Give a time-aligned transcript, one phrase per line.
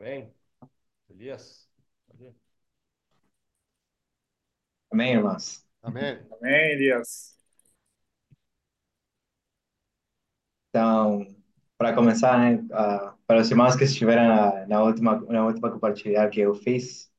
[0.00, 0.32] Amém.
[1.10, 1.68] Elias.
[4.90, 5.64] Amém, irmãos?
[5.82, 6.18] Amém.
[6.30, 7.36] Amém, Elias.
[10.70, 11.26] Então,
[11.78, 16.28] para começar, né, ah, para os irmãos que estiveram na, na última na última compartilhar
[16.30, 17.10] que eu fiz,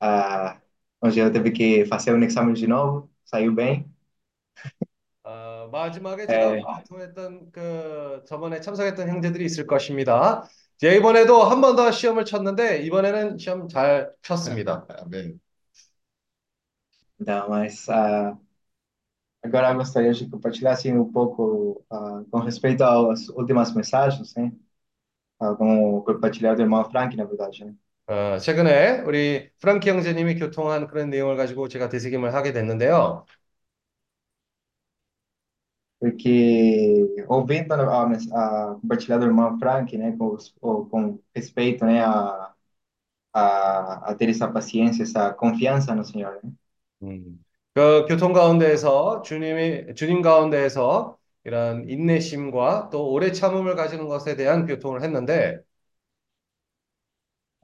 [0.00, 0.60] ah,
[1.02, 3.90] onde eu tive que fazer um exame de novo, saiu bem.
[5.22, 6.62] 어, 마지막에 제가 네.
[6.88, 10.48] 통했던 그 저번에 참석했던 형제들이 있을 것입니다.
[10.77, 14.85] 제가 이번에도 한 번 더 시험을 쳤는데 이번에는 시험 잘 쳤습니다.
[14.89, 15.39] 아멘.
[17.19, 18.37] Então, mas ah,
[19.43, 24.51] agora eu gostaria de compartilhar assim um pouco ah, com respeito às últimas mensagens, né?
[25.39, 27.75] Ah, com o compartilhar do irmão Frank, na verdade, né?
[28.07, 33.25] 어, 최근에 우리 프랑키 형제님이 교통한 그런 내용을 가지고 제가 되새김을 하게 됐는데요.
[36.04, 41.84] Porque ouvindo a, a, a compartilhar do irmão Frank, né, com, os- o- com respeito,
[41.84, 42.54] né, a,
[43.34, 46.52] a, a ter essa paciência, essa confiança no Senhor, né?
[47.02, 47.42] 음,
[47.74, 55.02] 그 교통 가운데에서 주님이 주님 가운데에서 이런 인내심과 또 오래 참음을 가지는 것에 대한 교통을
[55.02, 55.62] 했는데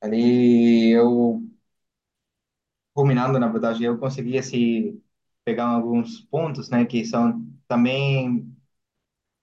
[0.00, 1.42] Ali eu,
[2.96, 5.00] ruminando, na verdade, eu consegui, assim,
[5.44, 8.45] pegar alguns pontos, né, que são também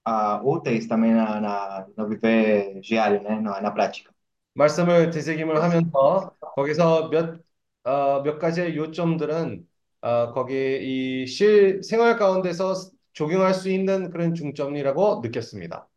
[0.04, 4.12] ah, úteis também na, na, no viver diário, né, na, na prática.
[4.54, 7.40] 말씀을 되새김을 하면서 거기서 몇,
[7.84, 9.66] 어, 몇 가지의 요점들은
[10.02, 12.74] 어, 거기 이 실, 생활 가운데서
[13.12, 15.88] 적용할 수 있는 그런 중점이라고 느꼈습니다.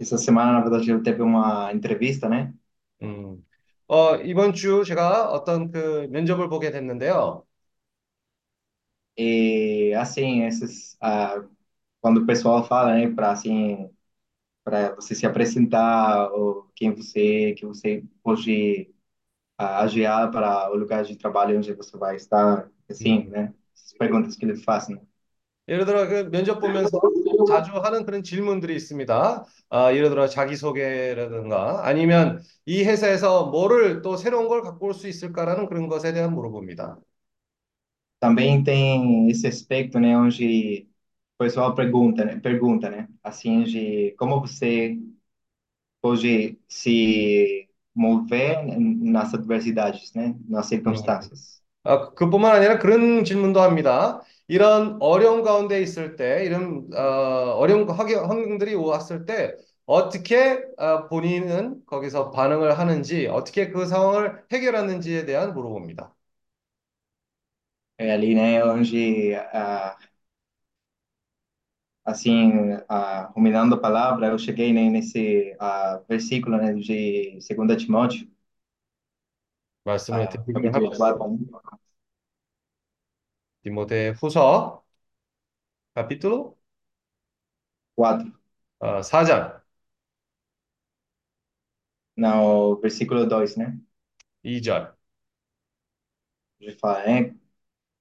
[0.00, 2.52] Essa semana, na verdade, eu teve uma entrevista, né,
[3.02, 3.44] 음,
[3.88, 7.44] 어, 이번 주 제가 어떤 그 면접을 보게 됐는데요.
[9.20, 11.44] E, assim, esses, ah,
[12.00, 13.90] quando o pessoal fala, né, para, assim,
[14.64, 18.92] para você se apresentar, ou quem você, que você pode
[19.58, 23.54] ah, agiar para o lugar de trabalho onde você vai estar, assim, 음, né?
[23.74, 25.00] Essas perguntas que eles fazem.
[25.68, 27.00] 예를 들어 그 면접 보면서
[27.44, 29.44] 자주 하는 그런 질문들이 있습니다.
[29.70, 35.66] 아, 예를 들어 자기소개라든가 아니면 이 회사에서 뭐를 또 새로운 걸 갖고 올 수 있을까라는
[35.68, 36.98] 그런 것에 대한 물어봅니다.
[38.20, 40.88] Também tem esse aspecto, né, onde
[41.38, 44.98] o pessoal pergunta, né, pergunta, né, assim, de como você
[46.00, 51.62] pode se mover nas adversidades, né, nas circunstâncias.
[51.82, 54.20] 아, 그뿐만 아니라 그런 질문도 합니다.
[54.48, 59.56] 이런 어려운 가운데 있을 때, 이런 어, 어려운 환경- 환경들이 왔을 때
[59.86, 66.14] 어떻게 어, 본인은 거기서 반응을 하는지, 어떻게 그 상황을 해결하는지에 대한 물어봅니다.
[67.99, 69.97] É ali, né, onde, ah,
[72.03, 72.51] assim,
[72.89, 78.27] ah, ruminando a palavra, eu cheguei, né, nesse ah, versículo, né, de 2 Timóteo,
[79.85, 81.37] 말씀을 ah, 드리기를 capítulo 하면서 4,
[83.63, 84.83] 디모데 후서
[85.95, 86.55] 카피투로
[87.95, 88.31] 4,
[88.79, 89.61] 어, 4장
[92.17, 93.77] no versículo 2, né,
[94.43, 94.95] 2절.
[96.59, 97.33] onde fala, né,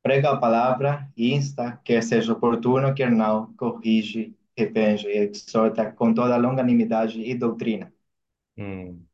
[0.03, 6.37] prega a palavra, insta, quer seja oportuno, quer não, corrige, repreende e exorta com toda
[6.37, 7.91] longanimidade e doutrina.
[8.59, 9.07] 음,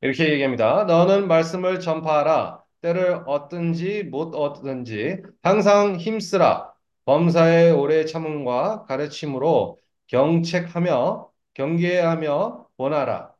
[0.00, 0.84] 이렇게 얘기합니다.
[0.84, 2.64] 너는 말씀을 전파하라.
[2.82, 6.72] 때를 얻든지 못 얻든지 항상 힘쓰라.
[7.06, 9.78] 범사의 오래 참음과 가르침으로
[10.08, 13.34] 경책하며 경계하며 원하라.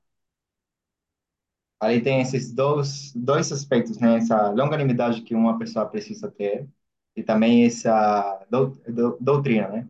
[1.80, 6.68] Ali tem esses dois, dois aspectos, né, essa longanimidade que uma pessoa precisa ter
[7.20, 9.88] e essa dou, dou, doutrina, né?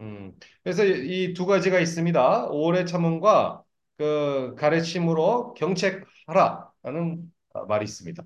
[0.00, 2.46] 음, 그래서 이 두 가지가 있습니다.
[2.50, 3.64] 오래 참음과
[3.96, 7.32] 그 가르침으로 경책하라라는
[7.68, 8.24] 말이 있습니다.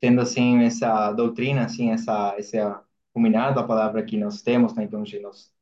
[0.00, 2.56] tendo assim essa doutrina, assim essa esse
[3.14, 4.84] ruminar da palavra que nós temos, né?
[4.84, 5.52] Então, nós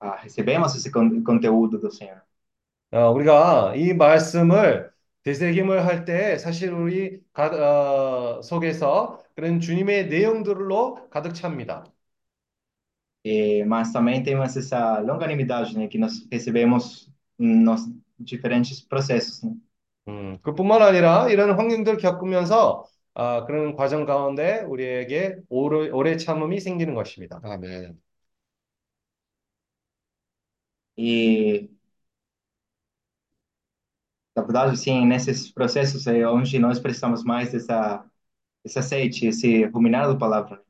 [0.00, 2.22] ah, recebemos esse con conteúdo do Senhor.
[2.92, 4.92] 어, 우리가 이 말씀을
[5.24, 7.46] 되새김을 할 때 사실 우리 가,
[8.38, 11.84] 어, 속에서 그런 주님의 내용들로 가득 찹니다.
[13.24, 15.88] E, mas também temos essa longanimidade, né?
[15.88, 17.88] Que nós recebemos nos
[18.18, 19.54] diferentes processos, né?
[20.08, 22.84] 음, 그뿐만 아니라 이런 환경들을 겪으면서
[23.14, 27.40] 아, 그런 과정 가운데 우리에게 오래, 오래 참음이 생기는 것입니다.
[27.42, 27.98] 아멘.
[30.96, 31.70] E
[34.36, 38.04] na verdade, sim, nesses processos é onde nós precisamos mais dessa
[38.63, 40.63] esse aceite, esse ruminar da palavra.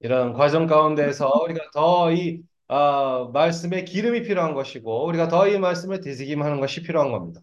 [0.00, 6.00] 이런 과정 가운데서 우리가 더 이 아, 말씀에 기름이 필요한 것이고 우리가 더 이 말씀을
[6.00, 7.40] 되새김하는 것이 필요한 겁니다.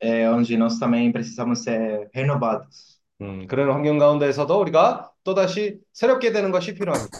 [0.00, 3.00] é onde nós também precisamos ser renovados.
[3.22, 7.18] 음, 그런 환경 가운데에서도 우리가 또다시 새롭게 되는 것이 필요합니다.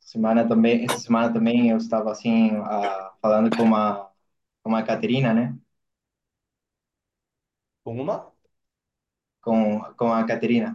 [0.00, 4.10] Semana também, essa semana também eu estava assim, ah, falando com a,
[4.62, 5.54] com a Caterina, né?
[7.84, 8.30] 동음아?
[9.46, 10.72] Com, com a Caterina.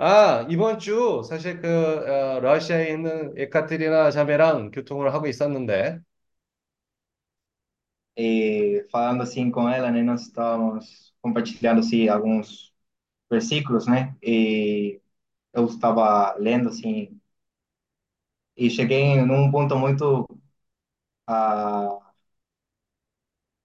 [0.00, 6.00] 아, 이번 주 사실 그 어, 러시아에 있는 에카테리나 자매랑 교통을 하고 있었는데
[8.16, 10.02] E falando assim com ela, né?
[10.02, 12.74] Nós estávamos compartilhando assim alguns
[13.30, 14.16] versículos, né?
[14.22, 15.00] E
[15.54, 17.20] eu estava lendo assim
[18.56, 20.26] e cheguei num ponto muito
[21.26, 22.01] ah,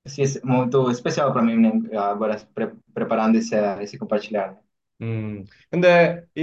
[0.08, 1.98] assim, muito especial para mim, né?
[1.98, 4.52] Agora pre preparando esse esse compartilhar.
[4.52, 4.58] né?
[5.00, 6.40] 음, 근데 이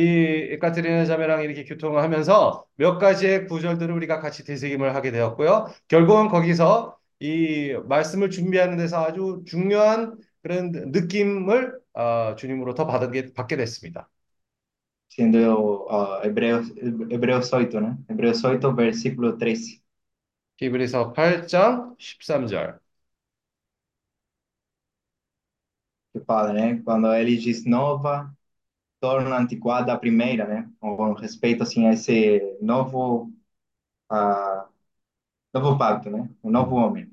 [0.53, 5.67] 에카테리나 자매랑 이렇게 교통을 하면서 몇 가지의 구절들을 우리가 같이 되새김을 하게 되었고요.
[5.89, 14.09] 결국은 거기서 이 말씀을 준비하는 데서 아주 중요한 그런 느낌을 어, 주님으로부터 받게, 받게 됐습니다.
[15.09, 16.73] Siendo ah, Hebreos,
[17.09, 17.97] Hebreos 8, ¿no?
[18.09, 19.81] Hebreos 8, versículo 13,
[20.57, 22.79] 히브리서 8장 13절.
[26.15, 26.81] Que fala, né?
[26.83, 28.33] Quando ele diz nova,
[29.01, 30.69] torna antiquada a primeira, né?
[30.79, 33.31] Com respeito, assim, a esse novo,
[34.09, 34.67] ah,
[35.53, 36.29] novo pacto, né?
[36.41, 37.11] O novo homem.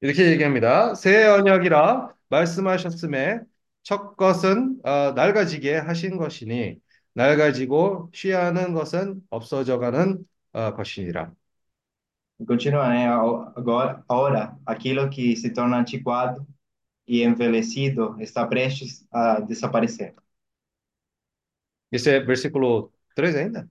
[0.00, 0.94] 이렇게 얘기합니다.
[0.94, 3.40] 새 언약이라 말씀하셨음에
[3.82, 6.78] 첫 것은 어, 낡아지게 하신 것이니
[7.14, 11.32] 낡아지고 취하는 것은 없어져가는 어, 것이니라.
[12.38, 13.08] E continua, né?
[13.08, 16.46] Agora, ora, aquilo que se torna antiquado
[17.07, 20.15] e envelhecido está prestes a desaparecer.
[21.91, 23.69] Esse é versículo 3 ainda?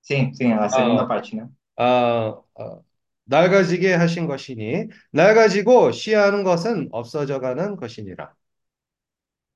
[0.00, 1.48] Sim, sim, a segunda 아, parte, né?
[1.76, 2.80] 아, 아,
[3.24, 8.32] 낡아지게 하신 것이니 낡아지고 취하는 것은 없어져가는 것이니라.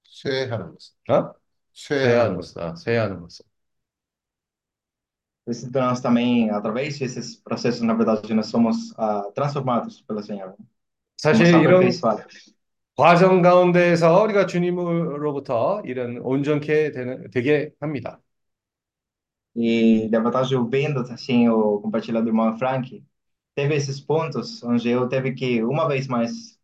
[0.05, 0.95] 쇠하는 것은.
[1.09, 1.35] 어?
[1.73, 2.55] 쇠하는 쇠하는 것은.
[2.55, 2.63] 것은.
[2.63, 3.45] 아, 쇠하는 것은.
[5.45, 10.23] Por isso, então, nós também, através desses processos, na verdade, nós somos ah, transformados pelo
[10.23, 10.51] Senhor.
[10.51, 10.67] né?
[11.31, 12.54] Somos 사실 이런 aperfeiçoados.
[12.98, 18.20] 과정 가운데에서 우리가 주님으로부터 이런 온전케 되는, 되게 합니다.
[19.56, 23.04] E da verdade, eu vendo, assim, o compartilhado do irmão Frank,
[23.56, 26.60] teve esses pontos onde eu teve que, uma vez mais,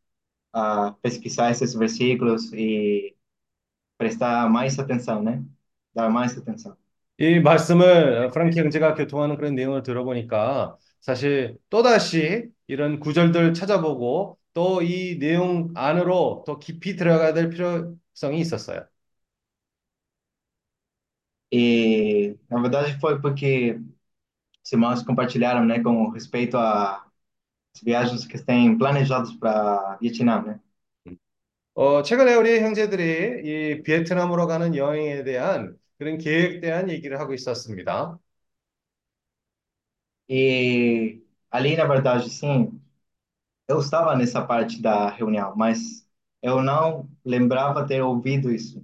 [0.54, 3.16] ah, pesquisar esses versículos e
[3.98, 5.44] prestar mais atenção, né?
[5.96, 6.78] Dar mais atenção.
[7.20, 15.18] 이 말씀을 프랑키 형제가 교통하는 그런 내용을 들어보니까 사실 또다시 이런 구절들 찾아보고 또 이
[15.20, 18.86] 내용 안으로 더 깊이 들어가야 될 필요성이 있었어요.
[21.54, 23.78] E, na verdade, foi porque
[24.66, 27.02] os irmãos compartilharam, né, com respeito às
[27.84, 30.62] viagens que têm planejadas para Vietnã, né?
[31.74, 38.20] 어, 최근에 우리 형제들이 이 베트남으로 가는 여행에 대한 그런 계획에 대한 얘기를 하고 있었습니다.
[40.30, 41.22] E
[41.52, 42.82] ali, na verdade, sim,
[43.72, 46.08] eu estava nessa parte da reunião, mas
[46.42, 48.84] eu não lembrava ter ouvido isso.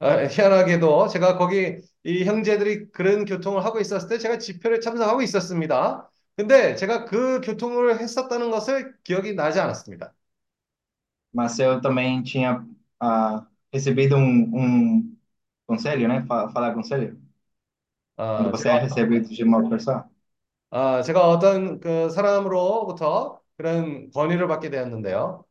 [0.00, 6.08] 아, 희한하게도 제가 거기 이 형제들이 그런 교통을 하고 있었을 때 제가 집회를 참석하고 있었습니다.
[6.36, 10.14] 근데 제가 그 교통을 했었다는 것을 기억이 나지 않았습니다.
[11.32, 12.66] Mas eu também tinha
[13.00, 14.54] ah, recebido um,
[15.00, 15.18] um
[15.66, 16.24] conselho, né?
[16.26, 17.20] Fa- Falar conselho.
[18.34, 20.08] Quando 아, você é 제가, recebido de uma pessoa.
[20.70, 25.45] 아, 제가 어떤 그 사람으로부터 그런 권유를 받게 되었는데요.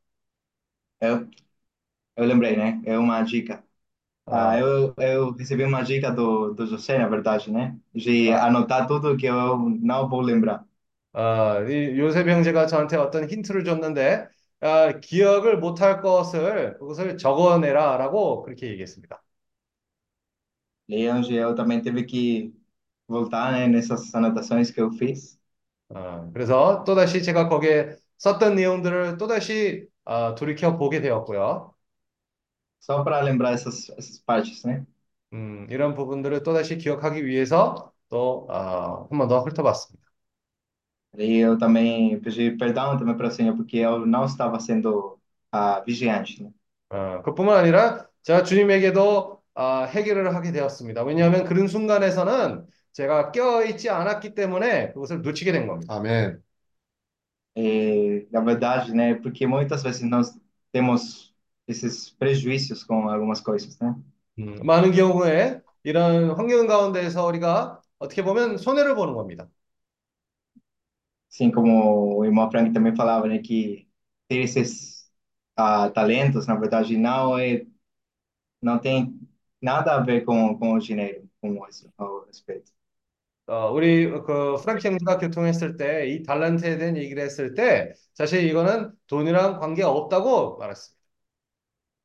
[1.01, 1.29] Eu,
[2.17, 2.83] eu lembrei, né?
[2.87, 3.65] É uma dica.
[4.27, 7.79] Ah, 아, eu, eu recebi uma dica do, do José, na verdade, né?
[7.95, 10.67] De 아, anotar tudo que eu não vou lembrar.
[11.15, 14.29] 아, 이 요셉 형제가 저한테 어떤 힌트를 줬는데,
[14.61, 19.23] 아, 기억을 못할 것을 그것을 적어내라라고 그렇게 얘기했습니다.
[20.89, 22.55] E onde eu também tive que
[23.09, 25.36] voltar, né, nessas anotações que eu fiz.
[25.94, 31.74] 아, 그래서 또다시 제가 거기에 썼던 내용들을 또다시 아, 돌이켜 보게 되었고요.
[32.80, 34.86] Só para lembrar essas, essas partes, né?
[35.34, 40.08] 음, 이런 부분들을 또다시 기억하기 위해서 또 아, 한번 더 훑어봤습니다.
[41.18, 45.20] E eu também pedi perdão também para o Senhor, porque eu não estava sendo
[45.52, 46.52] ah, vigiante, né?
[46.90, 51.04] 아, 그뿐만 아니라 제가 주님에게도 아, 해결을 하게 되었습니다.
[51.04, 55.95] 왜냐하면 그런 순간에서는 제가 깨어있지 않았기 때문에 그것을 놓치게 된 겁니다.
[55.95, 56.43] 아멘.
[57.55, 59.15] E, na verdade, né?
[59.15, 60.33] Porque muitas vezes nós
[60.73, 61.35] temos
[61.69, 63.95] esses prejuízos com algumas coisas, né?
[64.39, 69.49] 음, 많은 경우에 이런 환경 가운데에서 우리가 어떻게 보면 손해를 보는 겁니다.
[71.31, 73.39] Assim como o irmão Frank também falava, né?
[73.39, 73.89] Que
[74.29, 75.11] ter esses
[75.57, 77.67] ah, talentos, na verdade, não é,
[78.61, 79.19] não tem
[79.61, 82.73] nada a ver com, com o dinheiro, com isso, ao respeito.
[83.48, 88.92] 어, 우리 그 프랑키 형제가 교통했을 때 이 달란트에 대한 얘기를 했을 때 사실 이거는
[89.08, 90.98] 돈이랑 관계 없다고 말했습니다.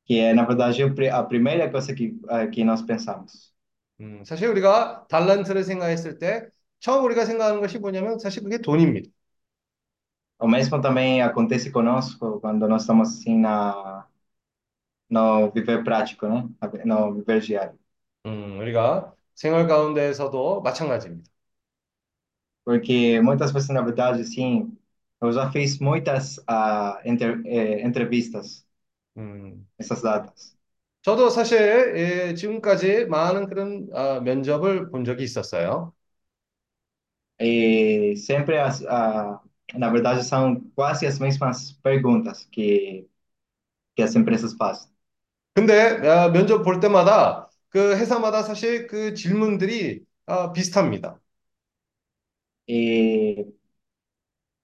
[0.04, 3.52] Que é, na verdade, a primeira coisa que, ah, que nós pensamos.
[4.00, 6.48] 음, 사실 우리가 달란트를 생각했을 때
[6.80, 9.10] 처음 우리가 생각하는 것이 뭐냐면 사실 그게 돈입니다.
[10.38, 14.06] O mesmo também acontece conosco quando nós estamos assim na,
[15.10, 16.48] no viver prático, né?
[16.84, 17.78] No viver diário.
[18.26, 21.30] 음, 우리가 생활 가운데에서도 마찬가지입니다.
[22.63, 24.77] Porque muitas vezes, na verdade, assim,
[25.21, 28.65] eu já fiz muitas ah, inter- eh, entrevistas
[29.17, 30.57] 음, nessas datas.
[31.01, 31.57] 저도 사실
[31.95, 35.93] 예, 지금까지 많은 그런 아, 면접을 본 적이 있었어요.
[37.39, 39.39] E sempre, as, ah,
[39.75, 43.07] na verdade, são quase as mesmas perguntas que,
[43.95, 44.89] que as empresas fazem.
[45.55, 45.73] 근데
[46.07, 51.19] 아, 면접 볼 때마다 그 회사마다 사실 그 질문들이 아, 비슷합니다.
[52.66, 53.46] E,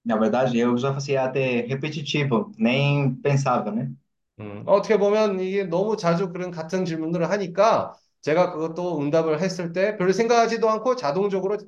[0.04, 3.92] na verdade, eu já fazia até repetitivo, nem pensava, né?
[4.40, 10.12] 음, 어떻게 보면 이게 너무 자주 그런 같은 질문들을 하니까 제가 그것도 응답을 했을 때별
[10.14, 11.58] 생각하지도 않고 자동적으로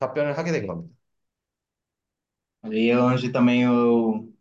[0.00, 0.94] 답변을 하게 된 겁니다.
[2.72, 4.32] E onde também eu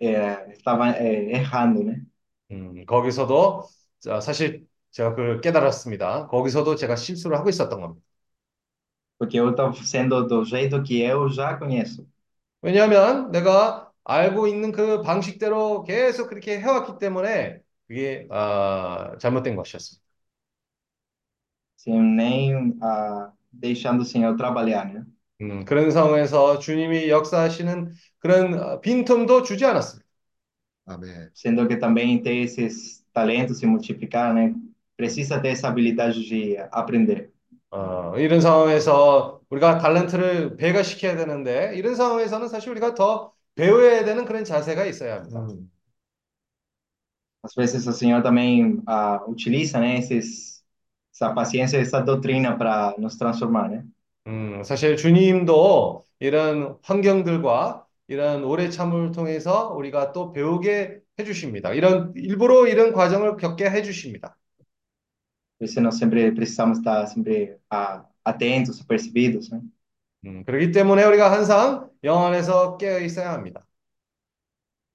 [0.00, 2.02] estava errando, né?
[2.50, 3.64] 음, 거기서도
[4.00, 6.26] 자, 사실 제가 그걸 깨달았습니다.
[6.28, 8.04] 거기서도 제가 실수를 하고 있었던 겁니다.
[9.22, 12.04] Porque eu estava sendo do jeito que eu já conheço.
[12.60, 20.02] 왜냐하면 내가 알고 있는 그 방식대로 계속 그렇게 해왔기 때문에 그게 아, 잘못된 것이었습니다.
[21.76, 25.04] sem nem ah, deixando o Senhor trabalhar, né?
[25.40, 30.06] 음, 그런 상황에서 주님이 역사하시는 그런 어, 빈틈도 주지 않았습니다.
[30.86, 31.30] 아멘.
[31.34, 34.54] Sendo que também ter esses talentos e multiplicar, né?
[34.96, 37.31] Precisa ter essa habilidade de aprender.
[37.72, 44.44] 어, 이런 상황에서 우리가 달란트를 배가시켜야 되는데 이런 상황에서는 사실 우리가 더 배워야 되는 그런
[44.44, 45.46] 자세가 있어야 합니다.
[45.48, 45.70] 음,
[47.42, 49.98] Às vezes o Senhor também ah, utiliza, né?
[49.98, 50.64] Esses,
[51.12, 53.84] essa paciência, essa doutrina para nos transformar, né?
[54.26, 61.72] 음, 사실 주님도 이런 환경들과 이런 오래 참을 통해서 우리가 또 배우게 해주십니다.
[61.74, 64.36] 이런 일부러 이런 과정을 겪게 해주십니다.
[65.61, 69.61] Por isso nós sempre precisamos estar sempre ah, atentos, apercebidos, né?
[70.25, 73.65] 음, 그렇기 때문에 우리가 항상 영 안에서 깨어 있어야 합니다.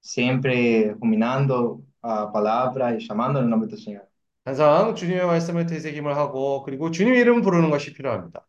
[0.01, 4.05] Sempre ruminando a palavra e chamando no nome do Senhor.
[4.45, 8.45] 항상 주님의 말씀을 되새김을 하고 그리고 주님 이름 부르는 것이 필요합니다.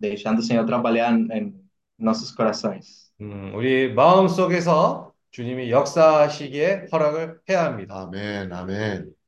[0.00, 1.54] Deixando o Senhor trabalhar em
[2.00, 3.10] nossos corações.
[3.20, 8.02] 음, 우리 마음 속에서 주님이 역사하시기에 허락을 해야 합니다.
[8.02, 9.18] 아멘, 아멘.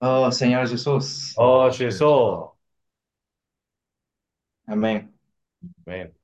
[0.00, 1.34] Oh, Senhor Jesus.
[1.38, 2.52] 어, 주 예수.
[4.68, 5.12] Amém.
[5.86, 6.14] 아멘.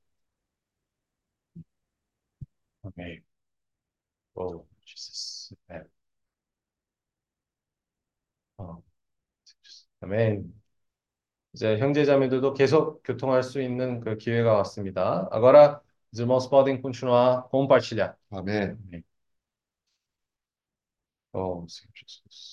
[2.83, 3.23] 아멘.
[4.35, 5.55] 오, Jesus.
[5.69, 5.89] 아멘.
[8.57, 8.81] 어,
[10.01, 10.53] 아멘.
[11.53, 15.29] 이제 형제자매들도 계속 교통할 수 있는 그 기회가 왔습니다.
[15.31, 15.81] Agora,
[16.13, 18.15] os irmãos podem continuar compartilhar.
[18.31, 18.77] 아멘.
[18.87, 19.03] Amém.
[21.33, 22.52] Oh, Senhor Jesus.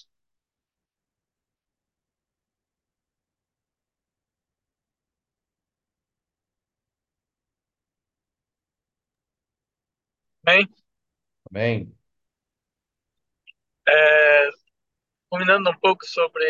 [10.44, 10.68] Bem,
[11.52, 11.96] Amém.
[13.88, 14.50] é,
[15.30, 16.46] combinando um pouco sobre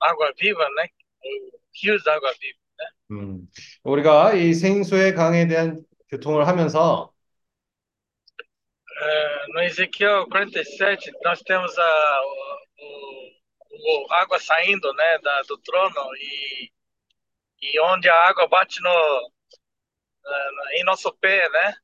[0.00, 0.88] água viva, né?
[1.22, 2.58] O rios da água viva.
[3.10, 3.48] 음,
[3.84, 7.12] 우리가 이 생수의 강에 대한 교통을 하면서
[9.00, 12.20] É, no Ezequiel 47, nós temos a,
[12.80, 16.70] o, o- água saindo, né, da, do trono e,
[17.62, 21.74] e onde a água bate no, na- em nosso pé, né?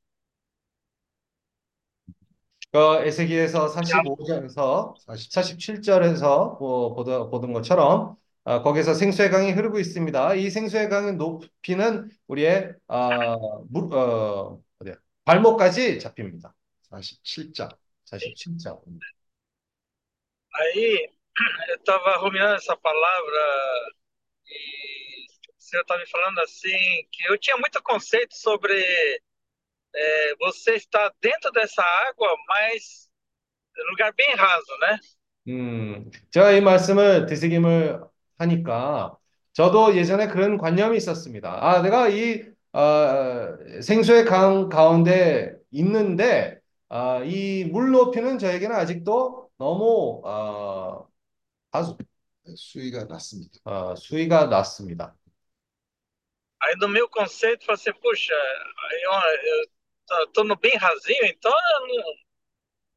[2.72, 10.36] 그 에스겔에서 45절에서 47절에서 뭐 보던, 보던 것처럼 아, 거기서 생수의 강이 흐르고 있습니다.
[10.36, 13.36] 이 생수의 강의 높이는 우리의 아,
[13.70, 14.96] 무, 어, 어디야?
[15.26, 16.54] 발목까지 잡힙니다.
[16.92, 17.70] 47장.
[18.06, 18.82] 47절.
[20.56, 21.08] Aí
[21.70, 23.94] eu estava ruminando essa palavra
[24.48, 28.84] e o senhor estava me falando assim que eu tinha muito conceito sobre
[29.96, 33.10] é, você estar dentro dessa água, mas
[33.92, 35.00] lugar bem raso, né?
[35.48, 38.02] 음, 제가 이 말씀을 되새김을
[38.38, 39.18] 하니까
[39.54, 41.66] 저도 예전에 그런 관념이 있었습니다.
[41.66, 51.08] 아, 내가 이 아, 생수의 강 가운데 있는데 아, 이물 높이는 저에게는 아직도 너무 어,
[51.72, 51.98] 하수,
[52.58, 53.60] 수위가 낮습니다.
[53.66, 55.16] 어, 수위가 낮습니다.
[56.62, 59.79] Aí no meu conceito, eu falei assim, puxa, eu, eu
[60.34, 62.14] tô, no bem rasinho, então eu não,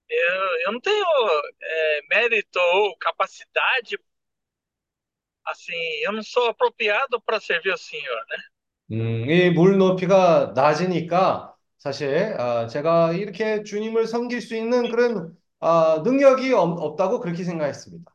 [0.09, 1.05] eu, eu não tenho
[1.61, 3.99] é, mérito ou capacidade,
[5.47, 8.37] assim, eu não sou apropriado para servir o Senhor, né?
[8.93, 16.03] 음, 이 물 높이가 낮으니까 사실 아, 제가 이렇게 주님을 섬길 수 있는 그런 아,
[16.05, 18.13] 능력이 없, 없다고 그렇게 생각했습니다.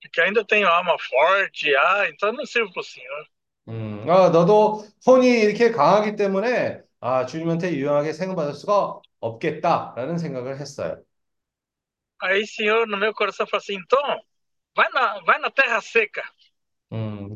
[0.00, 3.26] Porque ainda tenho alma forte, ah, então eu não sirvo para o Senhor.
[3.68, 11.02] 음, 아, 너도 혼이 이렇게 강하기 때문에 아, 주님한테 유용하게 생각받을 수가 없겠다라는 생각을 했어요.
[12.22, 14.00] Aí, Senhor, no meu coração, falou assim, então,
[14.76, 16.22] vai na, vai na terra seca.
[16.92, 17.34] 음,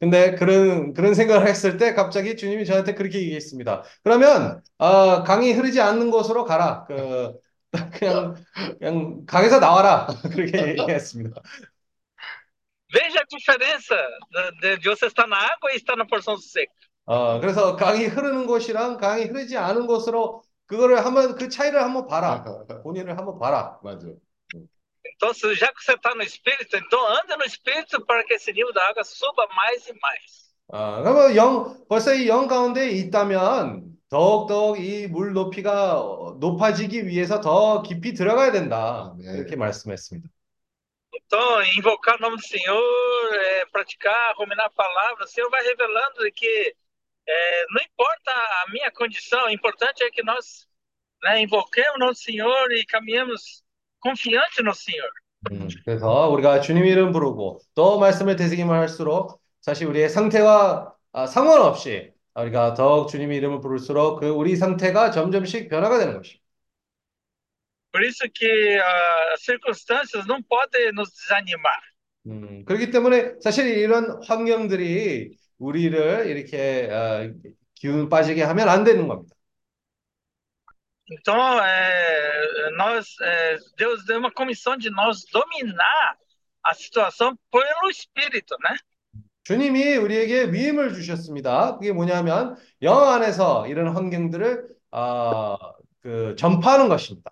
[0.00, 3.84] 근데 그런 그런 생각을 했을 때 갑자기 주님이 저한테 그렇게 얘기했습니다.
[4.02, 6.84] 그러면 아, 강이 흐르지 않는 곳으로 가라.
[6.86, 7.34] 그
[7.92, 8.34] 그냥
[8.80, 10.06] 그냥 강에서 나와라.
[10.34, 11.40] 그렇게 얘기했습니다.
[12.92, 13.96] Veja a diferença
[14.60, 16.85] de você estar na água e estar na porção seca.
[17.06, 22.44] 어, 그래서 강이 흐르는 곳이랑 강이 흐르지 않은 곳으로 그거를 한번 그 차이를 한번 봐라.
[22.82, 23.78] 본인을 한번 봐라.
[23.82, 24.08] 맞아.
[25.04, 28.52] Então, se- já que você está no Espírito, então anda no Espírito para que esse
[28.52, 30.46] nível da água suba mais e mais.
[30.72, 37.40] 아, 그러면 영 벌써 이 영 가운데 있다면 더욱더욱 이 물 높이가 어, 높아지기 위해서
[37.40, 39.12] 더 깊이 들어가야 된다.
[39.14, 39.36] 아멘.
[39.36, 40.28] 이렇게 말씀했습니다.
[41.14, 46.30] Então, invocar o nome do Senhor, é, praticar, ruminar a palavra, o Senhor vai revelando
[46.32, 46.74] que
[47.28, 50.66] é, não importa a minha condição, o importante é que nós
[51.22, 53.62] né, invoquemos o Senhor e caminhemos
[54.00, 55.10] confiante no Senhor.
[55.52, 62.12] 음, 그래서 우리가 주님 이름 부르고 또 말씀을 되새기만 할수록 사실 우리의 상태와 아, 상관없이
[62.34, 66.40] 우리가 더욱 주님 이름을 부를수록 그 우리 상태가 점점씩 변화가 되는 것이.
[67.92, 71.80] Por isso que ah, as circunstâncias não podem nos desanimar.
[72.26, 77.32] 음, 그렇기 때문에 사실 이런 환경들이 우리를 이렇게 어,
[77.74, 79.34] 기운 빠지게 하면 안 되는 겁니다.
[81.08, 86.16] Então, é, nós, é, Deus deu uma comissão de nós dominar
[86.64, 88.76] a situação pelo Espírito, né?
[89.44, 91.78] 주님이 우리에게 위임을 주셨습니다.
[91.78, 95.56] 그게 뭐냐면 영 안에서 이런 환경들을 아,
[96.00, 97.30] 그 전파하는 것입니다.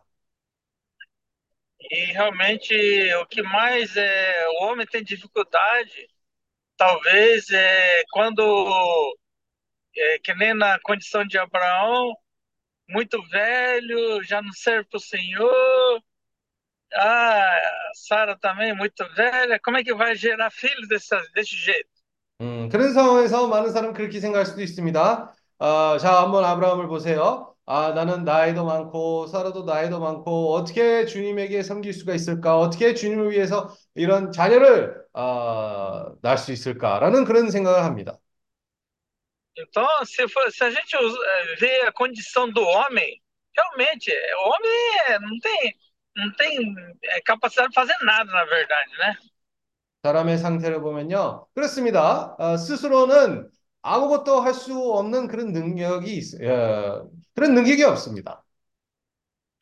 [1.90, 6.08] E realmente o que mais é, o homem tem dificuldade,
[6.77, 9.15] talvez é quando,
[9.95, 12.13] é, que nem na condição de Abraão,
[12.89, 16.01] muito velho, já não serve para o Senhor.
[16.93, 17.61] Ah,
[17.93, 19.59] Sara também muito velha.
[19.63, 21.89] Como é que vai gerar filhos desse, desse jeito?
[22.41, 25.33] 음, 그런 상황에서 많은 사람은 그렇게 생각할 수도 있습니다.
[25.59, 27.52] 아, 자, 한번 아브라함을 보세요.
[27.66, 32.58] 아, 나는 나이도 많고, 사라도 나이도 많고, 어떻게 주님에게 섬길 수가 있을까?
[32.58, 38.18] 어떻게 주님을 위해서 이런 자녀를 아, 낳을 수 있을까라는 그런 생각을 합니다.
[39.56, 40.96] Então, se, for, se a gente
[41.60, 43.22] vê a condição do homem,
[43.56, 45.74] realmente, o homem não tem,
[46.16, 46.74] não tem
[47.24, 49.16] capacidade de fazer nada, na verdade, né?
[50.02, 51.46] 사람의 상태를 보면요.
[51.54, 52.36] 그렇습니다.
[52.38, 53.48] 아, 스스로는
[53.82, 58.44] 아무것도 할 수 없는 그런 능력이 있, 어, 그런 능력이 없습니다.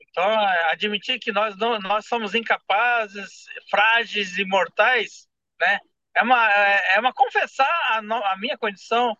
[0.00, 0.24] Então,
[0.70, 5.26] admitir que nós não, nós somos incapazes, frágeis e mortais,
[5.61, 5.78] né?
[6.14, 9.16] É uma, é, uma confessar a, a minha condição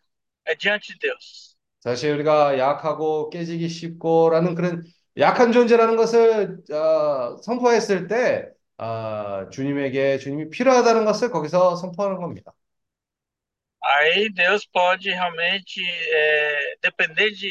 [0.59, 1.57] diante de Deus.
[1.81, 4.83] 사실 우리가 약하고 깨지기 쉽고라는 그런
[5.19, 12.53] 약한 존재라는 것을 어, 선포했을 때 아, 주님에게 주님이 필요하다는 것을 거기서 선포하는 겁니다.
[13.85, 17.51] Aí Deus pode realmente é, depender de,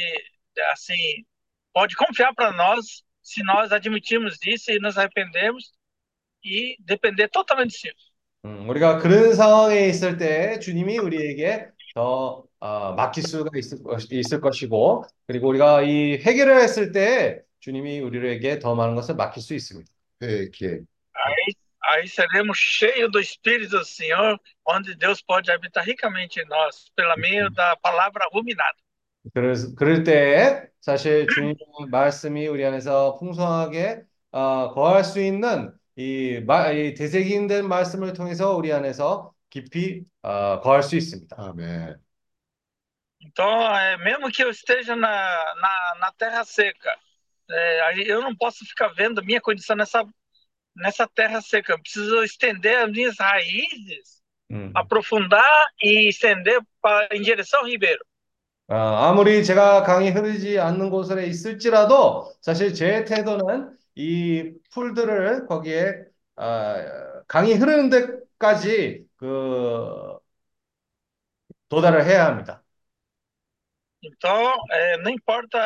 [0.73, 1.25] assim,
[1.73, 5.73] pode confiar para nós se nós admitirmos isso e nos arrependemos
[6.45, 7.97] e depender totalmente do Senhor.
[8.45, 14.41] 음, 우리가 그런 상황에 있을 때 주님이 우리에게 더 어, 맡길 수가 있을, 것- 있을
[14.41, 19.91] 것이고 그리고 우리가 이 해결을 했을 때 주님이 우리에게 더 많은 것을 맡길 수 있습니다.
[20.23, 20.85] 회개.
[21.89, 27.15] Aí seremos cheios do Espírito do Senhor, onde Deus pode habitar ricamente em nós, pelo
[27.17, 28.75] meio da palavra ruminada.
[29.34, 31.56] 그래서 그럴 때 사실 주님의
[31.90, 38.74] 말씀이 우리 안에서 풍성하게 어, 거할 수 있는 이, 마, 이 되새김된 말씀을 통해서 우리
[38.74, 41.36] 안에서 깊이 어, 거할 수 있습니다.
[41.38, 41.98] 아멘.
[43.24, 43.46] Então,
[43.78, 46.98] é, mesmo que eu esteja na, na, na terra seca,
[47.50, 50.04] é, eu não posso ficar vendo a minha condição nessa,
[50.76, 51.74] nessa terra seca.
[51.74, 54.72] Eu preciso estender as minhas raízes, 음.
[54.74, 58.04] aprofundar e estender pra, em direção ao ribeiro.
[58.74, 66.06] 아, 아무리 제가 강이 흐르지 않는 곳에 있을지라도 사실 제 태도는 이 풀들을 거기에
[66.38, 70.18] 아, 강이 흐르는 데까지 그
[71.70, 72.64] 도달을 해야 합니다.
[74.04, 75.60] Então, é, não importa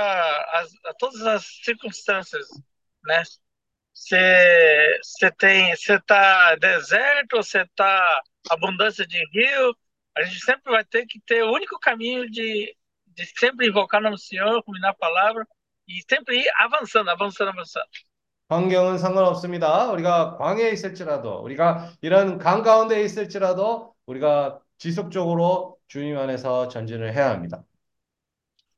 [0.53, 2.45] as, todas as circunstâncias,
[3.05, 3.23] né?
[3.93, 9.75] Você, você tem, você tá deserto, você tá abundância de rio,
[10.17, 12.75] a gente sempre vai ter que ter o único caminho de,
[13.15, 15.45] de sempre invocar o nome do Senhor, combinar a palavra
[15.87, 17.87] e sempre ir avançando, avançando, avançando.
[18.47, 19.91] 환경은 상관없습니다.
[19.91, 27.63] 우리가 광야에 있을지라도, 우리가 이런 강 가운데 있을지라도 우리가 지속적으로 주님 안에서 전진을 해야 합니다.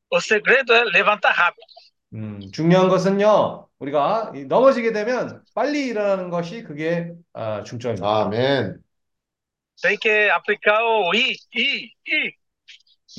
[0.10, 1.67] O segredo é levantar rápido.
[2.13, 8.08] 음, 중요한 것은요, 우리가 이 넘어지게 되면 빨리 일어나는 것이 그게 아, 중점입니다.
[8.08, 8.82] 아멘.
[9.82, 12.32] Tem que aplicar o I, I, I.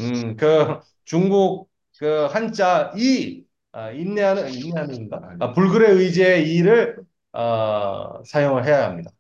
[0.01, 5.37] 음, 그 중국 그 한자 이 아, 인내하는 인내하는가?
[5.41, 6.99] 아, 불굴의 의지의 이를
[7.33, 9.11] 아, 사용을 해야 합니다.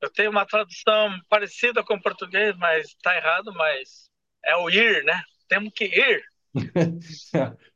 [0.00, 4.08] Eu tenho uma tradução parecida com português, mas está errado, mas
[4.44, 5.20] é o ir, né?
[5.48, 6.22] Temos que ir.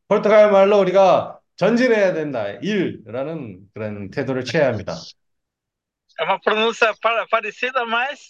[0.09, 2.49] 포르투갈 말로 우리가 전진해야 된다.
[2.63, 4.95] 일라는 그런 태도를 취해야 합니다.
[6.21, 8.21] É uma pronúncia pa- parecida, mas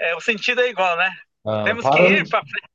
[0.00, 1.10] é, o sentido é igual, né?
[1.44, 2.70] 아, Temos que 발음 ir para frente.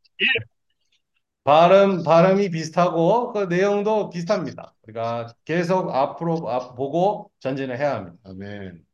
[1.45, 4.75] 발음 발음이 비슷하고 그 내용도 비슷합니다.
[4.84, 8.17] 우리가 계속 앞으로 앞 보고 전진을 해야 합니다.
[8.25, 8.86] 아멘.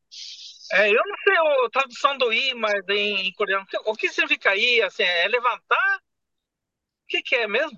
[0.73, 3.65] É, eu não sei a tradução do ir, mas em, em coreano.
[3.85, 4.81] O que significa ir?
[4.83, 5.97] Assim, é levantar?
[5.97, 7.77] O que, que é mesmo?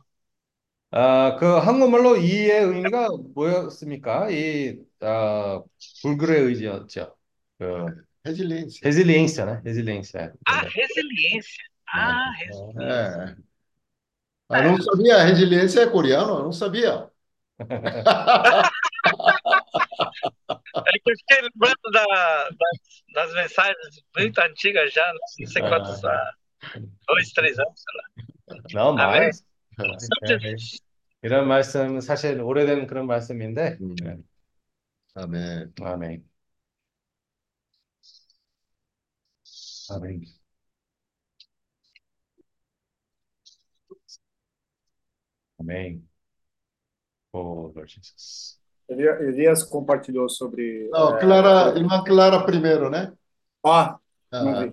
[0.91, 4.29] 아, 그 한국말로 이의 의미가 뭐였습니까?
[4.29, 5.63] 이 아,
[6.01, 7.15] 불굴의 의지였죠.
[7.57, 7.85] 그
[8.25, 8.81] Resiliência.
[8.81, 9.61] resiliência, né?
[9.65, 10.33] Resiliência.
[10.45, 11.63] Ah, resiliência.
[11.87, 13.33] Ah, resiliência.
[13.35, 13.52] É.
[14.52, 16.38] Ah, não sabia, resiliência é coreano?
[16.38, 17.10] Eu não sabia.
[17.60, 17.64] É
[21.02, 22.04] que eu fiquei lembrando da,
[22.50, 26.32] das, das mensagens muito antigas já, não sei quantos, há
[27.06, 28.62] dois, três anos, sei lá.
[28.72, 29.20] Não, Amém.
[29.28, 29.44] mas
[30.00, 30.56] Sempre-
[31.22, 33.78] 이런 말씀 사실 오래된 그런 말씀인데.
[33.80, 33.94] 음.
[34.02, 34.18] 네.
[35.14, 35.72] 아멘.
[35.80, 36.24] 아멘.
[39.90, 40.31] 아멘.
[45.63, 46.03] Amém.
[47.31, 48.59] Oh, Lord Jesus.
[48.89, 50.89] Elia- Elias compartilhou sobre.
[50.91, 53.13] Não, é, Clara, irmã Clara primeiro, né?
[53.65, 53.97] Ah,
[54.31, 54.65] Ah.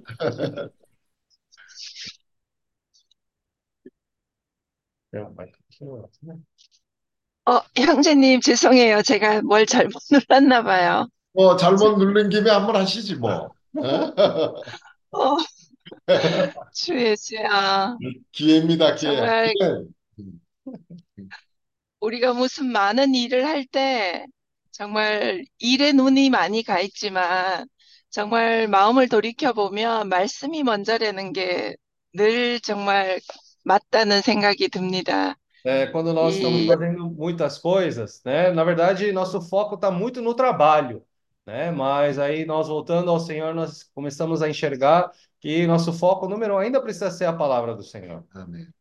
[7.47, 9.03] 어, 형제님, 죄송해요.
[9.03, 11.09] 제가 뭘 잘못 눌렀나 봐요.
[11.33, 13.51] 뭐 잘못 누른 김에 한번 하시지 뭐.
[15.13, 15.37] 어,
[16.73, 17.97] 주의 주야.
[18.33, 19.17] 기회입니다, 기회.
[19.17, 19.85] 정말 기회.
[22.00, 24.26] 우리가 무슨 많은 일을 할 때
[24.72, 27.68] 정말 일에 눈이 많이 가 있지만
[28.10, 31.76] 정말 마음을 돌이켜 보면 말씀이 먼저라는 게
[32.18, 33.20] 늘 정말
[33.64, 35.36] 맞다는 생각이 듭니다.
[35.64, 38.52] É, quando nós estamos E- fazendo muitas coisas, né?
[38.52, 41.04] Na verdade, nosso foco está muito no trabalho,
[41.46, 41.72] né?
[41.72, 46.58] Mas aí nós voltando ao Senhor, nós começamos a enxergar que nosso foco número um
[46.60, 48.24] ainda precisa ser a palavra do Senhor.
[48.36, 48.72] 아멘.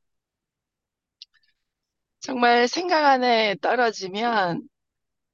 [2.22, 4.68] 정말 생각 안에 떨어지면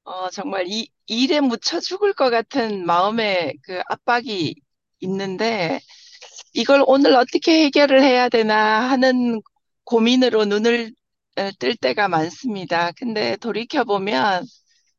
[0.06, 4.56] 어, 정말 이 일에 묻혀 죽을 것 같은 마음의 그 압박이
[5.02, 5.82] 있는데
[6.54, 9.42] 이걸 오늘 어떻게 해결을 해야 되나 하는
[9.86, 10.94] 고민으로 눈을
[11.38, 12.92] 어, 뜰 때가 많습니다.
[12.94, 14.46] 근데 돌이켜보면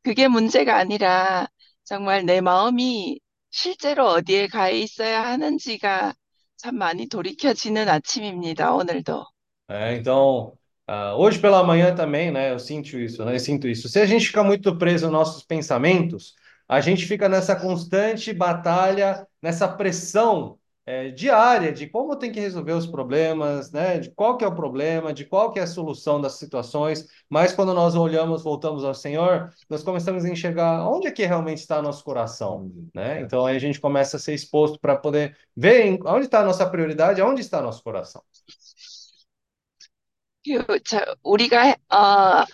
[0.03, 1.47] 그게 문제가 아니라
[1.85, 3.19] 정말 내 ma음이
[3.51, 6.13] 실제로 어디에 가 있어야 하는지가
[6.57, 9.25] 참 많이 돌이켜지는 아침입니다, 오늘도.
[9.69, 12.51] É, então, ah, hoje pela manhã também, né?
[12.51, 13.35] Eu sinto isso, né?
[13.35, 13.89] Eu sinto isso.
[13.89, 16.33] Se a gente fica muito preso nos nossos pensamentos,
[16.67, 22.71] a gente fica nessa constante batalha, nessa pressão eh, diária de como tem que resolver
[22.71, 23.99] os problemas, né?
[23.99, 27.05] De qual que é o problema, de qual que é a solução das situações.
[27.29, 31.59] Mas quando nós olhamos, voltamos ao Senhor, nós começamos a enxergar onde é que realmente
[31.59, 33.21] está nosso coração, né?
[33.21, 36.65] Então aí a gente começa a ser exposto para poder ver onde está a nossa
[36.69, 38.21] prioridade, onde está nosso coração.
[40.47, 42.45] 그, 저, 우리가 해- 어,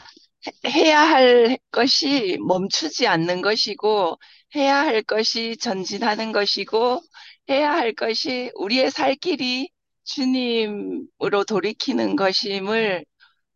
[0.66, 4.18] 해- 해야 할 것이 멈추지 않는 것이고,
[4.56, 7.02] 해야 할 것이 전진하는 것이고,
[7.50, 9.70] 해야 할 것이 우리의 살 길이
[10.06, 13.06] 주님으로 돌이키는 것임을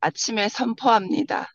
[0.02, 1.50] 아침에 선포합니다.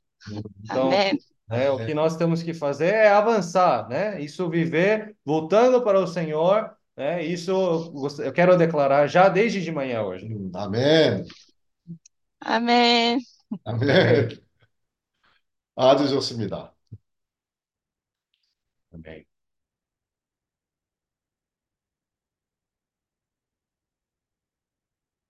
[0.65, 1.19] Então, 아멘.
[1.49, 4.21] né, o que nós temos que fazer é avançar, né?
[4.21, 7.23] Isso viver voltando para o Senhor, né?
[7.25, 10.27] Isso eu quero declarar já desde de manhã hoje.
[10.27, 10.51] 음,
[12.45, 13.19] Amém.
[13.65, 14.43] Amém.
[15.77, 16.73] Há de Josimidá.
[18.93, 19.27] Amém.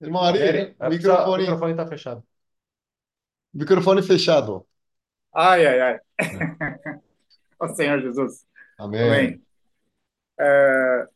[0.01, 1.27] Irmão Ari, o ah, microfone...
[1.27, 2.23] o microfone está fechado.
[3.53, 4.67] Microfone fechado.
[5.33, 5.99] Ai, ai, ai.
[6.19, 6.99] É.
[7.59, 8.45] Ó oh, Senhor Jesus.
[8.77, 9.01] Amém.
[9.01, 9.45] Amém.
[10.39, 11.07] É,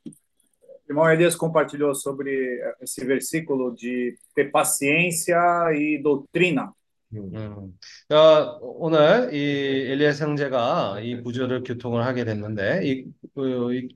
[0.88, 5.38] irmão Elias compartilhou sobre esse versículo de ter paciência
[5.72, 6.72] e doutrina.
[7.14, 7.78] 음.
[8.11, 13.88] 어, 오늘 이 엘리야스 형제가 이 구절을 교통을 하게 됐는데 이, 그, 이,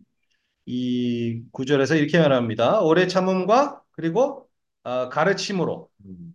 [0.66, 2.82] 이 구절에서 이렇게 말합니다.
[2.82, 4.48] 오래 참음과 그리고
[4.84, 5.88] 어, 가르침으로.
[6.04, 6.34] 음.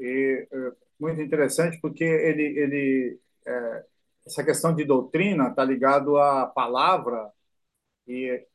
[0.00, 3.84] E é, muito interessante porque ele, ele é,
[4.26, 7.30] essa questão de doutrina está ligado à palavra
[8.06, 8.46] e,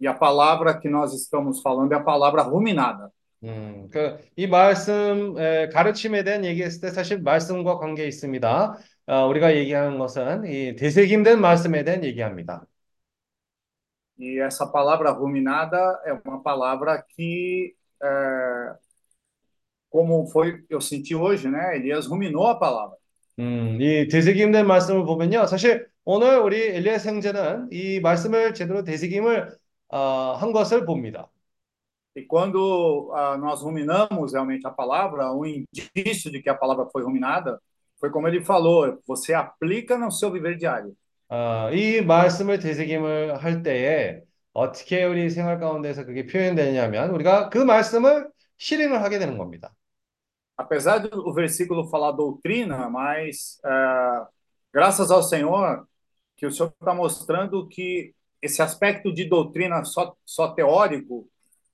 [0.00, 3.10] e a palavra que nós estamos falando é a palavra ruminada.
[3.42, 8.78] 음, 그, 이 말씀, 에, 가르침에 대한 얘기했을 때 사실 말씀과 관계 있습니다.
[9.06, 12.66] 어, 우리가 얘기하는 것은 이 되새김된 말씀에 대한 얘기합니다.
[14.18, 18.06] E essa palavra ruminada é uma palavra que, é,
[19.90, 21.76] como foi, eu senti hoje, né?
[21.76, 22.96] Elias ruminou a palavra.
[23.40, 25.46] 음, 이 되새김된 말씀을 보면요.
[25.46, 29.50] 사실 오늘 우리 엘리야스 형제는 이 말씀을 제대로 되새김을
[29.88, 31.30] 어, 한 것을 봅니다.
[32.16, 37.02] E quando ah, nós ruminamos realmente a palavra, um indício de que a palavra foi
[37.02, 37.60] ruminada
[37.98, 40.96] foi como ele falou: você aplica no seu viver diário.
[41.28, 48.28] 어, 이 말씀을 되새김을 할 때에 어떻게 우리 생활 가운데서 그게 표현되냐면 우리가 그 말씀을
[48.58, 49.74] 실행을 하게 되는 겁니다.
[50.56, 54.28] Apesar do versículo falar doutrina, mas ah,
[54.72, 55.84] graças ao Senhor
[56.36, 61.28] que o Senhor está mostrando que esse aspecto de doutrina só, só teórico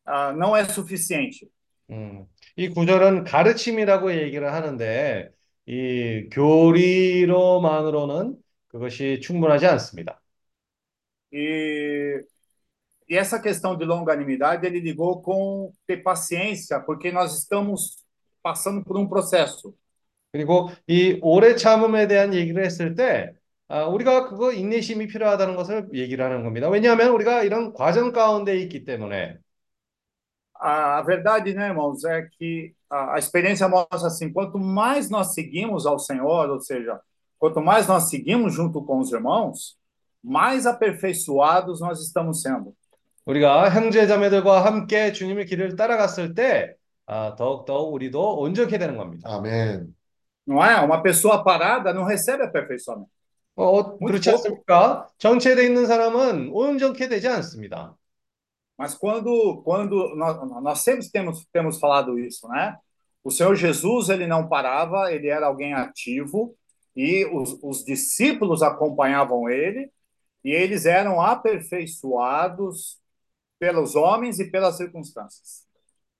[0.04, 1.50] ah, não é suficiente.
[1.90, 5.30] 음, 이 구절은 가르침이라고 얘기를 하는데
[5.66, 8.36] 이 교리로만으로는
[8.68, 10.20] 그것이 충분하지 않습니다.
[11.32, 12.24] E,
[13.08, 18.04] e essa questão de longanimidade ele ligou com ter paciência, porque nós estamos
[18.42, 19.74] passando por um processo.
[20.32, 23.34] 그리고 이 오래 참음에 대한 얘기를 했을 때
[23.68, 26.68] 아, 우리가 그거 인내심이 필요하다는 것을 얘기를 하는 겁니다.
[26.68, 29.38] 왜냐하면 우리가 이런 과정 가운데 있기 때문에
[30.62, 35.32] A, a verdade, né, irmãos, é que a, a experiência mostra assim: quanto mais nós
[35.32, 37.00] seguimos ao Senhor, ou seja,
[37.38, 39.78] quanto mais nós seguimos junto com os irmãos,
[40.22, 42.74] mais aperfeiçoados nós estamos sendo.
[43.26, 46.74] 우리가 형제자매들과 함께 주님의 길을 따라갔을 때
[47.06, 49.28] 아, 더욱더 우리도 온전케 되는 겁니다.
[49.30, 49.94] 아멘.
[50.46, 50.80] Não é?
[50.80, 53.10] Uma pessoa parada não recebe aperfeiçoamento.
[53.56, 54.38] 어, 어, 그렇지 pouco.
[54.38, 55.08] 않습니까?
[55.18, 57.96] 정체되어 있는 사람은 온전케 되지 않습니다.
[58.78, 62.78] Mas quando, quando nós, nós sempre temos, temos falado isso, né?
[63.22, 66.56] O Senhor Jesus, ele não parava, ele era alguém ativo
[66.96, 69.90] e os, os discípulos acompanhavam ele
[70.42, 72.98] e eles eram aperfeiçoados
[73.58, 75.68] pelos homens e pelas circunstâncias.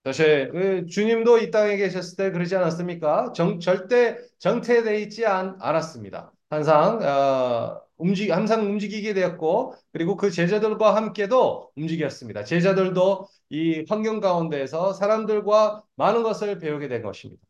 [0.03, 3.33] 사실 그 주님도 이 땅에 계셨을 때 그러지 않았습니까?
[3.33, 6.31] 정, 절대 정체되어 있지 않, 않았습니다.
[6.50, 12.44] 항상 어, 움직 항상 움직이게 되었고 그리고 그 제자들과 함께도 움직였습니다.
[12.44, 17.42] 제자들도 이 환경 가운데에서 사람들과 많은 것을 배우게 된 것입니다.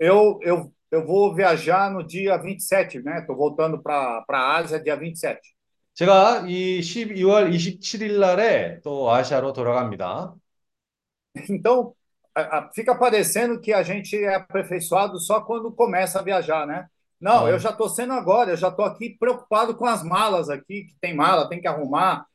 [0.00, 3.20] Eu, eu, eu vou viajar no dia 27, né?
[3.20, 5.54] Estou voltando para a Ásia dia 27.
[5.94, 10.34] 제가 이 12월 27일 날에 또 아시아로 돌아갑니다.
[11.50, 11.94] Então,
[12.74, 16.88] fica parecendo que a gente é aperfeiçoado só quando começa a viajar, né?
[17.23, 17.49] Não, Ah.
[17.51, 20.95] eu já estou sendo agora, eu já estou aqui preocupado com as malas aqui, que
[21.01, 22.25] tem mala, tem que arrumar.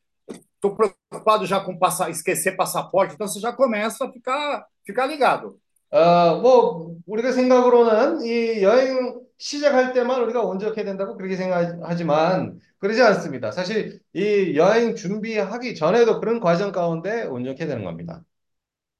[0.56, 5.58] Estou preocupado já com passar, esquecer passaporte, então você já começa a ficar, ficar ligado.
[5.90, 13.52] 어, 뭐, 우리가 생각으로는 이 여행 시작할 때만 우리가 온전케 된다고 그렇게 생각하지만 그러지 않습니다.
[13.52, 18.22] 사실 이 여행 준비하기 전에도 그런 과정 가운데 온전케 되는 겁니다.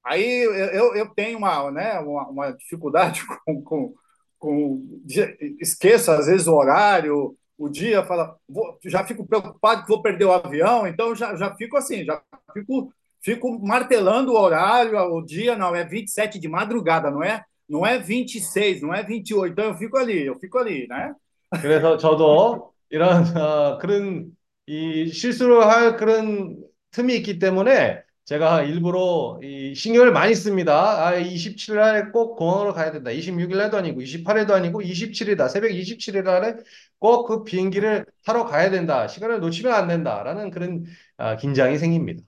[0.03, 3.93] Aí eu, eu- eu tenho uma, né, uma, uma dificuldade com, com,
[4.39, 9.87] com de- esqueço às vezes o horário, o dia, fala, vou- já fico preocupado que
[9.89, 12.21] vou perder o avião, então já, já fico assim, já
[12.53, 17.43] fico, fico martelando o horário, o dia, não, é 27 de madrugada, não é?
[17.67, 21.15] Não é 26, não é 28, então eu fico ali, eu fico ali, né?
[21.61, 24.31] 그래서 저도 이런 어, 그런
[24.67, 26.57] 이 실수를 할 그런
[26.91, 31.06] 틈이 있기 때문에 제가 일부러 이 신경을 많이 씁니다.
[31.08, 33.10] 아, 27일 날에 꼭 공항으로 가야 된다.
[33.10, 35.48] 26일 날도 아니고 28일도 아니고 27일이다.
[35.48, 36.54] 새벽 27일 날에
[36.98, 39.08] 꼭 그 비행기를 타러 가야 된다.
[39.08, 40.84] 시간을 놓치면 안 된다라는 그런
[41.16, 42.22] 아, 긴장이 생깁니다.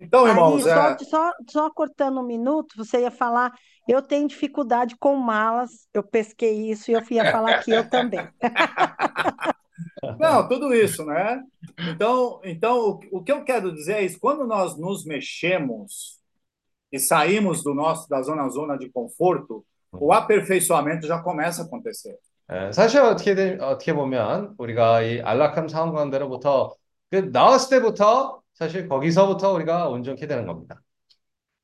[0.00, 3.52] Então, Ari, irmãos, só, é, só, só cortando um minuto, você ia falar
[3.86, 8.26] Eu tenho dificuldade com malas, eu pesquei isso e eu ia falar que eu também.
[10.19, 11.41] Não, tudo isso, né?
[11.93, 16.19] Então, então o, o que eu quero dizer é isso: quando nós nos mexemos
[16.91, 22.17] e saímos do nosso da zona zona de conforto, o aperfeiçoamento já começa a acontecer.
[22.51, 26.75] 예, 사실 어떻게 되, 어떻게 보면 우리가 이 안락함 상황 가운데로부터
[27.11, 30.81] 그 나왔을 때부터 사실 거기서부터 우리가 온전케 되는 겁니다.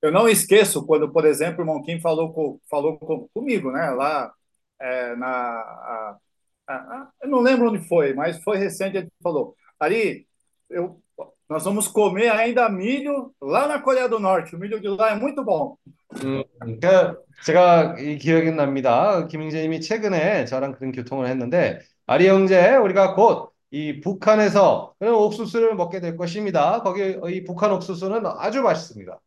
[0.01, 3.89] Eu não esqueço quando, por exemplo, o irmão Kim falou, com, falou com, comigo, né?
[3.91, 4.31] Lá
[4.79, 5.27] é, na.
[5.27, 6.17] A, a, a,
[7.21, 8.97] eu não lembro onde foi, mas foi recente.
[8.97, 10.27] Ele falou: Ari,
[10.69, 10.99] eu,
[11.49, 14.55] nós vamos comer ainda milho lá na Coreia do Norte.
[14.55, 15.77] O milho de lá é muito bom.
[16.23, 19.27] 음, 그러니까 제가 이 기억이 납니다.
[19.27, 25.99] 김영재님이 최근에 저랑 그런 교통을 했는데 아리 형제 우리가 곧 이 북한에서 그런 옥수수를 먹게
[25.99, 26.81] 될 것입니다.
[26.81, 29.19] 거기 이 북한 옥수수는 아주 맛있습니다.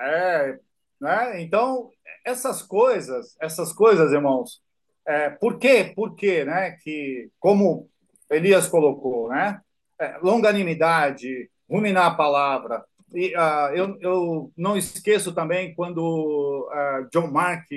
[0.00, 0.58] É,
[1.00, 1.42] né?
[1.42, 1.90] Então,
[2.24, 4.60] essas coisas, essas coisas, irmãos,
[5.05, 5.91] é, por quê?
[5.95, 6.71] Por quê, né?
[6.83, 7.89] Que, como
[8.29, 9.59] Elias colocou, né?
[9.99, 12.83] É, longanimidade, ruminar a palavra.
[13.13, 17.67] E uh, eu, eu não esqueço também quando uh, John Mark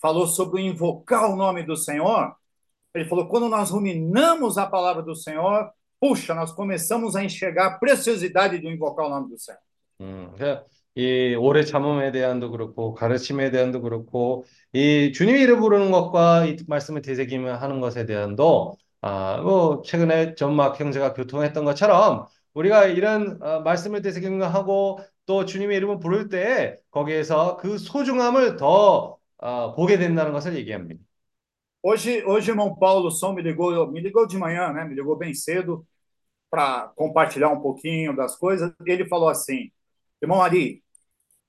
[0.00, 2.34] falou sobre invocar o nome do Senhor.
[2.94, 7.78] Ele falou: quando nós ruminamos a palavra do Senhor, puxa, nós começamos a enxergar a
[7.78, 9.60] preciosidade de invocar o nome do Senhor.
[10.00, 16.44] 음, 그 이 오래 참음에 대한도 그렇고 가르침에 대한도 그렇고 이 주님 이름 부르는 것과
[16.46, 23.60] 이 말씀을 되새기면 것에 대한도 아, 뭐 최근에 전막 형제가 교통했던 것처럼 우리가 이런 어,
[23.60, 30.54] 말씀을 되새김하고 또 주님의 이름을 부를 때 거기에서 그 소중함을 더 어, 보게 된다는 것을
[30.56, 31.02] 얘기합니다.
[31.84, 34.84] Hoje, hoje, irmão Paulo Som me ligou, me ligou de manhã, né?
[34.84, 35.84] Me ligou bem cedo
[36.48, 38.72] para compartilhar um pouquinho das coisas.
[38.86, 39.72] Ele falou assim:
[40.22, 40.82] Irmão Ari,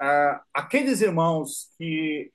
[0.01, 2.31] uh, aqueles irmãos que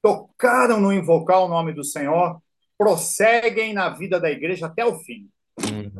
[0.00, 2.40] tocaram no invocar o nome do Senhor
[2.78, 5.28] prosseguem na vida da igreja até o fim.
[5.70, 5.90] 음,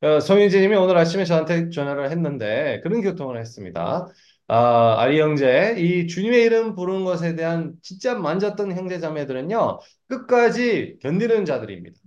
[0.00, 4.06] 어, 송윤재님이 오늘 아침에 저한테 전화를 했는데 그런 교통을 했습니다.
[4.48, 11.44] 아, 아리 형제, 이 주님의 이름 부르는 것에 대한 진짜 만졌던 형제 자매들은요 끝까지 견디는
[11.44, 11.98] 자들입니다.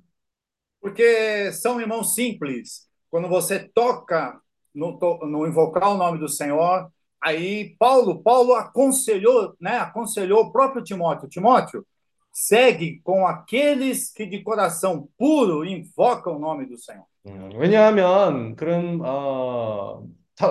[0.81, 2.87] Porque são irmãos simples.
[3.09, 4.39] Quando você toca
[4.73, 6.89] no, no invocar o nome do Senhor,
[7.21, 9.77] aí Paulo, Paulo aconselhou, né?
[9.77, 11.29] Aconselhou o próprio Timóteo.
[11.29, 11.85] Timóteo,
[12.31, 17.05] segue com aqueles que de coração puro invocam o nome do Senhor.
[17.27, 20.03] 음, 왜냐하면 그런 어,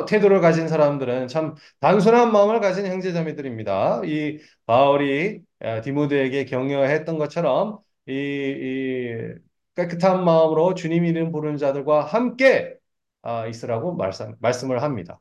[0.07, 4.03] 태도를 가진 사람들은 참 단순한 마음을 가진 형제자매들입니다.
[4.05, 5.43] 이 바울이
[5.83, 9.35] 디모데에게 격려했던 것처럼 이, 이
[9.77, 12.77] 깨끗한 마음으로 주님 이름 부르는 자들과 함께
[13.23, 15.21] 아, 있으라고 말씀, 말씀을 합니다.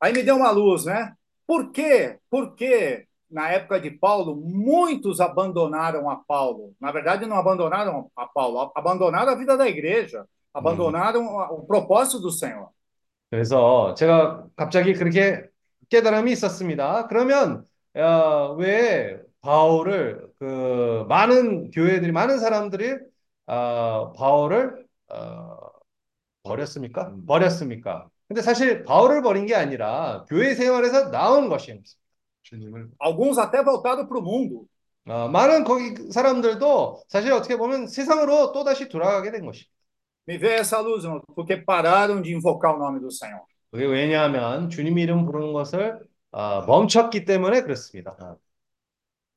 [0.00, 1.14] Aí me deu uma luz, né?
[1.46, 2.18] Por quê?
[2.30, 6.74] Por que na época de Paulo muitos abandonaram a Paulo?
[6.80, 11.46] Na verdade, não abandonaram a Paulo, abandonaram a vida da igreja, abandonaram 음.
[11.50, 12.68] o propósito do Senhor.
[13.30, 15.48] 그래서 제가 갑자기 그렇게
[15.88, 17.06] 깨달음이 있었습니다.
[17.08, 22.96] 그러면 어, 왜 바울을 그 많은 교회들이 많은 사람들이
[23.46, 25.56] 어, 바울을 어,
[26.42, 27.14] 버렸습니까?
[27.26, 28.08] 버렸습니까?
[28.31, 31.89] 근데 사실 바울을 버린 게 아니라 교회 생활에서 나온 것이었습니다.
[32.43, 32.87] 주님을.
[32.97, 34.65] Alguns até voltaram para o mundo.
[35.05, 39.69] 어, 많은 거기 사람들도 사실 어떻게 보면 세상으로 또 다시 돌아가게 된 것입니다.
[40.29, 43.43] Me vê essa luz, porque pararam de invocar o nome do Senhor.
[43.69, 45.99] 그게 왜냐하면 주님 이름 부르는 것을
[46.31, 48.15] 어, 멈췄기 때문에 그렇습니다.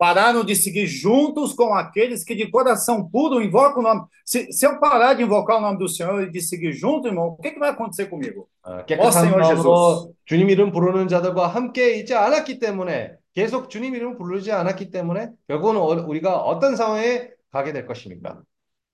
[0.04, 4.02] Pararam de seguir juntos com aqueles que de coração puro invocam o nome.
[4.24, 7.36] Se, se eu parar de invocar o nome do Senhor e de seguir junto, irmão,
[7.38, 8.48] o que, que vai acontecer comigo?
[8.64, 14.54] 어, 깨끗한 마음으로 주님 이름 부르는 자들과 함께 있지 않았기 때문에 계속 주님 이름 부르지
[14.54, 18.42] 않았기 때문에 결국은 우리가 어떤 상황에 가게 될 것입니까?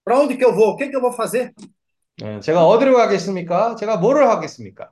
[0.04, 0.70] Para onde que eu vou?
[0.72, 1.52] O que, que eu vou fazer?
[2.42, 3.76] 제가 어디로 가겠습니까?
[3.76, 4.92] 제가 뭐를 하겠습니까?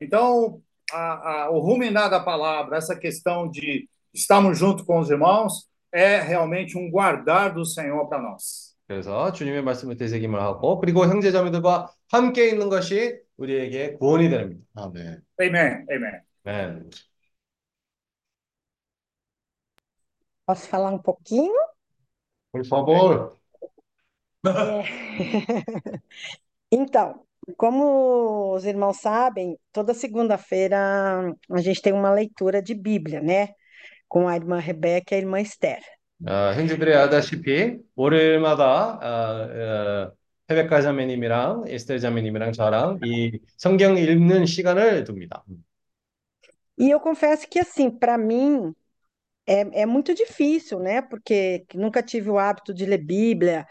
[0.00, 0.60] Então,
[0.92, 6.20] a, a, o ruminar da palavra, essa questão de estarmos junto com os irmãos, é
[6.20, 8.74] realmente um guardar do Senhor para nós.
[8.86, 14.62] 그래서 주님의 말씀을 되새김을 하고 그리고 형제자매들과 함께 있는 것이 우리에게 구원이 됩니다.
[14.74, 15.22] 아멘.
[15.40, 15.86] Amen.
[15.90, 16.20] Amen.
[16.44, 16.90] 아멘.
[20.46, 21.54] Posso falar um pouquinho?
[22.52, 23.34] Por favor.
[24.46, 24.84] É.
[26.70, 27.24] Então,
[27.56, 33.54] como os irmãos sabem, toda segunda-feira a gente tem uma leitura de Bíblia, né?
[34.08, 35.80] Com a irmã Rebeca e a irmã Esther.
[36.26, 40.12] 어, 형제들이 아다시피 월요일마다 어, 어,
[40.50, 45.42] 헤베카 자매님이랑 에스테 자매님이랑 저랑 이 성경 읽는 시간을 둡니다.
[46.76, 48.74] E eu confesso que, assim, para mim,
[49.46, 51.02] é, é muito difícil, né?
[51.02, 53.66] Porque nunca tive o hábito de ler Bíblia.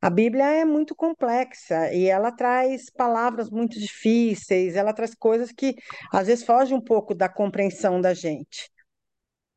[0.00, 5.74] A Bíblia é muito complexa e ela traz palavras muito difíceis, ela traz coisas que
[6.12, 8.70] às vezes fogem um pouco da compreensão da gente.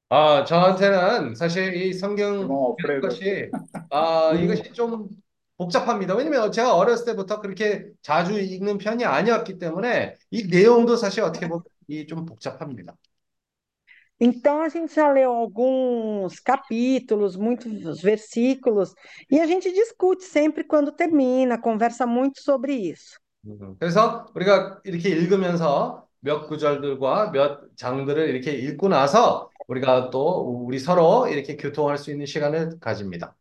[0.09, 3.01] 아, 저한테는 사실 이 성경 Irmão 읽는 Alfredo.
[3.01, 3.51] 것이,
[3.91, 5.09] 아, 이것이 좀
[5.57, 6.15] 복잡합니다.
[6.15, 11.63] 왜냐면 제가 어렸을 때부터 그렇게 자주 읽는 편이 아니었기 때문에 이 내용도 사실 어떻게 보면
[11.89, 12.95] 이 좀 복잡합니다.
[14.21, 18.95] Então a gente já leu alguns capítulos, muitos versículos,
[19.31, 23.19] e a gente discute sempre quando termina, conversa muito sobre isso.
[23.47, 30.79] 음, 그래서 우리가 이렇게 읽으면서 몇 구절들과 몇 장들을 이렇게 읽고 나서 우리가 또 우리
[30.79, 33.37] 서로 이렇게 교통할 수 있는 시간을 가집니다.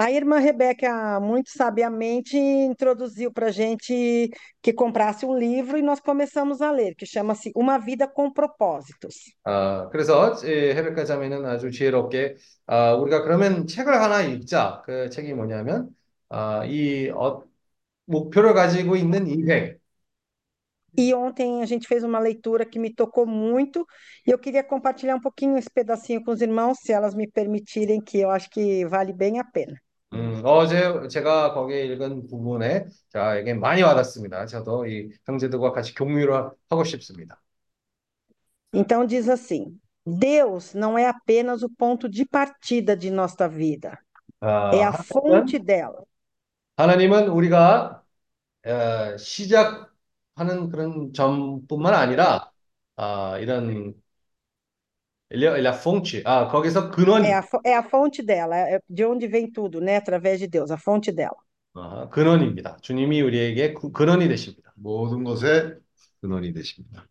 [0.00, 4.28] A irmã Rebeca, muito sabiamente, introduziu para gente
[4.60, 9.14] que comprasse um livro e nós começamos a ler, que chama-se Uma Vida com Propósitos.
[9.44, 14.82] 아, 그래서 이 헤베카 자매는 아주 지혜롭게 아, 우리가 그러면 책을 하나 읽자.
[14.84, 15.90] 그 책이 뭐냐면
[16.28, 17.44] 아, 이 어,
[18.06, 19.78] 목표를 가지고 있는 인생.
[20.97, 23.85] E ontem a gente fez uma leitura que me tocou muito
[24.25, 28.01] e eu queria compartilhar um pouquinho esse pedacinho com os irmãos, se elas me permitirem,
[28.01, 29.79] que eu acho que vale bem a pena.
[30.11, 34.47] 음, 어제 제가 거기에 읽은 부분에 저에게 많이 와닿습니다.
[34.47, 36.33] 저도 이 형제들과 같이 공유를
[36.69, 37.39] 하고 싶습니다.
[38.73, 43.99] Então diz assim: Deus não é apenas o ponto de partida de nossa vida,
[44.73, 46.03] é 아, a fonte dela.
[46.77, 48.01] 하나님은 우리가
[48.65, 49.91] 어, 시작
[50.35, 52.51] 하는 그런 점뿐만 아니라
[52.95, 53.93] 아, 이런
[55.29, 58.55] ele, ele é a fonte, 아, 거기서 근원이 É a, fo- é a fonte dela,
[58.57, 59.95] é de onde vem tudo, né?
[59.97, 61.37] Através de Deus, a fonte dela.
[61.73, 62.77] 아, 근원입니다.
[62.81, 64.73] 주님이 우리에게 구- 근원이 되십니다.
[64.75, 65.79] 모든 것의
[66.21, 67.07] 근원이 되십니다.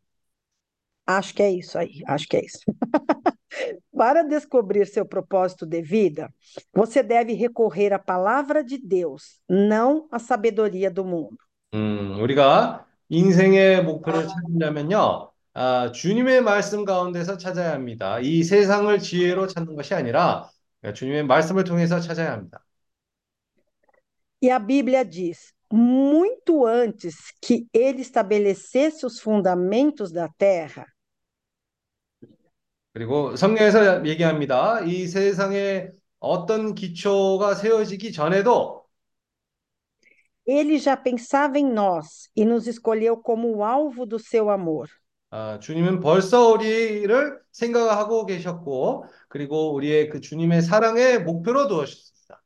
[1.06, 2.61] Acho que é isso aí, acho que é isso.
[3.96, 6.32] Para descobrir seu propósito de vida,
[6.72, 11.36] você deve recorrer à palavra de Deus, não à sabedoria do mundo.
[11.74, 18.20] 음, 우리가 인생의 목표를 찾으려면요, 아, 주님의 말씀 가운데서 찾아야 합니다.
[18.20, 20.49] 이 세상을 지혜로 찾는 것이 아니라
[20.95, 22.66] 주님의 말씀을 통해서 찾아야 합니다.
[24.41, 30.86] E a Bíblia diz: muito antes que ele estabelecesse os fundamentos da terra,
[32.93, 34.82] 그리고 성경에서 얘기합니다.
[34.82, 35.89] 이 세상에
[36.20, 38.82] 어떤 기초가 세워지기 전에도
[40.46, 44.88] ele já pensava em nós e nos escolheu como o alvo do seu amor.
[45.30, 52.42] 아, 주님은 벌써 우리를 생각하고 계셨고, 그리고 우리의 그 주님의 사랑의 목표로 두었습니다.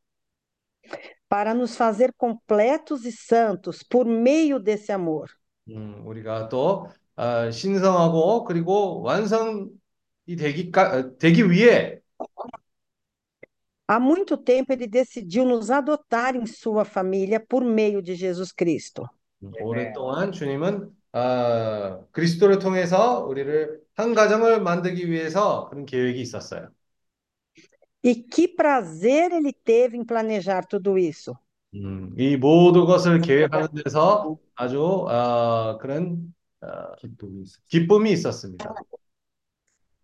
[1.29, 5.29] Para nos fazer completos e santos por meio desse amor.
[5.69, 9.69] 음, 우리가 또 아, 신성하고 그리고 완성이
[10.27, 12.01] 되기까, 되기 위해
[13.87, 19.09] Há muito tempo ele decidiu nos adotar em sua família por meio de Jesus Cristo.
[19.43, 26.69] 음, 오랫동안 주님은 아, 그리스도를 통해서 우리를 한 가정을 만들기 위해서 그런 계획이 있었어요.
[28.05, 31.37] E que prazer ele teve em planejar tudo isso.
[31.75, 36.93] 음, 이 모든 것을 계획하는 데서 아주 아, 그런 아,
[37.69, 38.75] 기쁨이 있었습니다.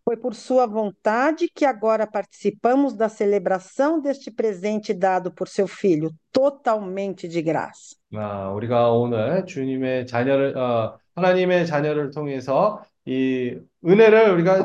[0.04, 6.10] Foi por sua vontade que agora participamos da celebração deste presente dado por seu filho,
[6.32, 7.94] totalmente de graça.
[8.14, 14.64] 아, 우리가 오늘 주님의 자녀를, 어, 하나님의 자녀를 통해서 이 은혜를 우리가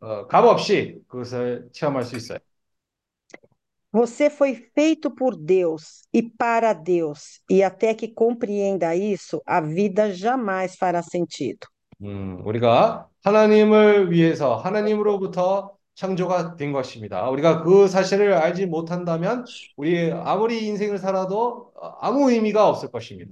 [0.00, 2.38] 어, 값없이 그것을 체험할 수 있어요.
[3.92, 10.12] Você foi feito por Deus e para Deus, e até que compreenda isso, a vida
[10.12, 11.66] jamais fará sentido.
[12.02, 17.28] 음, 우리가 하나님을 위해서 하나님으로부터 창조가 된 것입니다.
[17.28, 19.44] 우리가 그 사실을 알지 못한다면
[19.76, 23.30] 우리 아무리 인생을 살아도 아무 의미가 없을 것입니다.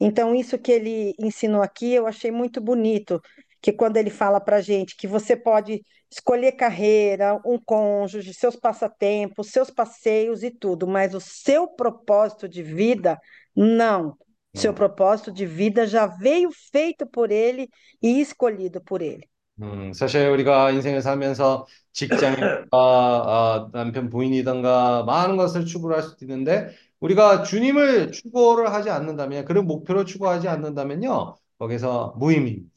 [0.00, 3.22] Então, isso que ele ensinou aqui, eu achei muito bonito,
[3.60, 9.50] que quando ele fala para gente que você pode escolher carreira, um cônjuge, seus passatempos,
[9.50, 13.16] seus passeios e tudo, mas o seu propósito de vida,
[13.54, 14.18] não.
[14.56, 17.68] Seu propósito de vida já veio feito por ele
[18.02, 19.28] e escolhido por ele.
[19.60, 26.70] 음, 사실 우리가 인생을 살면서 직장이든가 아, 남편 부인이든가 많은 것을 추구할 수도 있는데
[27.00, 32.72] 우리가 주님을 추구를 하지 않는다면 그런 목표를 추구하지 않는다면요 거기서 무의미입니다.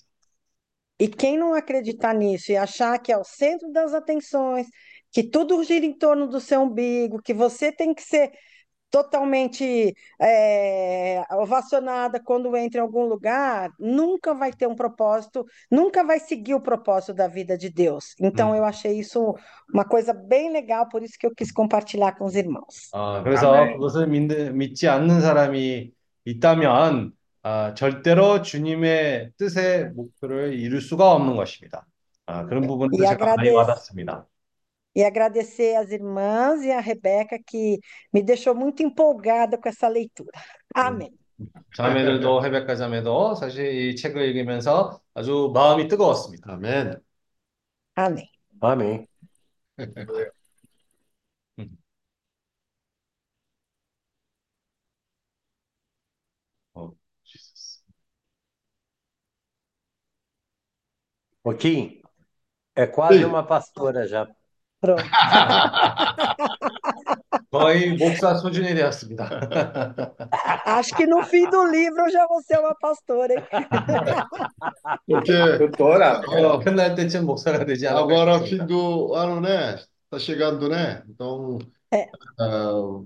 [0.98, 4.68] E quem não acreditar nisso e achar que é o centro das atenções,
[5.12, 8.32] que tudo gira em torno do seu umbigo, que você tem que ser
[8.96, 16.18] totalmente é, ovacionada quando entra em algum lugar, nunca vai ter um propósito, nunca vai
[16.18, 18.16] seguir o propósito da vida de Deus.
[18.22, 18.56] Então, 음.
[18.56, 19.36] eu achei isso
[19.74, 22.90] uma coisa bem legal, por isso que eu quis compartilhar com os irmãos.
[22.94, 23.74] 아, 그래서 아멘.
[23.74, 25.92] 그것을 믿, 믿지 않는 사람이
[26.24, 27.12] 있다면
[27.44, 31.86] 아, 절대로 주님의 뜻의 목표를 이룰 수가 없는 것입니다.
[32.28, 33.58] 아, 그런 부분도 E 제가 많이 agradeço.
[33.58, 34.26] 와닿습니다.
[34.96, 37.80] E agradecer às irmãs e à Rebeca, que
[38.14, 40.32] me deixou muito empolgada com essa leitura.
[40.74, 41.12] Amém.
[41.76, 46.54] 자매들도 헤베카 자매도 사실 이 책을 읽으면서 아주 마음이 뜨거웠습니다.
[46.54, 46.96] 아멘.
[47.98, 48.26] Amém.
[48.62, 49.08] Amém.
[56.74, 56.92] 어,
[57.24, 57.84] Jesus.
[61.44, 62.02] Ô, Kim,
[62.76, 63.26] é quase Sim.
[63.26, 64.28] uma pastora já.
[64.82, 65.04] Pronto.
[67.52, 69.30] 거의 목사 수준이 되었습니다.
[70.66, 73.44] Acho que no fim do livro eu já vou ser uma pastora, hein?
[75.08, 78.66] Porque Doutora, 어, 끝날 때쯤 목사가 되지 않을까 agora, 싶습니다.
[78.66, 79.78] fim do ano, né?
[80.10, 81.04] Tá chegando, né?
[81.10, 81.60] Então,
[81.94, 82.10] É.
[82.40, 83.02] ah,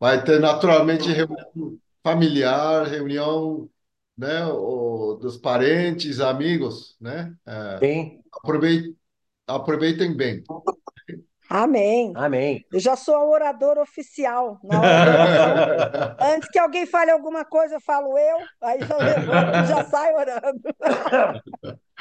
[0.00, 3.68] vai ter naturalmente reunião familiar, reunião,
[4.16, 4.46] né?
[4.46, 7.34] o- dos parentes, amigos, né?
[7.46, 8.20] Ah, Sim.
[8.32, 8.94] aproveitem,
[9.49, 10.43] aproveitem bem.
[11.51, 12.13] Amém.
[12.15, 12.63] Amém.
[12.71, 16.17] Eu já sou a oradora oficial na hora.
[16.35, 20.15] Antes que alguém fale alguma coisa, eu falo eu, aí já levanto e já saio
[20.15, 20.61] orando.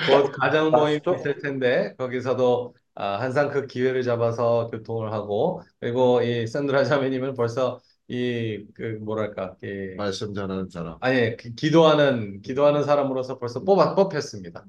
[0.06, 0.32] 곧
[0.70, 1.16] 모임이 pastor.
[1.16, 7.80] 있을 텐데 거기서도 아, 항상 그 기회를 잡아서 교통을 하고 그리고 이 샌드라 자매님은 벌써
[8.10, 10.96] 이 그 뭐랄까 이 말씀 전하는 사람.
[11.00, 14.64] 아니 기- 기도하는 기도하는 사람으로서 벌써 뽑아 뽑혔습니다.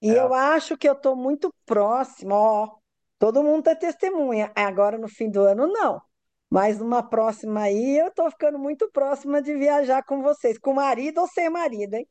[0.00, 2.68] E eu acho que eu estou muito próxima, ó.
[3.18, 4.52] Todo mundo tá testemunha.
[4.54, 6.00] Agora no fim do ano, não.
[6.48, 11.20] Mas numa próxima aí, eu estou ficando muito próxima de viajar com vocês, com marido
[11.20, 12.06] ou sem marido, hein?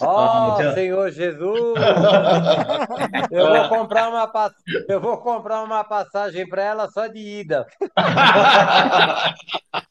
[0.00, 1.78] Ó, Senhor Jesus!
[3.30, 4.52] Eu vou comprar uma pass...
[4.88, 7.66] eu vou comprar uma passagem para ela só de ida.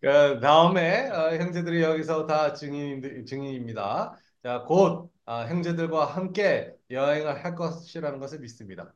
[0.00, 4.16] 그 다음에 어, 형제들이 여기서 다 증인 증인입니다.
[4.42, 8.92] 자, 곧 아, 형제들과 함께 여행을 할 것이라는 것을 믿습니다.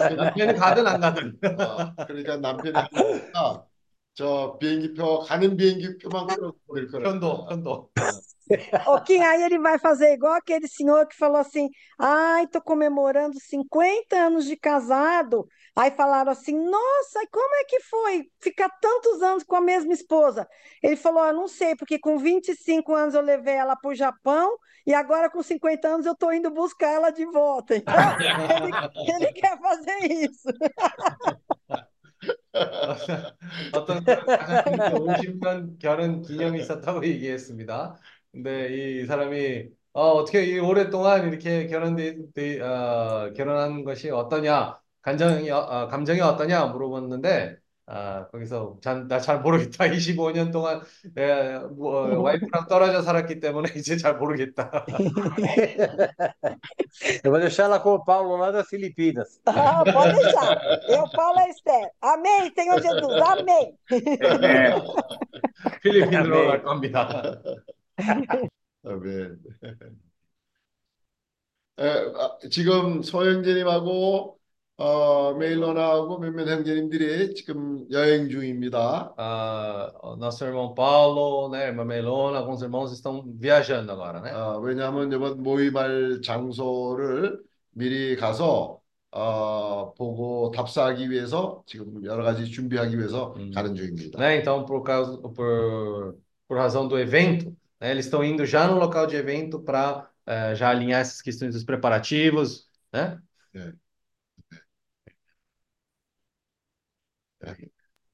[0.00, 1.38] 아, 남편이 가든 안 가든.
[1.60, 3.67] 어, 그러니까 남편이 하니까
[4.17, 7.11] 저 비행기표 가는 비행기표만 끊어버릴 거라.
[7.11, 7.89] 편도 편도.
[8.85, 13.39] Ô, Kim, aí ele vai fazer igual aquele senhor que falou assim: ai, tô comemorando
[13.39, 15.47] 50 anos de casado.
[15.75, 19.93] Aí falaram assim: nossa, e como é que foi ficar tantos anos com a mesma
[19.93, 20.47] esposa?
[20.83, 24.57] Ele falou: eu não sei, porque com 25 anos eu levei ela para o Japão
[24.85, 27.75] e agora com 50 anos eu tô indo buscar ela de volta.
[27.77, 27.95] Então,
[29.07, 30.49] ele, ele quer fazer isso.
[33.72, 37.98] 어떤 사람이 50년 결혼 기념이 있었다고 얘기했습니다.
[38.32, 45.50] 근데 이 사람이 어, 어떻게 이 오랫동안 이렇게 결혼돼 돼- 어, 결혼한 것이 어떠냐, 감정이
[45.50, 47.56] 어, 어, 감정이 어떠냐 물어봤는데
[47.90, 48.76] 아, 거기서
[49.08, 49.86] 나 잘 모르겠다.
[49.88, 50.82] 25년 동안
[51.14, 54.70] 내가 뭐, 와이프랑 떨어져 살았기 때문에 이제 잘 모르겠다.
[57.24, 59.40] Eu vou deixar ela com o Paulo lá das Filipinas.
[59.46, 60.58] Ah, pode deixar.
[60.88, 61.90] Eu, Paulo e Esther.
[62.02, 63.20] Amém, Senhor Jesus.
[63.22, 63.74] Amém.
[64.42, 64.74] é,
[65.82, 66.46] 필리핀으로 아멘.
[66.46, 67.42] 갈 겁니다.
[68.84, 69.38] 아멘.
[71.80, 71.84] 에,
[72.16, 74.37] 아, 지금 소형제님하고
[74.77, 79.13] 어, 메일로나하고 몇몇 형제님들이 지금 여행 중입니다.
[79.17, 84.33] Ah, o nosso irmão Paulo, né, irmã Melona, alguns irmãos estão viajando agora, né?
[84.33, 87.39] 어, 왜냐하면 이번 모임할 장소를
[87.71, 93.51] 미리 가서 어, 보고 답사하기 위해서 지금 여러 가지 준비하기 위해서 음.
[93.51, 94.17] 가는 중입니다.
[94.19, 94.37] Né?
[94.37, 99.05] Então, por causa, por, por razão do evento, né, eles estão indo já no local
[99.05, 100.09] de evento para
[100.55, 103.19] já alinhar essas questões dos preparativos, né?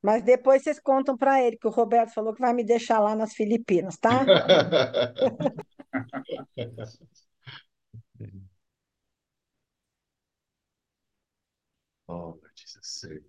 [0.04, 3.16] Mas depois vocês contam para ele que o Roberto falou que vai me deixar lá
[3.16, 4.22] nas Filipinas, tá?
[12.06, 13.22] Oh, Jesus.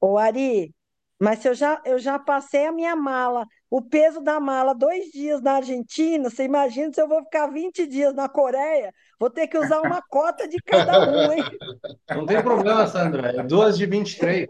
[0.00, 0.74] Ô, Ari,
[1.18, 5.40] mas eu já, eu já passei a minha mala, o peso da mala, dois dias
[5.42, 8.92] na Argentina, você imagina se eu vou ficar 20 dias na Coreia?
[9.20, 11.44] Vou ter que usar uma cota de cada um, hein?
[12.08, 13.36] Não tem problema, Sandra.
[13.36, 14.48] É duas de 23.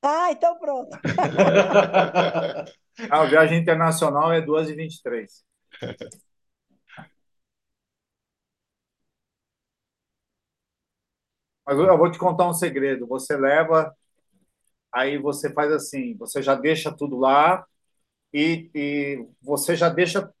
[0.00, 0.96] Ah, então pronto.
[3.10, 5.44] a viagem internacional é 2 e 23.
[11.66, 13.06] Mas eu vou te contar um segredo.
[13.08, 13.92] Você leva,
[14.92, 17.66] aí você faz assim, você já deixa tudo lá
[18.32, 20.32] e, e você já deixa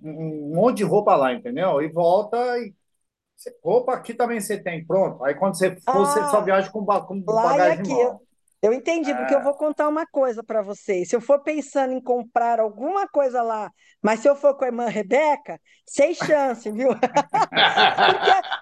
[0.00, 1.82] um monte de roupa lá, entendeu?
[1.82, 2.74] E volta e
[3.62, 5.24] Opa, aqui também você tem, pronto.
[5.24, 7.94] Aí quando você for, ah, você só ah, viaja com, com bagagem aqui.
[7.94, 8.20] Mal.
[8.62, 9.14] Eu entendi, é.
[9.14, 9.42] porque eu é.
[9.42, 11.08] vou contar uma coisa para vocês.
[11.08, 13.70] Se eu for pensando em comprar alguma coisa lá,
[14.02, 16.88] mas se eu for com a irmã Rebeca, sem chance, viu?
[16.98, 17.10] porque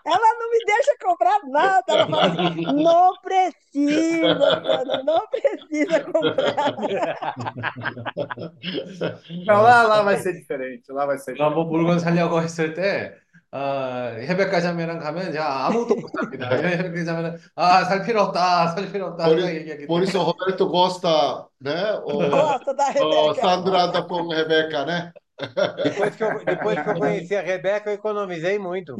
[0.06, 1.84] ela não me deixa comprar nada.
[1.88, 6.76] Ela fala assim, não precisa, mano, não precisa comprar.
[9.46, 10.90] não, lá, lá vai ser diferente.
[10.90, 11.48] Lá vai ser diferente.
[11.48, 13.23] Lá vou por umas ali algumas certezas.
[13.54, 16.50] 때, 어, 해변가 자매랑 가면 제가 아무것도 못 삽니다.
[16.56, 20.18] 해변가 자매는, 아, 살 필요 없다, 살 필요 없다, Por, 항상 i- 얘기하기 por isso
[20.20, 21.94] o Roberto gosta, né?
[22.04, 23.40] O, Gosta da o Rebeca.
[23.40, 25.12] Sandro anda com Rebeca, né?
[25.83, 28.95] Depois que eu, depois que eu conheci a Rebeca, eu economizei muito.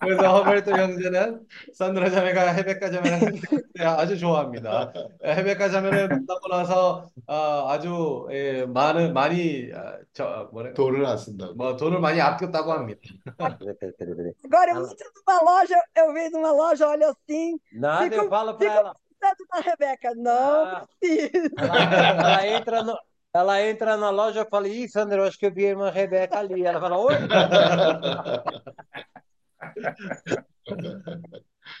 [0.00, 1.40] 그래서 허벨트 형제는
[1.74, 4.92] 산드라 자매가 헤베카 자매랑 같이 있을 때 아주 좋아합니다.
[5.24, 11.54] 헤베카 자매를 만나고 나서 어, a주 예, 많은 많이 아, 저 뭐래 돈을 안 쓴다고.
[11.54, 13.00] 뭐 돈을 많이 아꼈다고 합니다.
[13.38, 14.32] Peraí, peraí, peraí, peraí.
[14.44, 18.28] Agora eu Ela- entro numa loja, eu vejo numa loja, olho assim, Nada, fico, eu
[18.28, 18.94] falo pra fico ela.
[19.20, 20.14] pensando na Rebeca.
[20.16, 21.50] Não Ah, precisa.
[21.58, 22.96] ela, ela entra no,
[23.33, 25.89] ela entra na loja, eu falo, ih, Sandra, eu acho que eu vi a irmã
[25.89, 26.65] Rebeca ali.
[26.65, 27.15] Ela fala, oi?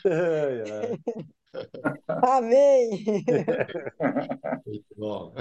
[2.23, 3.03] Amém.
[4.65, 5.33] Muito bom.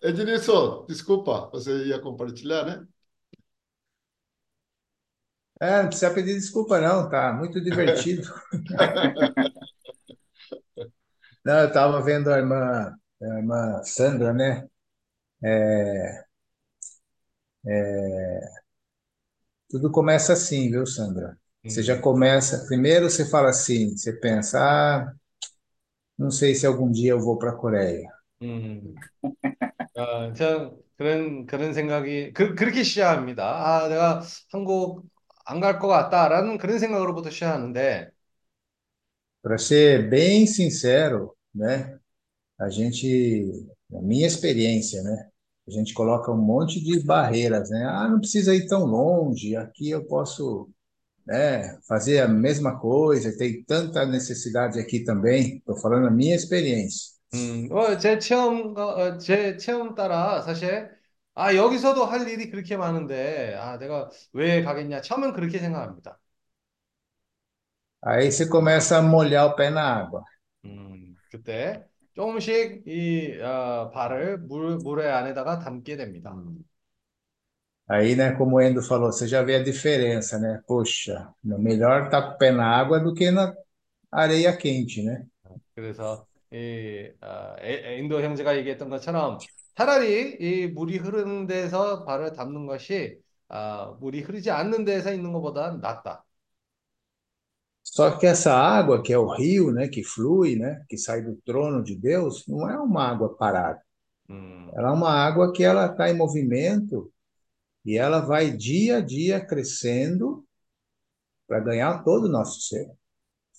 [0.00, 2.86] Ednilson, desculpa, você ia compartilhar, né?
[5.60, 8.32] É, não precisa pedir desculpa, não, tá muito divertido.
[11.44, 14.67] Não, eu estava vendo a irmã, a irmã Sandra, né?
[15.43, 16.25] É,
[17.65, 18.53] é,
[19.69, 21.37] tudo começa assim, viu, Sandra?
[21.67, 22.65] Você já 음, começa.
[22.67, 25.13] Primeiro você fala assim, você pensa, ah,
[26.17, 28.09] não sei se algum dia eu vou para a Coreia.
[28.41, 29.03] 음.
[29.95, 33.45] 아, 저 그런 그런 생각이 그, 그렇게 시작합니다.
[33.85, 35.05] 아, 내가 한국
[35.45, 38.11] 안 갈 것 같다라는 그런 생각으로부터 시작하는데
[39.41, 41.96] Para ser bem sincero, né?
[42.59, 45.29] A gente, na minha experiência, né?
[45.67, 47.85] A gente coloca um monte de barreiras, né?
[47.85, 50.69] Ah, não precisa ir tão longe, aqui eu posso,
[51.27, 55.57] né, fazer a mesma coisa, tem tanta necessidade aqui também.
[55.57, 57.13] Estou falando a minha experiência.
[57.33, 60.89] 음, 어, 제 체험, 어, 제 체험 따라 사실,
[61.33, 65.01] 아, 여기서도 할 일이 그렇게 많은데, 아, 내가 왜 가겠냐?
[65.01, 66.19] 처음엔 그렇게 생각합니다.
[68.01, 70.23] Aí você começa a molhar o pé na água.
[70.65, 71.87] 음, 그때
[72.18, 76.34] 조금씩 이, 어, 발을 물, 물의 안에다가 담게 됩니다.
[77.90, 80.60] Aí, né, como o Endo falou, você já vê a diferença, né?
[80.66, 83.54] Poxa, melhor estar com o pé na água do que na
[84.12, 85.26] areia quente, né?
[85.74, 89.38] 그래서 이 아, 에- 인도 형제가 얘기했던 것처럼
[89.76, 95.72] 차라리 이 물이 흐르는 데서 발을 담는 것이 아, 물이 흐르지 않는 데서 있는 것보다
[95.76, 96.24] 낫다.
[97.87, 101.35] Só que essa água, que é o rio, né, que flui, né, que sai do
[101.45, 103.81] trono de Deus, não é uma água parada.
[104.29, 107.11] 음, Ela é uma água que ela está em movimento
[107.85, 110.45] e ela vai dia a dia crescendo
[111.47, 112.91] para ganhar todo o nosso ser.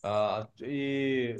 [0.02, 1.34] 아, 이,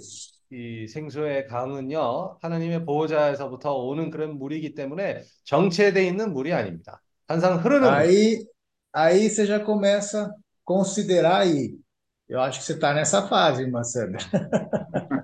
[0.51, 7.03] 이 생수의 강은요, 하나님의 보호자에서부터 오는 그런 물이기 때문에 정체되어 있는 물이 아닙니다.
[7.29, 8.09] 항상 흐르는 물.
[8.09, 8.47] Aí,
[8.93, 10.31] aí você já começa a
[10.65, 11.79] considerar aí.
[12.30, 14.20] Eu acho que você está nessa fase, Sandra.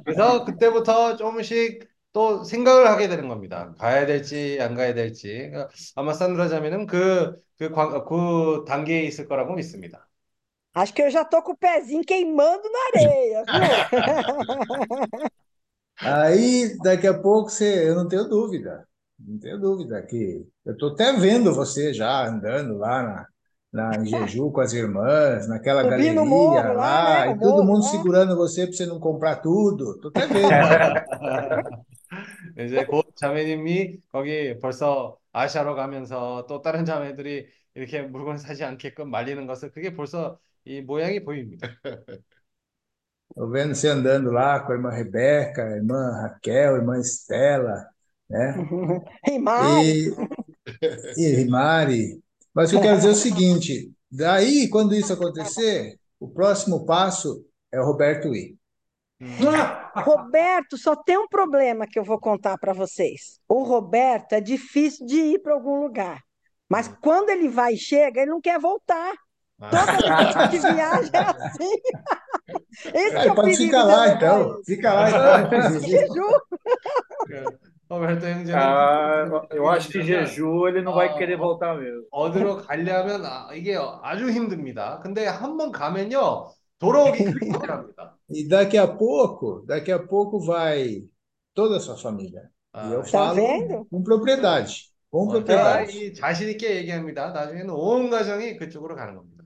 [0.03, 3.73] 그래서 그때부터 조금씩 또 생각을 하게 되는 겁니다.
[3.77, 5.27] 가야 될지 안 가야 될지.
[5.51, 10.07] 그러니까 아마 산드라 자매는 그, 그, 관- 그 단계에 있을 거라고 믿습니다.
[10.75, 13.81] Acho que eu já tô com o pezinho queimando na areia, viu?
[16.01, 18.87] Aí, daqui a pouco, você, eu não tenho dúvida,
[19.19, 23.27] não tenho dúvida que eu estou até vendo você já andando lá na,
[23.74, 27.28] na, em Jeju com as irmãs, naquela Subindo o galeria morro lá, lá, né?
[27.28, 27.84] e O todo morro mundo lá.
[27.84, 29.94] segurando você para você não comprar tudo.
[29.96, 30.70] Estou até vendo.
[32.58, 39.46] 이제 곧 자매님이 거기 벌써 아시아로 가면서 또 다른 자매들이 이렇게 물건 사지 않게끔 말리는
[39.46, 41.68] 것을 그게 벌써 이 모양이 보입니다.
[43.30, 47.88] Estou vendo você andando lá com a irmã Rebeca, a irmã Raquel, a irmã Estela,
[48.28, 48.70] né?
[49.26, 49.96] E Mari,
[51.16, 52.20] E, e Mari.
[52.55, 56.85] Mas o que eu quero dizer é o seguinte: daí, quando isso acontecer, o próximo
[56.85, 58.55] passo é o Roberto ir.
[59.95, 63.39] Roberto, só tem um problema que eu vou contar para vocês.
[63.47, 66.21] O Roberto é difícil de ir para algum lugar,
[66.69, 69.13] mas quando ele vai e chega, ele não quer voltar.
[69.57, 71.71] Toda vez que viaja é assim.
[72.93, 74.61] Esse que é É, o pode perigo ficar lá então.
[74.65, 75.55] Fica lá então.
[77.89, 82.05] 로베르토 형제는 Ah, eu acho que Jeju ele não vai 아, querer 어, voltar mesmo.
[82.11, 84.99] 어디로 가려면 아, 이게 아주 힘듭니다.
[85.01, 88.17] 근데 한번 가면요 돌아오기 그렇게 힘들합니다.
[88.29, 91.07] E daqui a pouco, daqui a pouco vai
[91.53, 92.49] toda a sua família.
[92.81, 93.87] E eu 아, Tá falo vendo?
[93.89, 94.91] com propriedade.
[95.11, 95.91] Com 어, 제가 propriedade.
[95.91, 97.31] 이 자신 있게 얘기합니다.
[97.31, 99.43] 나중에는 온 가정이 그쪽으로 가는 겁니다.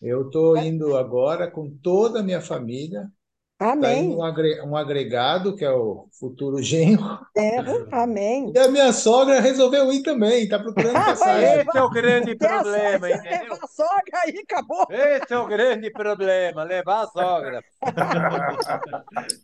[0.00, 3.10] Eu estou indo agora com toda a minha família.
[3.58, 4.14] Amém.
[4.14, 7.18] um agre- um agregado, que é o futuro genro.
[7.36, 7.88] Certo?
[7.90, 8.52] Amém.
[8.54, 11.60] E a minha sogra resolveu ir também, está procurando passagem.
[11.60, 13.40] Esse é o grande problema, entendeu?
[13.40, 14.86] leva a sogra aí, acabou.
[14.90, 17.60] Esse é o grande problema, levar a sogra.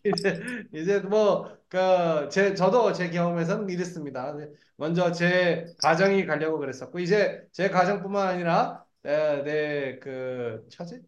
[0.05, 0.43] 이제
[0.75, 4.37] 이제 뭐 그 제 저도 제 경험에서는 이랬습니다.
[4.77, 11.01] 먼저 제 가정이 가려고 그랬었고 이제 제 가정뿐만 아니라 내그 처제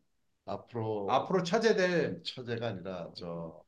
[0.47, 3.63] 앞으로 앞으로 처제될 처제가 아니라 저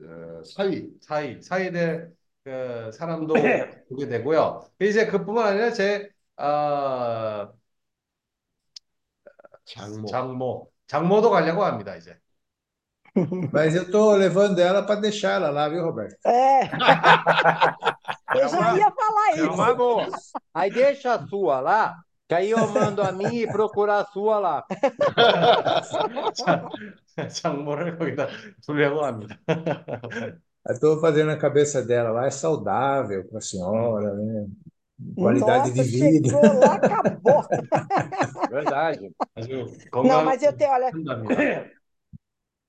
[0.00, 2.14] 어, 사위 사이 사이 될
[2.44, 4.60] 그 사람도 보게 되고요.
[4.80, 7.50] 이제 그뿐만 아니라 제 아,
[9.64, 11.96] 장모 장모 장모도 가려고 합니다.
[11.96, 12.18] 이제.
[13.50, 16.16] Mas eu estou levando ela para deixar ela lá, viu, Roberto?
[16.26, 16.70] É.
[18.32, 19.74] Eu já ia falar É uma isso.
[19.74, 20.08] boa.
[20.52, 21.96] Aí deixa a sua lá,
[22.33, 24.65] que aí eu mando a minha e procurar a sua lá.
[26.33, 26.69] 장-
[27.29, 28.27] 장모를 거기다
[28.65, 29.35] 두려고 합니다.
[30.69, 34.47] Estou fazendo a cabeça dela lá, é saudável para a senhora, né?
[35.19, 36.29] Qualidade de Nossa, vida.
[36.31, 37.43] chegou lá, acabou.
[38.49, 39.13] Verdade.
[39.35, 39.65] 아주
[40.01, 41.49] Não, mas eu tenho, olha, 건강합니다.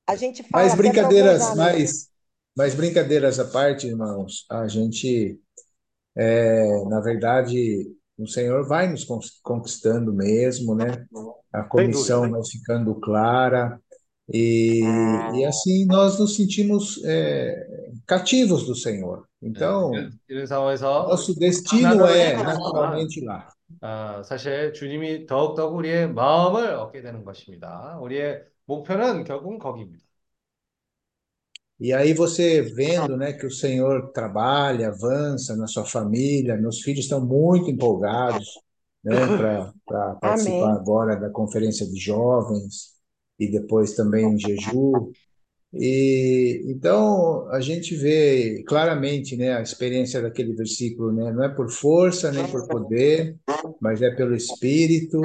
[0.07, 1.95] a gente fala Mas até para alguns brincadeiras, amigos.
[1.95, 2.11] mas,
[2.57, 5.41] mas brincadeiras à parte, irmãos, a gente,
[6.17, 7.87] é, na verdade,
[8.19, 11.07] o Senhor vai nos con- conquistando mesmo, né?
[11.53, 13.81] A comissão vai ficando clara
[14.33, 14.81] e,
[15.35, 17.67] e assim nós nos sentimos é,
[18.07, 19.27] cativos do Senhor.
[19.43, 19.91] Então,
[20.29, 23.49] 이런 상황에서 nosso destino é naturalmente lá.
[23.81, 27.99] 아, 사실 주님이 더욱더욱 우리의 마음을 얻게 되는 것입니다.
[28.01, 30.05] 우리의 목표는 결국은 거기입니다.
[31.80, 37.06] E aí você vendo, né, que o Senhor trabalha, avança na sua família, meus filhos
[37.06, 38.48] estão muito empolgados,
[39.04, 40.80] né, para participar Amém.
[40.80, 42.94] agora da conferência de jovens
[43.38, 45.12] e depois também em Jeju.
[45.74, 51.70] E então a gente vê claramente, né, a experiência daquele versículo, né, não é por
[51.70, 53.38] força nem por poder,
[53.82, 55.20] mas é pelo Espírito.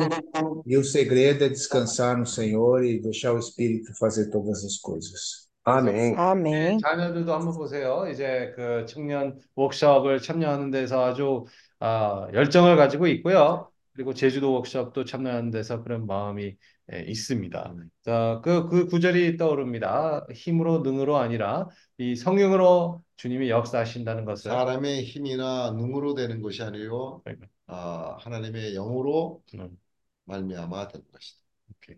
[0.66, 5.49] E o segredo é descansar no Senhor e deixar o Espírito fazer todas as coisas.
[5.64, 6.16] Amém.
[6.16, 6.78] Amém.
[6.80, 8.06] 자녀들도 한번 보세요.
[8.10, 11.44] 이제 그 청년 워크숍을 참여하는 데서 아주
[11.78, 13.70] 아, 열정을 가지고 있고요.
[13.92, 16.56] 그리고 제주도 워크숍도 참여하는 데서 그런 마음이
[16.92, 17.74] 예, 있습니다.
[18.02, 20.26] 자, 그, 그 구절이 떠오릅니다.
[20.32, 27.22] 힘으로 능으로 아니라 이 성령으로 주님이 역사하신다는 것을 사람의 힘이나 능으로 되는 것이 아니요
[27.66, 29.78] 아, 하나님의 영으로 음,
[30.24, 31.40] 말미암아 되는 것이다.
[31.80, 31.96] 그게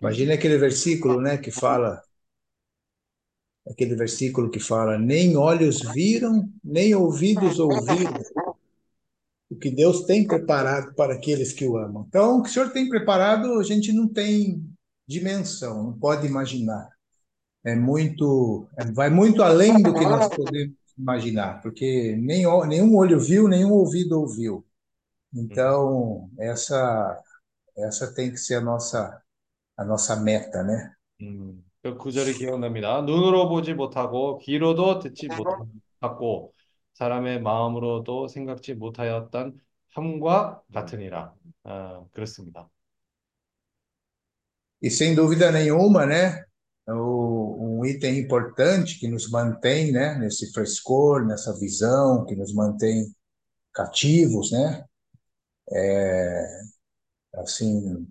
[0.00, 2.02] Imagina aquele versículo, né, que fala,
[3.66, 8.22] aquele versículo que fala, nem olhos viram, nem ouvidos ouviram
[9.50, 12.04] o que Deus tem preparado para aqueles que o amam.
[12.08, 14.64] Então, o que o Senhor tem preparado, a gente não tem
[15.06, 16.88] dimensão, não pode imaginar.
[17.64, 23.20] É muito, é- vai muito além do que nós podemos imaginar, porque nem, nenhum olho
[23.20, 24.64] viu, nenhum ouvido ouviu.
[25.34, 27.22] Então, essa,
[27.76, 29.20] essa tem que ser a nossa,
[29.79, 30.93] a nossa meta, né?
[31.21, 33.01] 음, 그 구절이 기억납니다.
[33.01, 36.53] 눈으로 보지 못하고 귀로도 듣지 못하고
[36.93, 41.33] 사람의 마음으로도 생각지 못하였던 함과 같으니라.
[41.63, 42.69] 아, 그렇습니다.
[44.81, 46.43] E sem dúvida nenhuma, né?
[46.87, 50.17] O, um item importante que nos mantém, né?
[50.19, 53.11] Nesse frescor, nessa visão, que nos mantém
[53.73, 54.85] cativos, né?
[55.71, 56.59] É,
[57.35, 58.05] assim,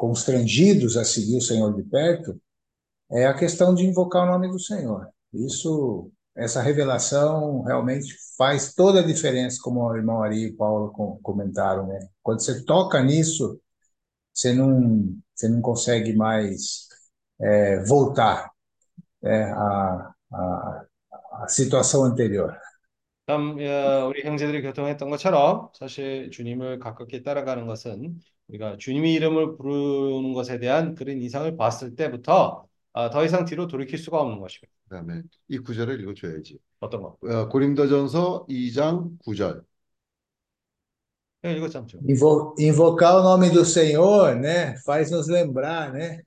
[0.00, 2.40] constrangidos a seguir o Senhor de perto,
[3.12, 5.08] é a questão de invocar o nome do Senhor.
[5.34, 11.18] Isso, essa revelação realmente faz toda a diferença, como o irmão Ari e Paulo com-
[11.22, 12.00] comentaram, né?
[12.22, 13.60] Quando você toca nisso,
[14.34, 16.88] você não, você não consegue mais
[17.40, 18.50] é, voltar
[19.22, 20.86] é, à, à,
[21.44, 22.56] à situação anterior.
[23.30, 30.32] 참, 어, 우리 형제들이 교통했던 것처럼 사실 주님을 가깝게 따라가는 것은 우리가 주님의 이름을 부르는
[30.32, 34.72] 것에 대한 그런 이상을 봤을 때부터 아, 더 이상 뒤로 돌이킬 수가 없는 것입니다.
[34.88, 36.58] 그다음에 이 구절을 읽어줘야지.
[36.80, 37.16] 어떤 거?
[37.22, 39.62] 어, 고린도전서 2장 9절.
[41.44, 41.86] 예, 읽었죠.
[42.06, 46.22] Invo- Invocar o nome do Senhor, né, faz nos lembrar, né,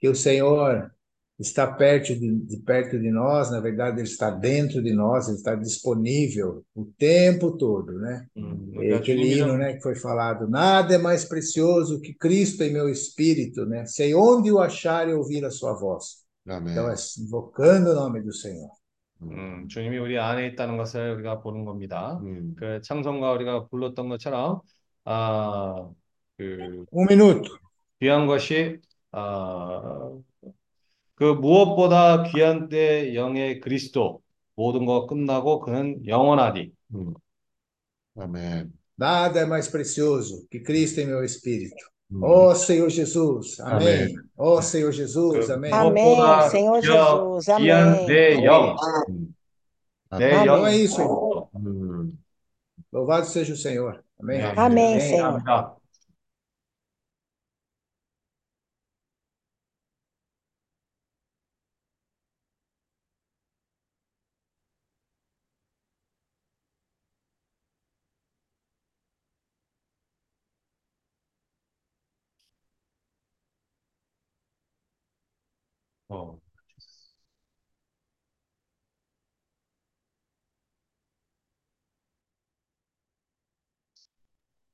[0.00, 0.90] que o Senhor
[1.39, 5.37] está perto de, de perto de nós, na verdade, ele está dentro de nós, ele
[5.37, 8.27] está disponível o tempo todo, né?
[8.37, 12.13] 음, E 그러니까 aquele hino, 주님이란 né, que foi falado, nada é mais precioso que
[12.13, 13.85] Cristo em meu espírito, né?
[13.85, 16.23] Sei onde o achar e ouvir a sua voz.
[16.45, 16.77] Então, 아멘.
[16.77, 18.69] é invocando o nome do Senhor.
[19.21, 22.19] 음, 주님이 우리 안에 있다는 것을 우리가 보는 겁니다.
[22.23, 22.55] 음.
[22.57, 24.61] 그 찬송가 우리가 불렀던 것처럼
[25.05, 25.89] 아,
[26.37, 27.49] 그 Um minuto.
[28.01, 28.79] 귀한 것이
[29.11, 30.11] 아,
[31.17, 34.21] 그 무엇보다 귀한 때 영의 그리스도
[34.55, 36.71] 모든 것 끝나고 그는 영원하리.
[36.95, 37.13] 음.
[38.17, 38.71] 아멘.
[38.97, 41.75] Nada é mais precioso que Cristo em meu espírito.
[42.11, 42.21] 음.
[42.23, 44.03] Ó Senhor Jesus, amém.
[44.03, 44.15] Amém.
[44.37, 45.71] Ó Senhor Jesus, 그 amém.
[45.73, 48.05] Amém, 무엇보다 Senhor 귀한, Jesus, 귀한 amém.
[48.05, 48.75] 내 영,
[49.09, 49.33] 음.
[50.17, 50.45] 내 아멘.
[50.45, 50.57] 영.
[50.57, 51.49] Então é isso, irmão.
[51.55, 52.13] 음.
[52.91, 54.03] Louvado seja o Senhor.
[54.19, 54.37] Amém.
[54.37, 55.41] 네, Amém, Senhor.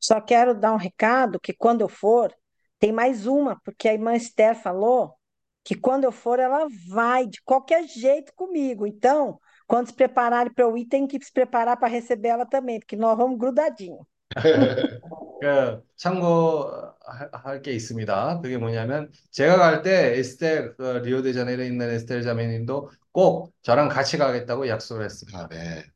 [0.03, 2.33] Só quero dar um recado que quando eu for,
[2.79, 5.15] tem mais uma, porque a irmã Esther falou
[5.63, 8.87] que quando eu for, ela vai de qualquer jeito comigo.
[8.87, 12.79] Então, quando se prepararem para eu ir, tem que se preparar para receber ela também,
[12.79, 14.07] porque nós vamos grudadinho.
[15.41, 18.41] 그 참고할 게 있습니다.
[18.41, 24.67] 그게 뭐냐면 제가 갈 때 에스텔 그 리오데자네이루에 있는 에스텔 자매님도 꼭 저랑 같이 가겠다고
[24.67, 25.45] 약속을 했습니다.
[25.45, 25.92] 아멘.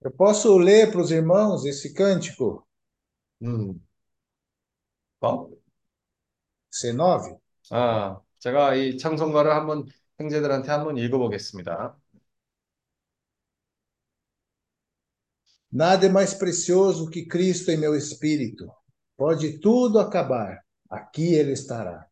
[0.00, 2.66] Eu posso ler para os irmãos esse cântico
[3.42, 3.80] 음.
[5.20, 5.50] 어?
[6.70, 7.38] C9?
[7.70, 9.86] 아, 제가 이 찬송가를 한번
[10.18, 11.96] 형제들한테 한번 읽어보겠습니다.
[15.72, 18.70] Nada é mais precioso que Cristo em meu espírito.
[19.16, 22.06] Pode tudo acabar, aqui ele estará.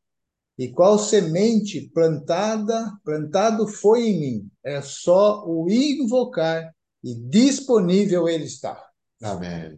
[0.58, 6.74] E qual semente plantada, plantado foi em mim, é só o invocar
[7.07, 8.77] e disponível ele está.
[9.23, 9.77] 아멘.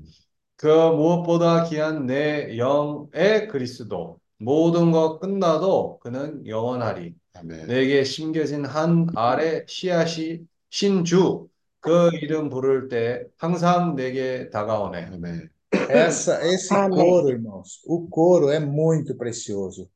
[0.56, 7.14] 그 무엇보다 귀한 내 영의 그리스도 모든 것 끝나도 그는 영원하리.
[7.36, 7.68] 아멘.
[7.68, 10.40] 내게 심겨진 한 알의 씨앗이
[10.72, 11.48] 신주
[11.80, 15.12] 그 이름 부를 때 항상 내게 다가오네.
[15.14, 15.50] 아멘.
[15.88, 19.88] Essa, esse coro, irmãos, o coro é muito precioso.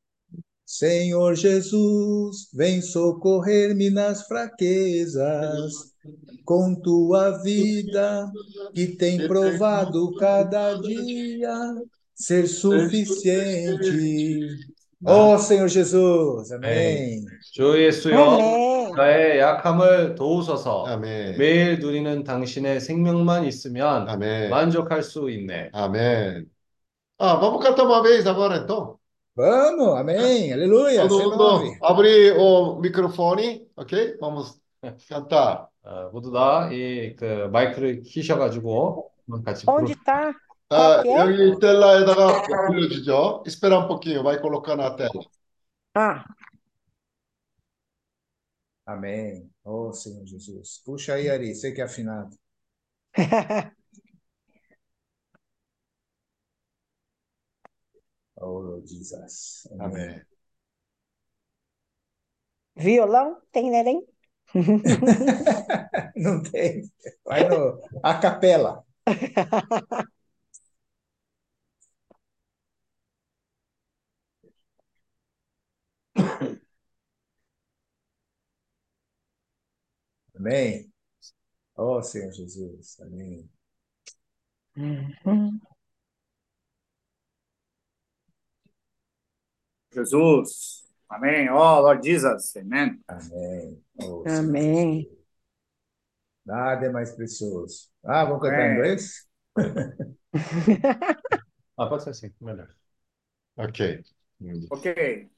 [0.64, 5.72] Senhor Jesus, vem socorrer-me nas fraquezas,
[6.45, 8.31] com tua vida
[8.74, 11.74] que tem provado cada dia
[12.14, 14.49] ser suficiente.
[15.07, 17.24] Ó Senhor Jesus, amém.
[17.53, 18.93] 주 예수여 Amém.
[18.97, 21.39] 나의 약함을 도우소서 아멘.
[21.39, 24.51] 매일 누리는 당신의 생명만 있으면 아멘.
[24.51, 25.70] 만족할 수 있네.
[25.72, 26.47] Amém.
[27.20, 28.99] Ah, vamos cantar uma vez agora então.
[29.37, 31.79] Vamos, amém, aleluia, Todo mundo C9.
[31.83, 34.16] abrir o microfone, ok?
[34.20, 34.61] Vamos
[35.09, 35.68] cantar.
[35.83, 39.95] 어, 모두 다 이 그 마이크를 키셔가지고 한번 같이 Onde 부르.
[39.95, 40.35] está?
[40.70, 41.16] Ah, Qual que é?
[41.18, 43.43] 여기 텔라에다가 불러주죠.
[43.47, 45.11] Espera um pouquinho, vai colocar na tela.
[45.95, 46.24] Ah,
[48.87, 49.49] Amém.
[49.64, 50.83] Ó Senhor Jesus.
[50.85, 52.37] Puxa aí, Ari, você que é afinado.
[58.46, 59.68] Oh, Jesus.
[59.80, 60.04] Amém.
[60.04, 60.22] Amém.
[62.76, 63.41] violão?
[63.52, 64.06] Tem neném?
[66.16, 66.91] Não tem.
[67.26, 68.84] Vai no a capela.
[80.36, 80.91] Amém.
[81.78, 83.00] Ó Senhor Jesus.
[83.02, 83.50] Amém.
[84.78, 85.60] Uhum.
[89.94, 90.84] Jesus.
[91.10, 91.50] Amém.
[91.50, 92.56] Oh, Lord Jesus.
[92.58, 93.00] Amen.
[93.08, 93.84] Amém.
[94.00, 95.02] Senhor Amém.
[95.04, 95.18] Jesus.
[96.46, 97.89] Nada é mais precioso.
[98.04, 99.28] Ah, vamos cantar em inglês?
[101.78, 102.68] 아, pode ser assim, melhor.
[103.56, 104.04] Ok.
[104.72, 105.30] Ok.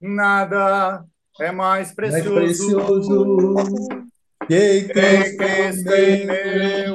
[0.00, 1.04] Nada
[1.40, 4.04] é mais Mais precioso precioso
[4.46, 4.54] que
[4.86, 6.26] que Cristo Cristo em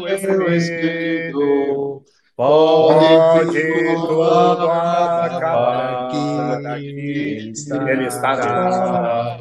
[0.08, 2.06] em meu meu espírito.
[2.40, 7.52] Pode tudo acabar aqui, Ele
[7.90, 9.38] Ele estará.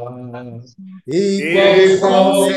[1.95, 2.49] igual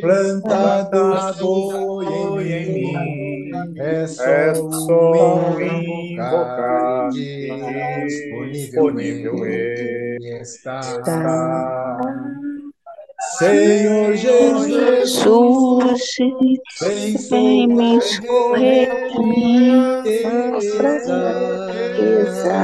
[0.00, 2.94] plantado foi em mim.
[3.78, 10.80] É só É só invocar, invocar, disponivelmente está.
[10.80, 11.96] está.
[13.38, 16.16] Senhor Jesus,
[17.30, 20.02] vem me de minha
[20.78, 22.58] fraqueza,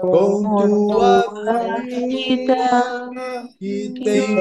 [0.00, 1.22] com tua
[1.84, 2.56] vida
[3.60, 4.36] que tem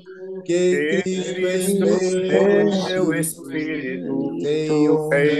[0.43, 4.37] que Cristo Cristo em em meu espírito.
[4.41, 4.89] Tem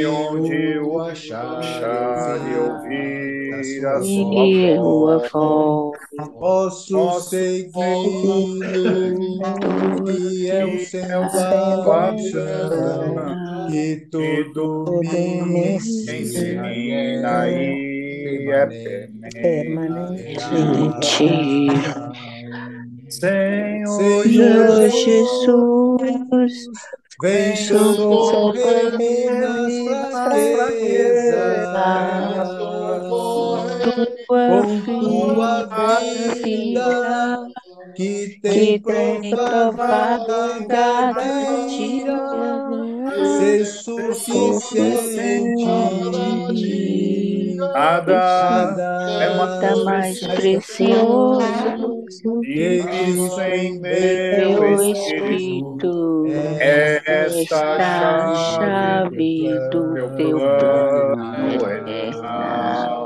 [0.06, 5.98] onde o achar achar e ouvir a sua voz.
[6.40, 8.60] Posso segui-lo,
[10.06, 16.92] que é o que é sendo o sendo bacana, que que tudo me ensina e
[16.92, 17.22] é
[18.24, 18.66] e é
[19.42, 21.24] permanente.
[23.20, 26.68] Senhor Jesus,
[27.22, 29.74] Vem socorrer minhas
[30.12, 31.68] fraquezas,
[35.00, 36.00] tua
[36.44, 37.48] vida
[37.96, 42.20] que tem provado cada dia
[43.38, 45.64] ser suficiente.
[47.58, 56.26] nada é mais precioso Cristo em meu espírito.
[56.60, 57.78] Esta
[58.56, 63.04] chave do teu plano eterno.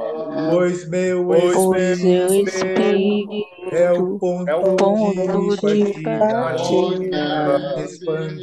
[0.52, 7.60] Pois meu Pois meu espírito é o ponto é o ponto de partida,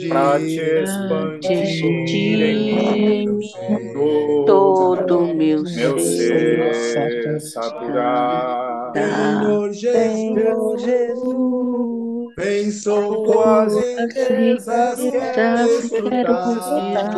[0.08, 3.38] para te expandir em
[4.04, 6.74] todo todo meu meu ser.
[6.74, 7.40] ser
[8.94, 12.70] Senhor Senhor Jesus, Jesus, vem
[13.24, 17.14] Tuas socorrer riquezas desfrutar desfrutar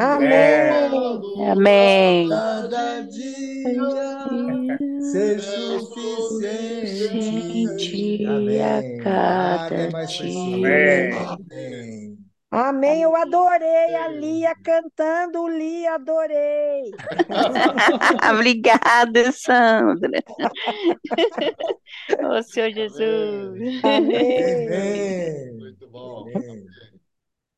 [0.00, 1.20] Amém.
[1.50, 2.28] Amém.
[2.30, 4.78] Cada dia
[5.12, 8.24] seja suficiente.
[8.26, 8.98] Amém.
[9.02, 11.28] Cada dia.
[11.28, 12.18] Amém.
[12.52, 16.90] Amém, eu adorei a Lia cantando, Lia, adorei.
[18.34, 20.20] Obrigada, Sandra.
[22.18, 23.84] Ô, oh, Senhor Jesus.
[23.84, 24.66] Amém.
[24.66, 25.58] Amém.
[25.58, 26.28] Muito bom.
[26.34, 26.66] Amém.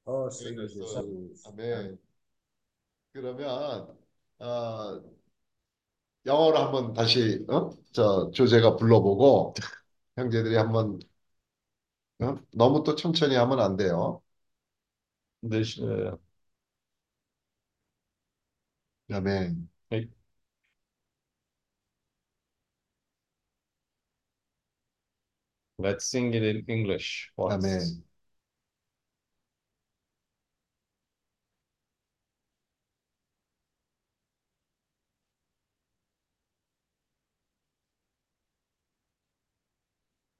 [0.04, 1.40] Oh, Senhor Jesus.
[1.46, 1.98] Amém.
[3.12, 3.96] 그러면
[4.38, 5.02] 어,
[6.26, 7.70] 영어로 한번 다시 어?
[7.92, 9.54] 저 조제가 불러보고
[10.16, 11.00] 형제들이 한번
[12.20, 12.36] 어?
[12.52, 14.22] 너무 또 천천히 하면 안 돼요.
[15.42, 15.82] Deixa,
[19.08, 19.68] é, 아멘.
[25.78, 27.54] let's sing it in English once.
[27.54, 28.02] 아멘.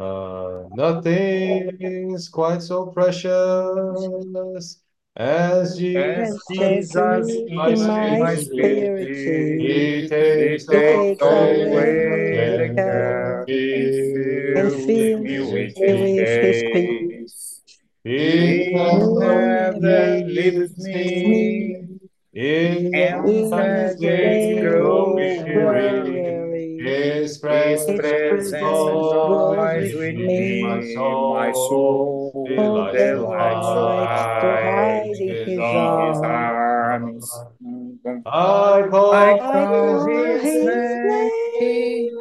[0.03, 4.83] Uh, nothing's quite so precious
[5.15, 6.45] as Jesus.
[6.49, 9.15] Jesus in my my spirit.
[9.15, 13.93] He He takes away the and care and
[14.53, 17.63] fills me with His peace.
[18.03, 22.01] He never leaves me,
[22.33, 23.93] in and the
[26.83, 35.59] his presence always with me, my soul, my soul delights to hide in his
[36.23, 37.45] arms.
[38.35, 40.45] I call, his,
[41.61, 42.19] name.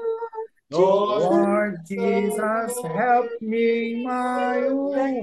[0.70, 4.70] Lord Jesus, help me my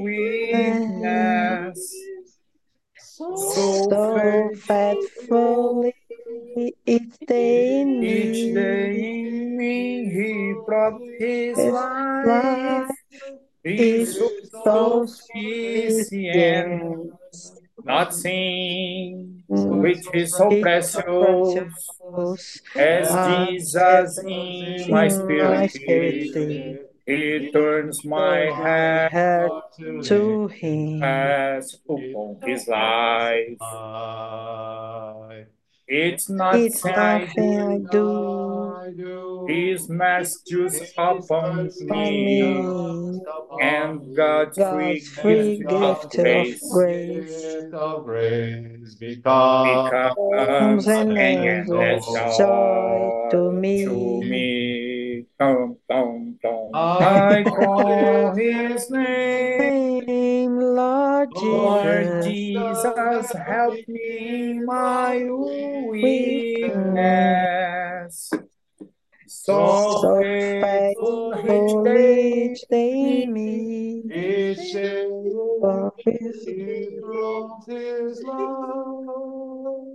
[0.00, 1.78] weakness.
[2.96, 5.94] So faithfully
[6.86, 8.54] each day in each me.
[8.54, 9.76] day in me
[10.16, 12.26] He brought His His life.
[12.26, 12.90] life
[14.64, 17.12] so sufficient.
[17.84, 21.90] Nothing Mm, which is so It's precious precious
[22.76, 26.36] as as Jesus in my in my spirit.
[27.06, 29.72] He turns my heart heart
[30.04, 31.02] to Him.
[31.02, 33.56] as upon His life.
[35.88, 37.40] It's not it's I do.
[37.40, 39.46] I do.
[40.98, 43.20] Upon me, me,
[43.60, 47.56] and God's, God's free, free gift, gift of grace.
[47.72, 48.96] Of grace.
[49.00, 52.04] Because, because an endless
[52.36, 53.84] joy to me.
[53.84, 55.24] To me.
[55.38, 56.70] Dum, dum, dum.
[56.74, 59.57] I call his name.
[61.42, 65.24] Lord Jesus, help me in my
[65.90, 67.10] weakness.
[69.26, 70.22] So so
[70.60, 74.02] faithful each day, me.
[74.10, 75.30] each day
[75.60, 79.86] For His he proves his love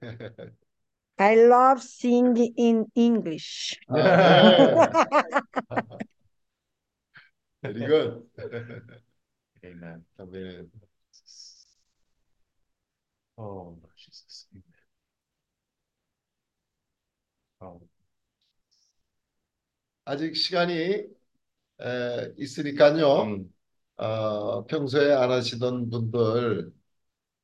[1.19, 3.79] I love singing in English.
[3.89, 4.93] Amen.
[7.61, 8.23] Very good.
[9.65, 10.03] Amen.
[10.19, 10.71] Amen.
[13.37, 14.47] Oh, Jesus.
[14.53, 14.63] Amen.
[17.61, 17.81] Oh.
[20.05, 21.03] 아직 시간이
[21.81, 23.23] 에, 있으니까요.
[23.23, 23.53] 음.
[23.97, 26.71] 어, 평소에 안 하시던 분들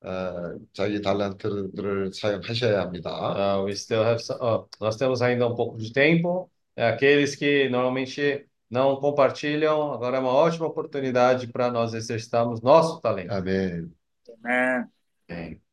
[0.03, 3.59] 어, 자기 달란트들을 사용하셔야 합니다.
[3.59, 6.51] Uh, we still have some, oh, nós temos ainda um pouco de tempo.
[6.75, 12.99] É, aqueles que normalmente não compartilham, agora é uma ótima oportunidade para nós exercitarmos nosso
[12.99, 13.31] talento.
[13.31, 13.93] 아멘.
[15.29, 15.63] Amen.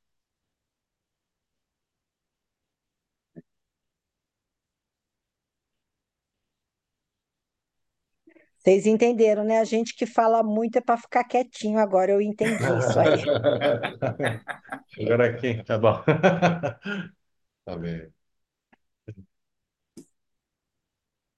[8.65, 9.59] Vocês entenderam, né?
[9.59, 12.11] A gente que fala muito é para ficar quietinho agora.
[12.13, 13.23] Eu entendi isso aí.
[14.99, 16.03] Agora aqui, tá bom.
[17.67, 18.11] 아멘.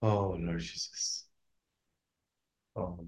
[0.01, 1.27] Oh, Lord Jesus.
[2.75, 3.07] Oh.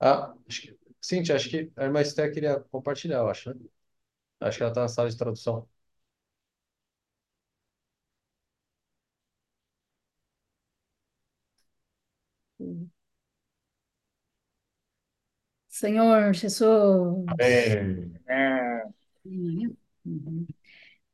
[0.00, 3.60] Ah, acho que, Cintia, acho que a irmã Esté queria compartilhar, eu acho, né?
[4.40, 5.68] Acho que ela está na sala de tradução.
[15.78, 17.24] Senhor Jesus.
[17.28, 18.12] Amém.
[18.28, 18.82] Amen.
[19.24, 19.68] 아니요.
[20.06, 20.46] 음.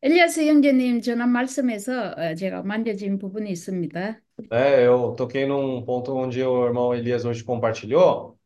[0.02, 4.20] 엘리야스 형제님 전한 말씀에서 어, 제가 만져진 부분이 있습니다.
[4.50, 8.38] É, eu toquei num ponto onde o irmão Elias hoje compartilhou.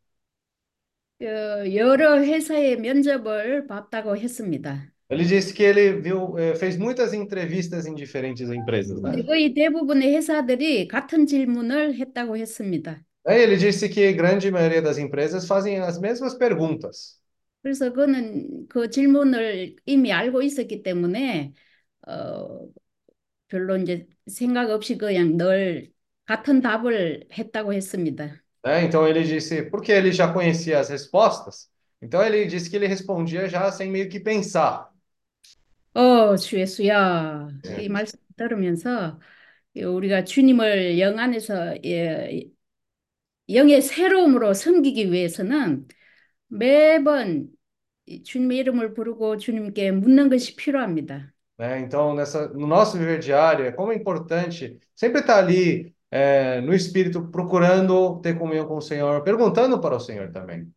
[1.22, 4.92] 어, 여러 회사의 면접을 봤다고 했습니다.
[5.10, 9.22] Ele disse que ele viu, eh, fez muitas entrevistas em diferentes empresas, né?
[9.22, 13.02] 거의 대부분의 회사들이 같은 질문을 했다고 했습니다.
[13.27, 17.19] Aí ele disse que grande maioria das empresas fazem as mesmas perguntas.
[17.61, 21.53] 그래서 그는 그 질문을 이미 알고 있었기 때문에
[22.07, 22.67] 어,
[23.47, 25.93] 별로 이제 생각 없이 그냥 늘
[26.25, 28.43] 같은 답을 했다고 했습니다.
[28.65, 28.83] né?
[28.85, 31.69] Então ele disse, porque ele já conhecia as respostas,
[32.01, 34.91] então ele disse que ele respondia já sem meio que pensar.
[35.93, 37.49] 어, 주 예수야.
[37.65, 37.83] 예.
[37.83, 39.19] 이 말씀 들으면서
[39.75, 42.43] 우리가 주님을 영 안에서 예,
[43.50, 45.86] 영의 새로움으로 섬기기 위해서는
[46.48, 47.48] 매번
[48.06, 51.32] 이 주님의 이름을 부르고 주님께 묻는 것이 필요합니다.
[51.58, 51.80] né?
[51.80, 56.72] Então, nessa, no nosso viver diário, é como é importante sempre estar ali é, no
[56.72, 60.72] Espírito, procurando ter comunhão com o Senhor, perguntando para o Senhor também.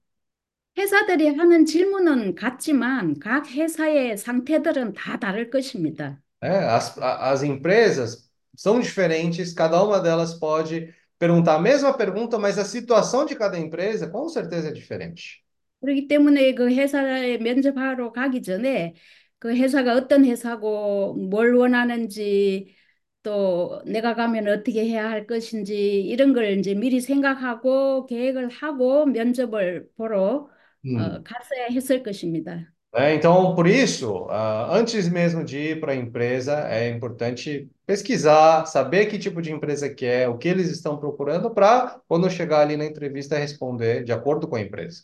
[0.77, 6.19] 회사들이 하는 질문은 같지만 각 회사의 상태들은 다 다를 것입니다.
[6.41, 6.65] né?
[6.65, 12.65] As, as empresas são diferentes, cada uma delas pode perguntar a mesma pergunta, mas a
[12.65, 15.43] situação de cada empresa com certeza é diferente.
[15.81, 18.95] 그렇기 때문에 그 회사에 면접하러 가기 전에
[19.39, 22.75] 그 회사가 어떤 회사고 뭘 원하는지
[23.23, 29.89] 또 내가 가면 어떻게 해야 할 것인지 이런 걸 이제 미리 생각하고 계획을 하고 면접을
[29.95, 30.49] 보러
[30.83, 30.97] Hum.
[30.99, 32.71] 어, 갔어야 했을 것입니다.
[32.94, 33.14] Né?
[33.14, 39.06] Então, por isso, ah, antes mesmo de ir para a empresa, é importante pesquisar, saber
[39.06, 42.76] que tipo de empresa que é, o que eles estão procurando, para quando chegar ali
[42.76, 45.02] na entrevista responder de acordo com a empresa.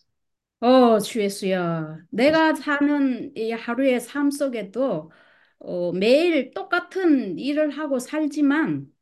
[0.61, 1.99] 어, 주 예수야.
[2.11, 5.11] 내가 사는 이 하루의 삶 속에도
[5.59, 8.93] 어, 매일 똑같은 일을 하고 살지만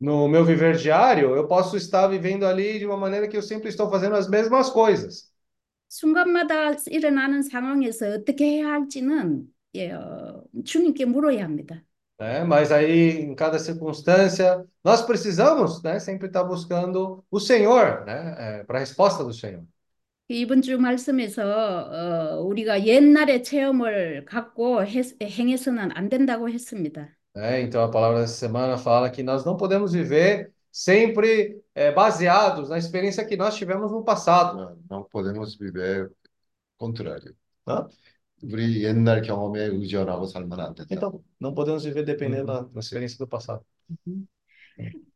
[0.00, 3.68] No meu viver diário, eu posso estar vivendo ali de uma maneira que eu sempre
[3.68, 5.28] estou fazendo as mesmas coisas.
[5.92, 11.82] 순간마다 일어나는 상황에서 어떻게 해야 할지는 예, 어, 주님께 물어야 합니다.
[12.18, 12.44] né?
[12.44, 18.78] Mas aí, em cada circunstância, nós precisamos, né, sempre estar buscando o Senhor, né, para
[18.78, 19.64] a resposta do Senhor.
[20.30, 21.42] 이번 주 말씀에서
[22.38, 27.08] 어, 우리가 옛날의 체험을 갖고 해- 행해서는 안 된다고 했습니다.
[27.34, 27.62] né?
[27.62, 32.78] Então, a palavra dessa semana fala que nós não podemos viver sempre eh, baseados na
[32.78, 34.58] experiência que nós tivemos no passado.
[34.58, 36.10] 어, não podemos viver
[36.76, 37.34] contrário.
[37.66, 37.86] né?
[38.42, 40.94] 우리 옛날 경험에 의존하고 살면 안 된다.
[40.94, 43.64] Então, não podemos viver dependendo da, da experiência do passado.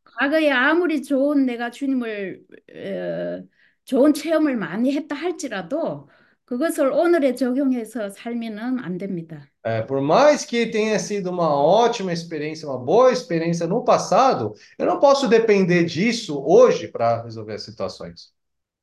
[0.05, 2.43] 과거에 아무리 좋은 내가 주님을
[2.75, 3.45] 어,
[3.85, 6.09] 좋은 체험을 많이 했다 할지라도
[6.47, 9.49] 그것을 오늘에 적용해서 살면은 안 됩니다.
[9.65, 14.87] É, por mais que tenha sido uma ótima experiência, uma boa experiência no passado, eu
[14.87, 18.33] não posso depender disso hoje para resolver as situações.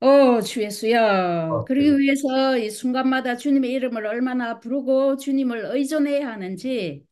[0.02, 1.49] 어, 주 예수야.
[1.52, 7.03] 어, 그러기 위해서 이 순간마다 주님의 이름을 얼마나 부르고 주님을 의존해야 하는지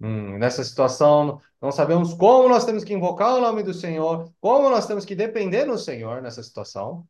[0.00, 4.68] Hum, nessa situação, não sabemos como nós temos que invocar o nome do Senhor, como
[4.68, 7.06] nós temos que depender do Senhor nessa situação.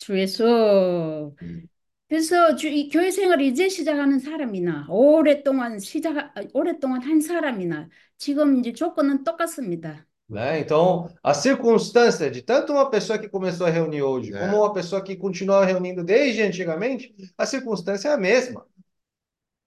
[0.00, 1.34] 주 예수.
[1.42, 1.66] 음.
[2.08, 8.72] 그래서 주, 이 교회 생활을 이제 시작하는 사람이나 오랫동안 시작 오랫동안 한 사람이나 지금 이제
[8.72, 10.06] 조건은 똑같습니다.
[10.28, 10.60] Né?
[10.60, 15.02] Então, a circunstância de tanto uma pessoa que começou a reunir hoje, como uma pessoa
[15.02, 18.64] que continua reunindo desde antigamente, a circunstância é a mesma.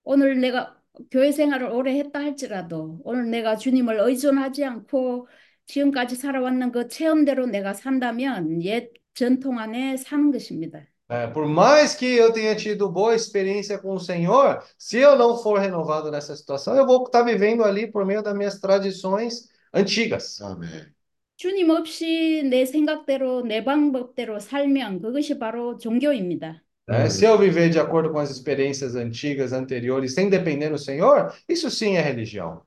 [0.05, 0.75] 오늘 내가
[1.11, 5.27] 교회 생활을 오래 했다 할지라도 오늘 내가 주님을 의존하지 않고
[5.65, 10.86] 지금까지 살아왔는 그 체험대로 내가 산다면 옛 전통 안에 사는 것입니다.
[11.10, 15.38] É, por mais que eu tenha tido boa experiência com o Senhor, se eu não
[15.38, 20.40] for renovado nessa situação, eu vou estar vivendo ali por meio das minhas tradições antigas.
[20.42, 20.92] 아멘.
[21.36, 26.62] 주님 없이 내 생각대로 내 방법대로 살면 그것이 바로 종교입니다.
[26.88, 27.08] né?
[27.08, 31.70] Se eu viver de acordo com as experiências antigas, anteriores, sem depender do Senhor, isso
[31.70, 32.62] sim é religião.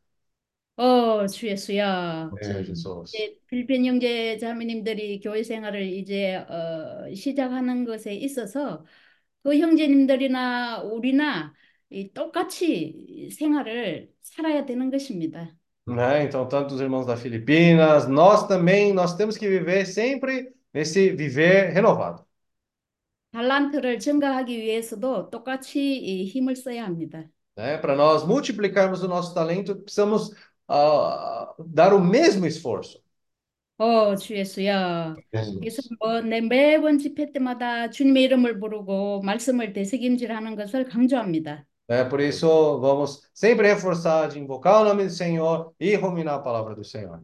[0.76, 2.30] 어, 주 예수야.
[2.42, 3.16] Senhor Jesus.
[3.16, 8.84] 이제 필리핀 형제 자매님들이 교회 생활을 이제 어, 시작하는 것에 있어서
[9.42, 11.54] 그 형제님들이나 우리나
[11.88, 15.56] 이 똑같이 생활을 살아야 되는 것입니다.
[15.88, 16.24] Né?
[16.24, 21.72] Então, tanto os irmãos da Filipinas, nós também, nós temos que viver sempre nesse viver
[21.72, 22.26] renovado.
[23.32, 27.24] 달란트를 증가하기 위해서도 똑같이 이 힘을 써야 합니다.
[27.56, 27.78] Né?
[27.80, 30.34] Para nós multiplicarmos o nosso talento, precisamos
[30.68, 33.02] ah, dar o mesmo esforço.
[33.78, 35.16] 어, 주 예수야.
[35.32, 35.42] 네.
[35.60, 41.66] 그래서 뭐 내 매번 집회 때마다 주님의 이름을 부르고 말씀을 되새김질하는 것을 강조합니다.
[41.88, 42.04] Né?
[42.04, 46.74] Por isso, vamos sempre reforçar de invocar o nome do Senhor e ruminar a palavra
[46.74, 47.22] do Senhor.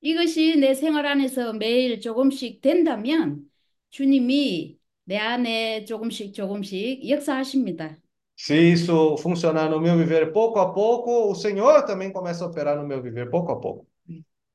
[0.00, 3.50] 이것이 내 생활 안에서 매일 조금씩 된다면
[3.90, 7.98] 주님이 내 안에 조금씩 조금씩 역사하십니다.
[8.35, 12.75] Se isso funcionar no meu viver pouco a pouco, o Senhor também começa a operar
[12.75, 13.87] no meu viver pouco a pouco.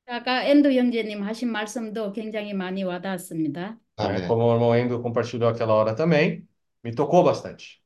[0.09, 3.71] 아까 엔도 형제님 하신 말씀도 굉장히 많이 와닿았습니다.
[3.71, 3.77] Né?
[3.97, 4.27] 아멘.
[4.27, 6.47] Como o irmão Endo compartilhou aquela hora também,
[6.83, 7.81] me tocou bastante.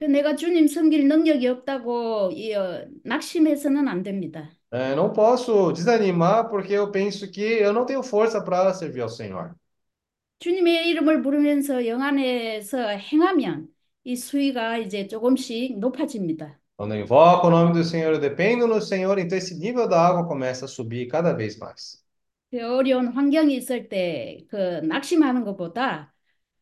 [0.00, 4.50] 그 내가 주님 섬길 능력이 없다고 이, 어, 낙심해서는 안 됩니다.
[4.70, 9.08] É, não posso desanimar porque eu penso que eu não tenho força para servir ao
[9.08, 9.54] Senhor.
[10.40, 13.68] 주님의 이름을 부르면서 영 안에서 행하면
[14.03, 16.59] 이 수위가 이제 조금씩 높아집니다.
[16.75, 20.01] Quando eu invoco o nome do Senhor, eu dependo no Senhor, então esse nível da
[20.01, 22.03] água começa a subir cada vez mais.
[22.51, 26.13] 그 어려운 환경이 있을 때 그 낙심하는 것보다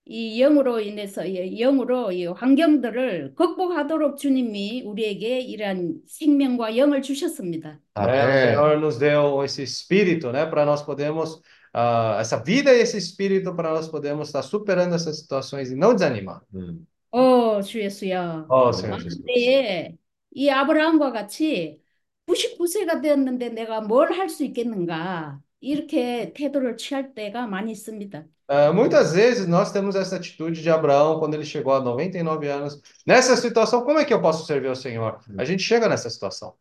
[0.06, 7.80] 이 영으로 인해서 이 영으로 이 환경들을 극복하도록 주님이 우리에게 이러한 생명과 영을 주셨습니다.
[7.96, 8.32] É, o.
[8.32, 11.42] Senhor nos deu esse espírito, né, para nós podermos,
[11.74, 15.94] ah, essa vida e esse espírito para nós podermos estar superando essas situações e não
[15.94, 16.42] desanimar.
[16.54, 16.86] 음.
[17.12, 18.50] 어, 주 예수여.
[18.50, 19.98] 아, 생 나는 하셨습니다 때에
[20.32, 21.82] 이 아브라함과 같이
[22.26, 25.42] 99세가 되었는데 내가 뭘 할 수 있겠는가.
[25.60, 28.26] 이렇게 태도를 취할 때가 많이 있습니다.
[28.48, 32.82] Ah, muitas vezes nós temos essa atitude de Abraão quando ele chegou a 99 anos.
[33.08, 35.20] Nessa situação, como é que eu posso servir ao Senhor?
[35.38, 36.56] A gente chega nessa situação.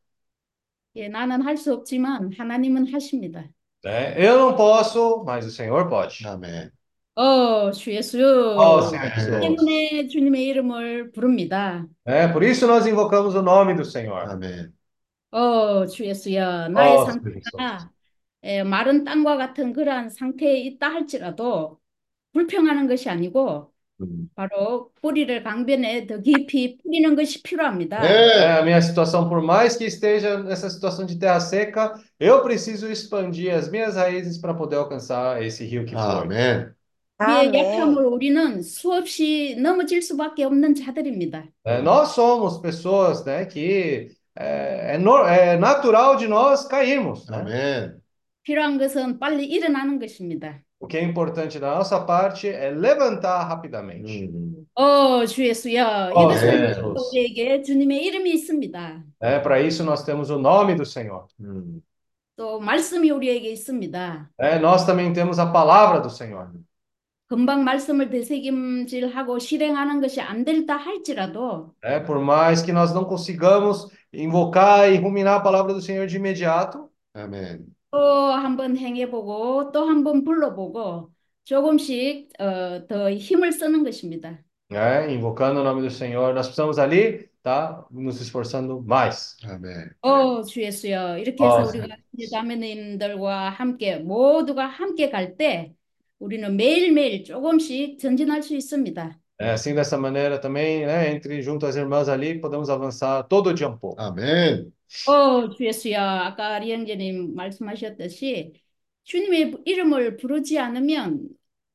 [0.97, 3.49] 예, 나는 할 수 없지만 하나님은 하십니다.
[3.85, 4.15] né?
[4.19, 6.27] Eu não posso, mas o Senhor pode.
[6.27, 6.71] Amém.
[7.23, 8.15] Oh, su Jesus.
[8.57, 9.41] Oh, Senhor Jesus.
[9.41, 11.87] 때문에 주님의 이름을 부릅니다.
[12.07, 14.25] É, por isso nós invocamos o nome do Senhor.
[14.27, 14.73] 아멘.
[15.31, 17.51] Oh, 주 예수여, 나의 어, 주 예수.
[17.53, 17.91] 상태가
[18.43, 21.79] 에, 마른 땅과 같은 그러한 상태에 있다 할지라도
[22.33, 23.71] 불평하는 것이 아니고
[24.01, 24.31] 음.
[24.35, 28.03] 바로 뿌리를 강변에 더 깊이 뿌리는 것이 필요합니다.
[28.03, 32.91] É, a minha situação, por mais que esteja nessa situação de terra seca, eu preciso
[32.91, 36.01] expandir as minhas raízes para poder alcançar esse rio que flui.
[36.01, 36.80] 아멘.
[37.21, 41.45] 약함을 우리는 수없이 넘어질 수밖에 없는 자들입니다.
[41.83, 47.37] Nós somos pessoas, né, que é, é, no- é natural de nós cairmos, né?
[47.37, 48.01] Amém.
[48.43, 50.63] 필요한 것은 빨리 일어나는 것입니다.
[50.83, 54.31] O que é importante da nossa parte é levantar rapidamente.
[54.33, 55.27] Uhum.
[55.29, 56.79] 주 예수여, Ó Jesus.
[57.13, 59.05] 우리에게 주님의 이름이 있습니다.
[59.21, 61.27] É, para isso nós temos o nome do Senhor.
[62.35, 64.31] 또 말씀이 우리에게 있습니다.
[64.39, 66.49] É, nós também temos a palavra do Senhor.
[67.31, 73.87] 금방 말씀을 되새김질하고 실행하는 것이 안 된다 할지라도 é, por mais que nós não consigamos
[74.13, 77.67] invocar e ruminar a palavra do Senhor de imediato 아멘.
[77.93, 77.99] 또
[78.33, 81.11] 한번 행해 보고 또 한번 불러 보고
[81.45, 84.43] 조금씩 어, 더 힘을 쓰는 것입니다.
[84.73, 89.37] É, invocando o nome do Senhor, nós precisamos ali tá nos esforçando mais.
[89.45, 89.91] Amém.
[90.03, 91.19] 어, 주 예수여.
[91.19, 91.97] 이렇게 해서 어, 우리가
[92.31, 95.75] 자매님들과 함께 모두가 함께 갈때
[96.21, 99.19] 우리는 매일매일 조금씩 전진할 수 있습니다.
[99.41, 103.69] É, assim, dessa maneira também, né, entre junto às irmãs ali, podemos avançar todo dia
[103.69, 103.97] um pouco.
[103.99, 104.71] 아멘.
[105.09, 108.53] 어, 주 예수야, 아까 리영재님 말씀하셨듯이
[109.05, 111.27] 주님의 이름을 부르지 않으면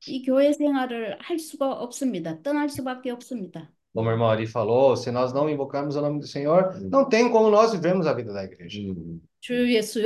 [0.06, 2.40] 이 교회 생활을 할 수가 없습니다.
[2.42, 3.72] 떠날 수밖에 없습니다.
[3.92, 7.30] Como a irmã Ari falou, se nós não invocarmos o nome do Senhor, não tem
[7.30, 8.78] como nós vivermos a vida da igreja.
[9.40, 10.00] 주 예수,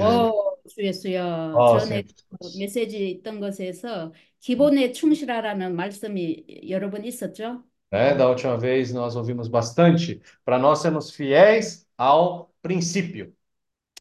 [0.00, 1.22] 어, 주 예수여
[1.56, 1.78] 아, 네.
[1.78, 2.58] 전에 네.
[2.58, 4.92] 메시지 있던 것에서 기본에 음.
[4.92, 7.64] 충실하라는 말씀이 여러 번 있었죠?
[7.92, 8.16] Né?
[8.16, 10.20] Da última vez nós ouvimos bastante.
[10.44, 13.32] Para nós sermos fiéis ao princípio.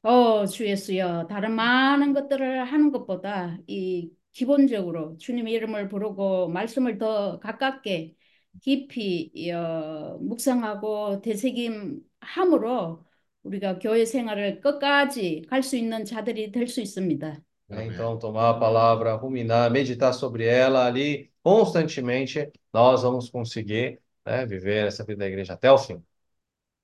[0.01, 7.39] 어, 주 예수여 다른 많은 것들을 하는 것보다 이 기본적으로 주님 이름을 부르고 말씀을 더
[7.39, 8.15] 가깝게
[8.61, 13.05] 깊이 어, 묵상하고 되새김함으로
[13.43, 15.43] 우리가 교회 생활을 끝까지
[15.77, 16.51] 있는 자들이
[16.81, 17.41] 있습니다.
[17.69, 24.87] Então, tomar a palavra, ruminar, meditar sobre ela ali constantemente, nós vamos conseguir né, viver
[24.87, 26.03] essa vida da igreja até o fim.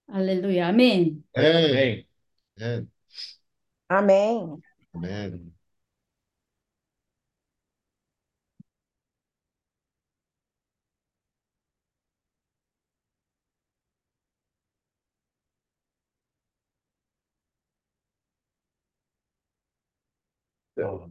[0.08, 0.68] Aleluia.
[0.68, 1.24] Amém.
[1.36, 2.08] Amém.
[2.58, 2.90] Amém.
[3.90, 4.62] Amém.
[4.94, 5.54] Amém.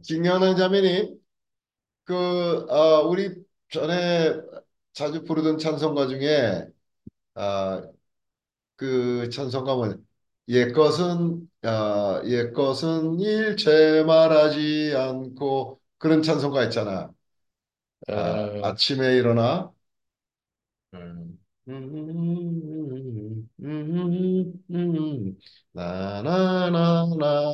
[0.03, 1.19] 김연한 자매님,
[2.05, 3.35] 그 어, 우리
[3.71, 4.35] 전에
[4.93, 6.65] 자주 부르던 찬송가 중에
[7.35, 7.93] 어,
[8.75, 9.95] 그 찬송가 뭐
[10.49, 17.11] 옛것은 어, 옛것은 일체 말하지 않고 그런 찬송가 있잖아.
[18.07, 19.73] 아, 아, 아침에 일어나
[20.93, 21.39] 음.
[21.67, 23.49] 음,
[24.71, 25.37] 음,
[25.71, 27.53] 나나나나나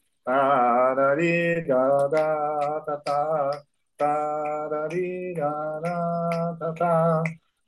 [0.23, 3.63] Tarari da da ta ta.
[3.97, 7.23] Tarari da da ta ta.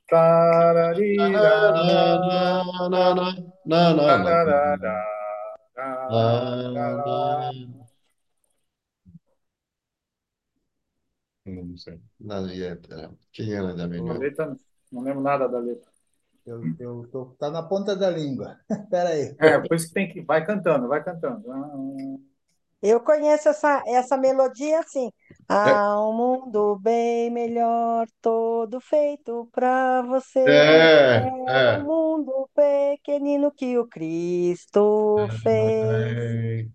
[0.08, 1.82] Tarari da da
[2.88, 3.34] na na
[3.66, 4.16] na na
[4.78, 5.14] na.
[11.46, 12.00] Não sei.
[12.20, 12.78] Não, é,
[13.32, 14.18] quem era da melhor?
[14.18, 14.56] Letra,
[14.90, 15.90] não lembro nada da letra.
[16.46, 18.58] Eu, eu tô, tá na ponta da língua.
[18.90, 19.34] Pera aí.
[19.38, 20.22] É, por isso que tem que.
[20.22, 21.50] Vai cantando, vai cantando.
[21.50, 22.33] Ah.
[22.82, 25.10] Eu conheço essa, essa melodia assim.
[25.64, 25.70] É.
[25.70, 30.40] Há um mundo bem melhor, todo feito para você.
[30.46, 31.78] É, É é.
[31.78, 36.68] um mundo pequenino que o Cristo fez.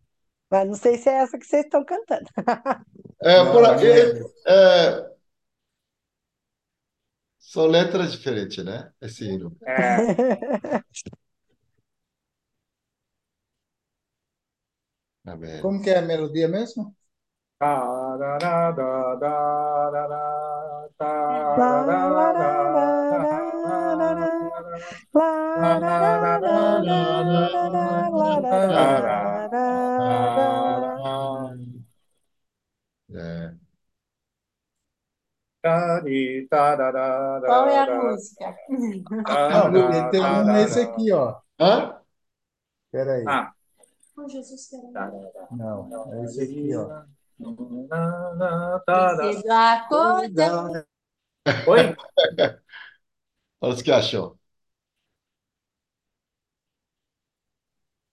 [0.51, 2.29] Mas não sei se é essa que vocês estão cantando.
[3.21, 4.29] É, por aqui, é.
[4.47, 5.09] é,
[7.39, 8.93] são letras diferentes, né?
[9.01, 9.57] Esse hino.
[9.65, 10.83] É,
[15.61, 16.95] Como que é a melodia mesmo?
[33.13, 33.53] É.
[37.45, 38.55] Qual é a música?
[39.25, 41.39] Ah, tem um esse aqui, ó.
[41.59, 42.01] Hã?
[42.91, 43.25] Peraí.
[43.25, 43.53] Ah,
[44.18, 44.92] Oh, Jesus querendo.
[45.50, 47.04] Não, é esse aqui, ó.
[49.16, 50.86] Cedo acordar.
[51.66, 51.96] Oi?
[53.60, 54.38] Olha o que achou.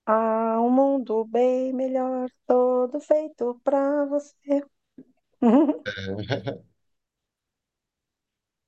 [0.05, 4.65] Há um mundo bem melhor, todo feito pra você.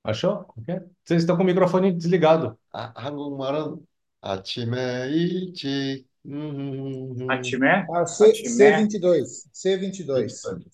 [0.02, 0.46] Achou?
[0.56, 0.80] Ok?
[1.04, 2.58] Vocês estão com o microfone desligado.
[2.72, 3.86] 아, 한국말은
[4.20, 7.85] 아침에 일찍 음, Atimé?
[7.91, 8.83] Ah, C, Atimé?
[8.83, 9.23] C22.
[9.53, 10.27] C22.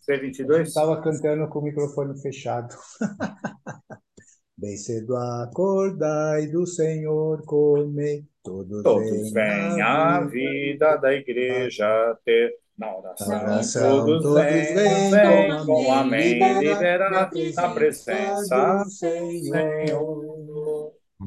[0.07, 0.61] C22?
[0.63, 2.75] Estava cantando com o microfone fechado.
[4.57, 11.85] Bem cedo acordai do Senhor comei, todos, Todos vêm à vida da igreja
[12.23, 13.27] ter na oração.
[13.27, 20.35] Oração, Todos todos vêm, vêm vêm com amém, liberar na presença do Senhor.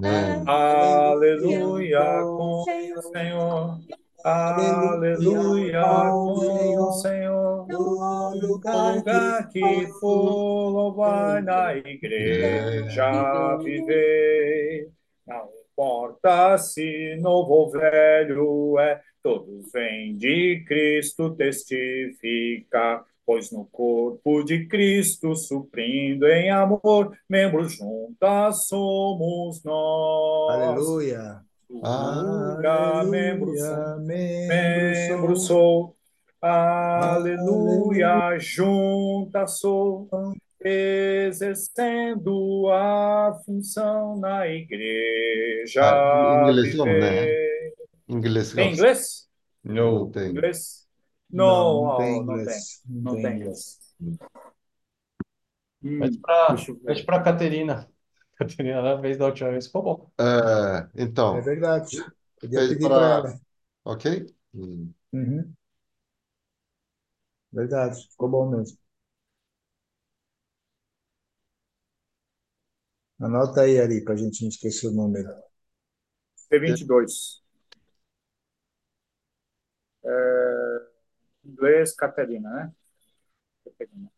[0.01, 0.43] 네.
[0.47, 3.79] Aleluia com o Senhor.
[4.25, 7.67] Aleluia com o Senhor.
[7.69, 14.91] No O lugar lugar que que for, louvar na igreja viver.
[15.27, 23.05] Não importa se novo ou velho é, todos vêm de Cristo testificar.
[23.25, 30.55] Pois no corpo de Cristo, suprindo em amor, membros juntas somos nós.
[30.55, 31.48] Aleluia.
[31.71, 35.97] Aleluia, membro sou, membro sou,
[36.41, 40.09] aleluia, junta sou,
[40.65, 45.83] exercendo a função na igreja.
[45.83, 47.27] Ah, inglês não, né?
[48.09, 48.53] Inglês.
[48.53, 49.29] Tem inglês?
[49.63, 50.31] Não, não tem.
[50.31, 50.89] Inglês?
[51.31, 52.83] Não, não, tem inglês.
[52.89, 53.53] Não tem, não
[55.81, 56.01] tem.
[56.87, 57.89] Pede para a Caterina.
[58.39, 60.11] Caterina, na vez da última vez, ficou bom.
[60.19, 60.91] É,
[61.31, 62.07] É então, verdade.
[62.41, 63.19] Podia pede pedir para para.
[63.19, 63.41] ela.
[63.85, 64.07] Ok?
[64.55, 64.95] Hum.
[65.13, 65.57] Uhum.
[67.53, 68.79] Verdade, ficou bom mesmo.
[73.21, 75.29] Anota aí, Ari, para a gente não esquecer o número.
[76.37, 77.43] C22.
[80.05, 80.11] É,
[81.45, 82.73] inglês, Caterina, né?
[83.65, 84.11] Caterina.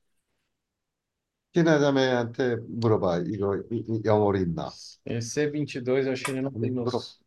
[1.53, 3.23] 티나자매한테 물어봐.
[3.27, 4.69] 이거 이- 이 영어로 있나?
[5.05, 6.91] Esse C22 eu acho que ele não tem 물어.
[6.91, 7.19] nos.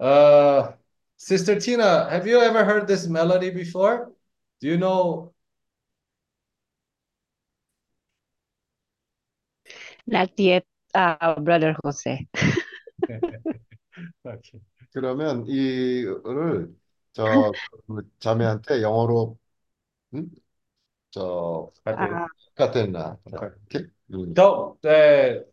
[0.00, 0.72] Uh,
[1.16, 4.12] Sister Tina, have you ever heard this melody before?
[4.60, 5.34] Do you know?
[10.06, 12.26] Not yet, uh, Brother Jose.
[14.24, 14.60] Okay.
[14.92, 16.74] 그러면 이거를
[17.12, 17.52] 저
[17.86, 19.38] 그 자매한테 영어로
[20.14, 20.30] 응?
[21.13, 22.25] So Catena.
[22.25, 22.27] Ah.
[22.57, 23.03] Catena.
[23.05, 23.51] Ah, okay.
[23.69, 23.83] Okay.
[24.09, 25.45] Então, é,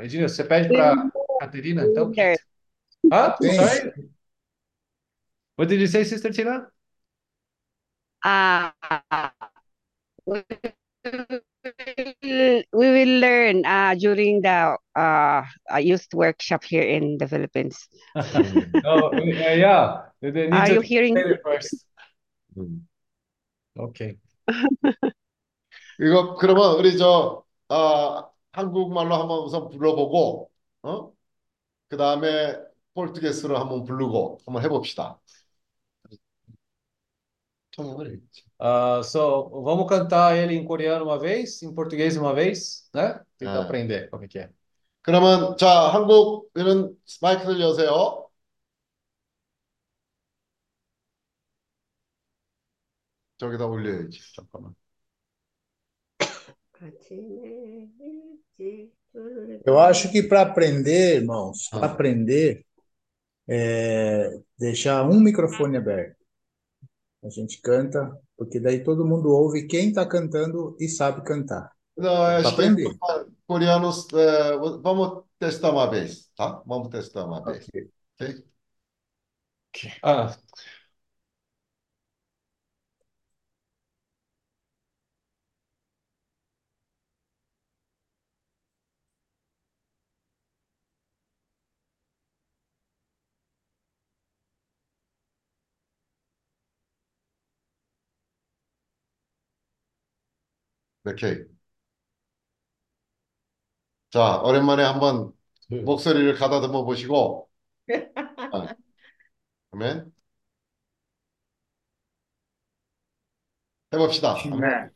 [0.00, 1.10] Regina, você pede para
[1.40, 1.84] Caterina,
[3.36, 3.92] Sorry?
[5.56, 6.66] What did you say, Sister Tina?
[8.24, 8.70] Uh,
[10.24, 10.42] we,
[12.72, 15.44] will, learn uh, during the uh,
[15.78, 17.76] youth workshop here in the Philippines.
[18.16, 20.08] oh, yeah.
[20.22, 21.14] Are you hearing?
[21.14, 21.84] me First.
[22.56, 22.80] Mm.
[23.78, 24.16] Okay.
[26.00, 30.50] 이거 그러면 우리 저 아, 한국말로 한번 우선 불러보고
[30.82, 31.12] 어?
[31.88, 32.56] 그다음에
[32.94, 35.20] 포르투게스로 한번 부르고 한번 해봅시다.
[38.58, 43.20] Ah, so, vamos cantar ele em coreano uma vez, em português uma vez, né?
[43.36, 43.62] Tentar 아.
[43.64, 44.50] aprender como é que é.
[45.02, 48.23] 그러면 자 한국에는 마이크를 여세요.
[53.43, 54.19] 저기다 올려야지.
[54.35, 54.75] 잠깐만.
[59.65, 61.93] Eu acho que para aprender, irmãos, para Ah.
[61.93, 62.65] aprender,
[63.47, 66.17] é deixar um microfone aberto.
[67.23, 71.71] A gente canta, porque daí todo mundo ouve quem está cantando e sabe cantar.
[71.97, 72.99] Não, Para acho que aprender.
[73.47, 76.61] coreanos, eh, vamos testar uma vez, tá?
[76.65, 77.89] Vamos testar uma vez, Ok.
[78.21, 78.43] ok?
[80.01, 80.37] Ah,
[101.04, 101.46] 이렇게.
[104.10, 105.32] 자, 오랜만에 한번
[105.68, 107.48] 목소리를 가다듬어 보시고,
[108.52, 108.74] 아,
[109.72, 110.12] 아멘.
[113.92, 114.32] 해봅시다.
[114.32, 114.90] 아침에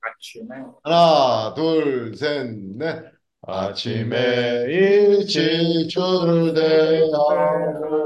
[0.00, 2.46] 아침에 하나, 둘, 셋,
[2.78, 3.16] 넷.
[3.42, 8.05] 아침에 일찍 주를 대하고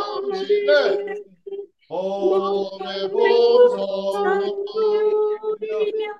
[1.89, 4.43] 오래 보성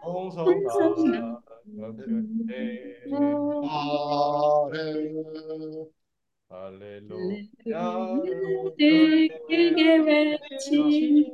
[0.02, 1.41] 홍성나
[3.69, 4.77] 아래
[6.49, 8.22] 할렐루야.
[8.78, 11.26] 내게 외친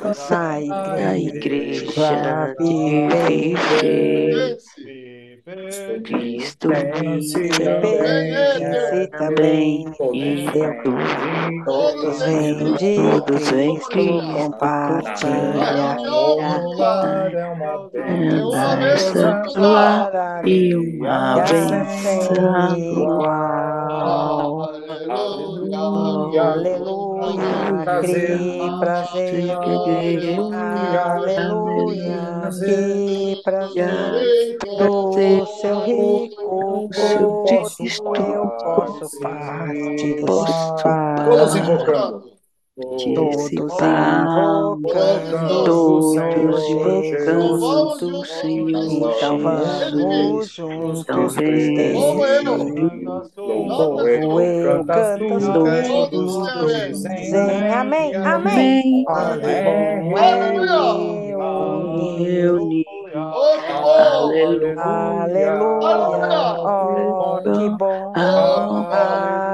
[0.94, 4.58] da igreja de viver.
[5.44, 7.50] Cristo Pense
[9.10, 9.84] também
[10.14, 10.74] em Deus.
[11.66, 13.78] Todos vêm de Todos vêm
[17.92, 24.62] é uma bênção lá e uma bênção igual.
[25.10, 26.42] Aleluia,
[27.32, 29.50] que prazer,
[31.04, 37.84] aleluia, que prazer, do seu rico gosto
[38.16, 41.24] eu posso participar.
[41.24, 42.33] Todos invocando invocando
[42.76, 43.38] todos o
[46.02, 47.62] Senhor invocando Jesus.
[48.02, 51.92] o Senhor Então juntos Também.
[53.36, 55.18] Louvo eu, cantas
[55.86, 59.04] Todos dizem amém, amém.
[59.06, 59.44] Amém.
[59.46, 60.02] É.
[60.82, 61.24] Oh!
[63.96, 64.74] Aleluia.
[64.76, 65.78] Aleluia,
[66.58, 68.12] ó, que bom.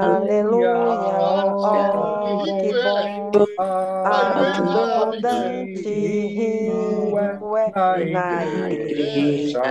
[0.01, 3.31] Aleluia, ó, que bom.
[4.05, 9.61] Abundante rio é na igreja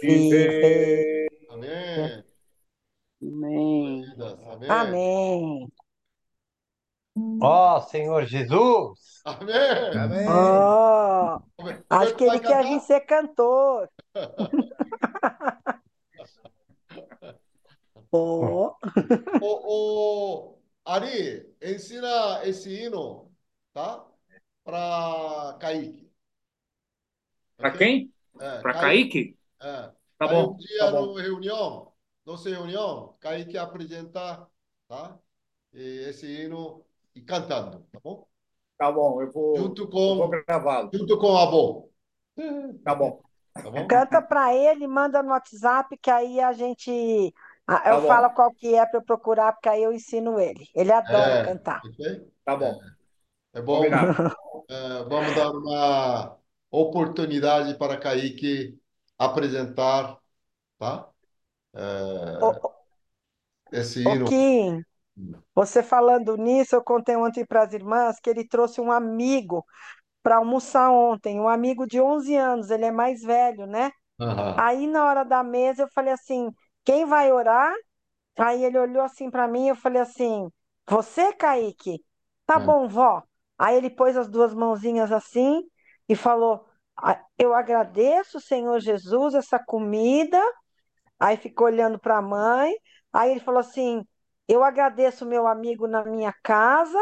[0.00, 1.26] viver.
[1.50, 2.24] Amém.
[3.22, 4.04] Amém.
[4.68, 4.70] Amém.
[4.70, 5.72] Amém.
[7.42, 9.20] Ó Senhor Jesus!
[9.24, 9.54] Amém.
[9.98, 10.26] Amém.
[11.58, 12.68] Roberto acho que ele vai quer cantar?
[12.68, 13.88] vir ser cantor.
[18.12, 18.74] Ó,
[19.40, 19.50] O,
[20.52, 23.32] o Ari, ensina esse hino,
[23.72, 24.06] tá?
[24.64, 26.10] Para Kaique.
[27.60, 27.76] Pra Ok?
[27.76, 28.12] quem?
[28.40, 29.36] É, Pra Kaique?
[29.62, 29.92] É.
[30.18, 31.08] Tá Aí bom, um dia tá bom.
[31.08, 31.94] no reunião,
[32.26, 34.48] nossa reunião, Kaique apresenta,
[34.88, 35.18] tá?
[35.72, 36.84] E esse hino
[37.14, 38.28] e cantando, tá bom?
[38.76, 40.92] Tá bom, eu vou, Junto eu vou com, gravá-lo.
[40.92, 41.88] junto com a avó,
[42.84, 43.22] Tá bom.
[43.62, 43.88] tá bom?
[43.88, 47.34] canta pra ele, manda no WhatsApp, que aí a gente.
[47.76, 48.10] A- Tá Eu bom.
[48.10, 50.66] falo qual que é para eu procurar, porque aí eu ensino ele.
[50.74, 51.80] Ele adora É, cantar.
[51.82, 51.98] ok?
[52.44, 52.80] Tá bom.
[53.54, 53.90] É bom.
[53.90, 54.12] Combinado.
[54.68, 56.38] É, vamos dar uma
[56.70, 58.78] oportunidade para Kaique
[59.18, 60.18] apresentar,
[60.78, 61.10] tá?
[61.74, 61.80] É,
[62.40, 62.50] Ô,
[63.72, 64.26] esse hino.
[64.26, 64.82] Kim,
[65.54, 69.64] você falando nisso, eu contei ontem para as irmãs que ele trouxe um amigo
[70.22, 73.90] para almoçar ontem, um amigo de 11 anos, ele é mais velho, né?
[74.18, 74.56] Aham.
[74.56, 76.50] Aí na hora da mesa eu falei assim:
[76.84, 77.74] quem vai orar?
[78.38, 80.50] Aí ele olhou assim para mim, eu falei assim:
[80.88, 82.04] você, Kaique?
[82.46, 82.66] Tá É.
[82.66, 83.22] bom, vó.
[83.58, 85.62] Aí ele pôs as duas mãozinhas assim
[86.08, 86.66] e falou:
[86.96, 90.40] "Ah, eu agradeço, Senhor Jesus, essa comida.
[91.18, 92.74] Aí ficou olhando para a mãe.
[93.12, 94.04] Aí ele falou assim:
[94.48, 96.98] Eu agradeço meu amigo na minha casa.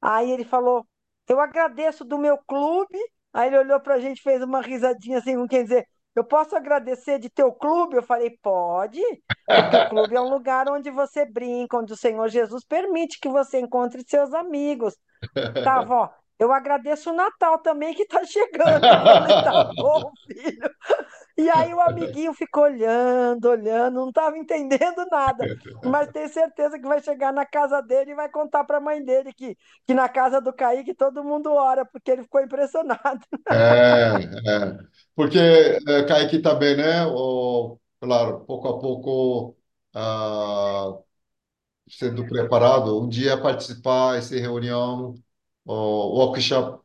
[0.00, 0.86] Aí ele falou:
[1.28, 2.98] Eu agradeço do meu clube.
[3.32, 5.86] Aí ele olhou para a gente, fez uma risadinha assim, quer dizer:
[6.18, 7.94] Eu posso agradecer de teu clube?
[7.96, 9.00] Eu falei: Pode,
[9.46, 13.28] porque o clube é um lugar onde você brinca, onde o Senhor Jesus permite que
[13.28, 14.96] você encontre seus amigos.
[15.62, 16.10] Tá, vó?
[16.36, 18.84] Eu agradeço o Natal também que tá chegando.
[18.84, 20.70] Eu falei: Tá bom, filho.
[21.38, 25.48] E aí o amiguinho ficou olhando, olhando, não estava entendendo nada,
[25.84, 29.04] mas tenho certeza que vai chegar na casa dele e vai contar para a mãe
[29.04, 29.56] dele que,
[29.86, 33.20] que na casa do Kaique todo mundo ora, porque ele ficou impressionado.
[33.48, 34.16] É,
[34.50, 34.78] é.
[35.14, 37.06] Porque é, Kaique também, né?
[37.06, 39.56] O, claro, pouco a pouco
[39.94, 40.98] ah,
[41.88, 45.14] sendo preparado, um dia participar dessa reunião,
[45.64, 45.72] o
[46.18, 46.82] workshop,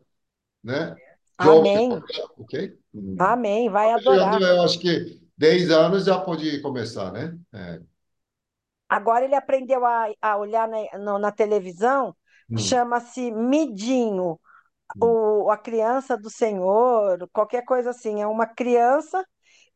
[0.63, 0.95] né?
[1.38, 1.89] Amém,
[2.38, 2.82] ok?
[2.93, 3.19] Hum.
[3.19, 4.41] amém, vai adorar.
[4.41, 7.37] eu acho que 10 anos já pode começar, né?
[7.53, 7.81] É.
[8.89, 12.15] Agora ele aprendeu a, a olhar na, no- na televisão,
[12.49, 14.39] Hum, chama-se Midinho,
[14.95, 15.17] hum.
[15.17, 18.21] o, a criança do Senhor, qualquer coisa assim.
[18.21, 19.25] É uma criança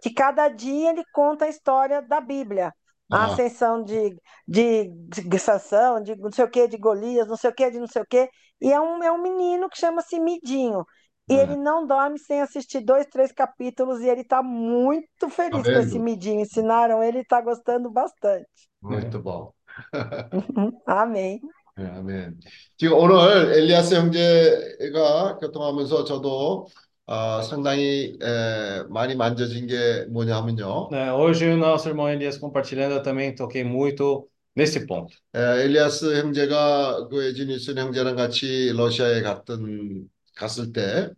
[0.01, 2.73] que cada dia ele conta a história da Bíblia.
[3.11, 4.17] A Ah, ascensão de,
[4.47, 7.79] de, de Sansão, de não sei o que, de Golias, não sei o que, de
[7.79, 8.29] não sei o que.
[8.61, 10.85] E é um, é um menino que chama-se Midinho.
[11.30, 11.42] E é.
[11.42, 15.78] ele não dorme sem assistir dois, três capítulos e ele está muito Tá feliz com
[15.78, 16.04] esse vendo?
[16.04, 16.40] Midinho.
[16.40, 18.48] Ensinaram ele e está gostando bastante.
[18.82, 19.52] Muito bom.
[20.86, 21.40] Amém.
[21.74, 22.38] 네, 아멘.
[22.76, 26.66] 지금 오늘 엘리아스 형제가 교통하면서 저도
[27.06, 30.88] 아, 상당히 에, 많이 만져진 게 뭐냐 하면요.
[30.90, 35.16] Né, hoje o nosso irmão Elias compartilhando, eu também toquei muito nesse ponto.
[35.34, 41.11] 에, 엘리아스 형제가 그 에지니슨 형제랑 같이 러시아에 갔던 갔을 때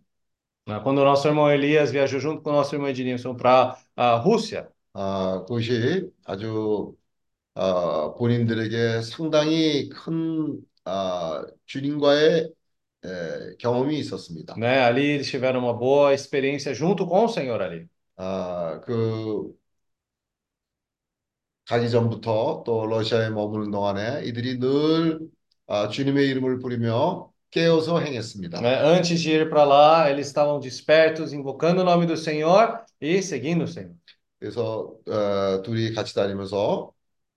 [0.83, 6.09] Quando nosso irmão Elias viajou junto com nosso irmão Ednilson para a Rússia, 아, 그것이
[6.25, 6.95] 아주
[7.55, 12.53] 아, 본인들에게 상당히 큰 아, 주님과의
[13.05, 14.55] 에, 경험이 있었습니다.
[14.55, 17.87] né, ali eles tiveram uma boa experiência junto com o Senhor ali.
[18.17, 19.55] 아, 그
[21.67, 25.19] 가기 전부터 또 러시아에 머무는 동안에 이들이 늘
[25.67, 28.60] 아, 주님의 이름을 부르며 깨어서 행했습니다.
[28.60, 33.22] Né, Antes de ir para lá, eles estavam despertos, invocando o nome do Senhor e
[33.22, 33.94] seguindo o Senhor.
[34.38, 36.92] 그래서 어, 둘이 같이 다니면서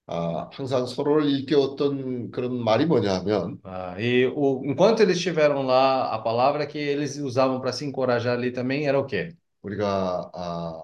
[0.07, 6.13] 아, 항상 서로를 일깨웠던 그런 말이 뭐냐 하면 Ah, e o, enquanto eles estiveram lá,
[6.13, 9.35] a palavra que eles usavam para se encorajar ali também era o quê?
[9.61, 10.83] 우리가 아,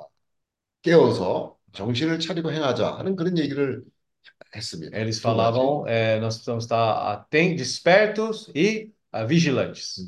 [0.83, 3.83] 깨어서 정신을 차리고 행하자 하는 그런 얘기를
[4.55, 4.97] 했습니다.
[4.97, 5.59] Eles 두 가지.
[5.59, 9.98] falavam, eh, nós precisamos estar atentos, despertos e ah, vigilantes.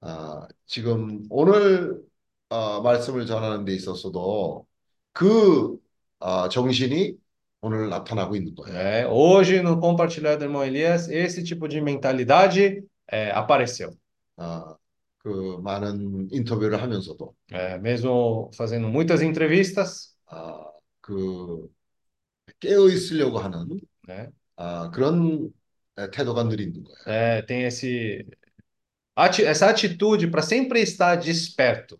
[0.00, 2.00] 아, 지금 오늘
[2.48, 4.66] 아, 말씀을 전하는 데 있어서도
[5.12, 5.78] 그
[6.20, 7.16] 아, 정신이
[7.60, 8.78] 오늘 나타나고 있는 거예요.
[8.78, 13.90] É, hoje, no compartilhar do irmão Elias, esse tipo de mentalidade é, apareceu.
[14.36, 14.76] 아,
[15.18, 20.64] 그 많은 인터뷰를 하면서도 É, mesmo fazendo muitas entrevistas, 아,
[21.00, 21.68] 그
[22.60, 24.30] 깨어 있으려고 하는 né?
[24.56, 25.52] 아, 그런
[25.97, 26.97] 에, 태도가 늘 있는 거예요.
[27.05, 28.25] É, tem esse,
[29.15, 31.99] ati- essa atitude para sempre estar desperto.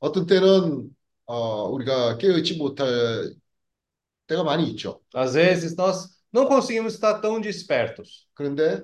[0.00, 0.90] 어떤 때는
[1.26, 2.86] 어, 우리가 깨어 있지 못할
[4.26, 5.00] 때가 많이 있죠.
[5.14, 8.82] Às vezes nós não conseguimos estar tão despertos, 그런데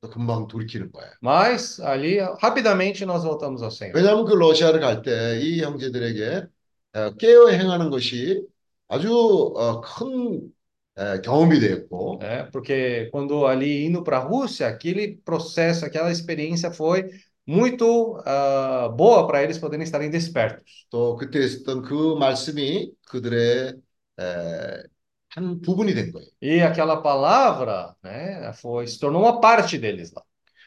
[0.00, 1.12] 또 금방 돌이키는 거예요.
[1.20, 3.94] mas ali rapidamente nós voltamos ao Senhor.
[3.96, 6.46] 왜냐하면 그 러시아를 갈 때 이 형제들에게
[6.94, 8.46] 어, 깨어 행하는 것이
[8.88, 9.12] 아주
[9.56, 10.52] 어, 큰
[10.98, 16.70] 에, 경험이 되었고 É, porque quando ali indo para a Rússia, aquele processo, aquela experiência
[16.70, 17.08] foi
[17.46, 20.86] muito ah, boa para eles poderem estarem despertos.
[20.90, 23.74] 또 그때 있었던 그 말씀이 그들의
[24.20, 24.82] 에,
[25.30, 26.28] 한 부분이 된 거예요.
[26.42, 30.22] E aquela palavra, né, foi, se tornou uma parte deles lá.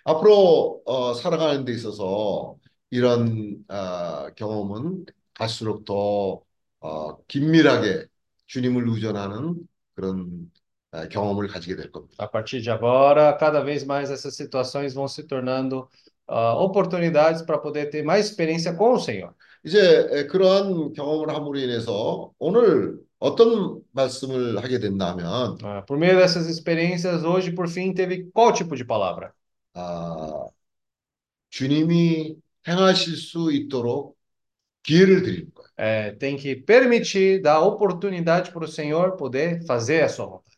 [0.05, 2.55] 앞으로 어, 살아가는 데 있어서
[2.89, 6.41] 이런 어, 경험은 갈수록 더
[6.79, 8.05] 어, 긴밀하게
[8.47, 9.55] 주님을 의존하는
[9.99, 10.51] 그런
[10.91, 12.23] 어, 경험을 가지게 될 겁니다.
[12.23, 15.89] A partir de agora, cada vez mais essas situações vão se tornando
[16.27, 19.33] ah, oportunidades para poder ter mais experiência com o Senhor.
[19.65, 19.79] 이제
[20.11, 27.23] 에, 그러한 경험을 함으로 인해서 오늘 어떤 말씀을 하게 된다면 Ah, por meio dessas experiências,
[27.23, 29.33] hoje, por fim, teve qual tipo de palavra?
[29.73, 30.47] 아,
[31.49, 32.35] 주님이
[32.67, 34.17] 행하실 수 있도록
[35.77, 40.55] É, tem que permitir, dar oportunidade para o Senhor poder fazer a sua vontade.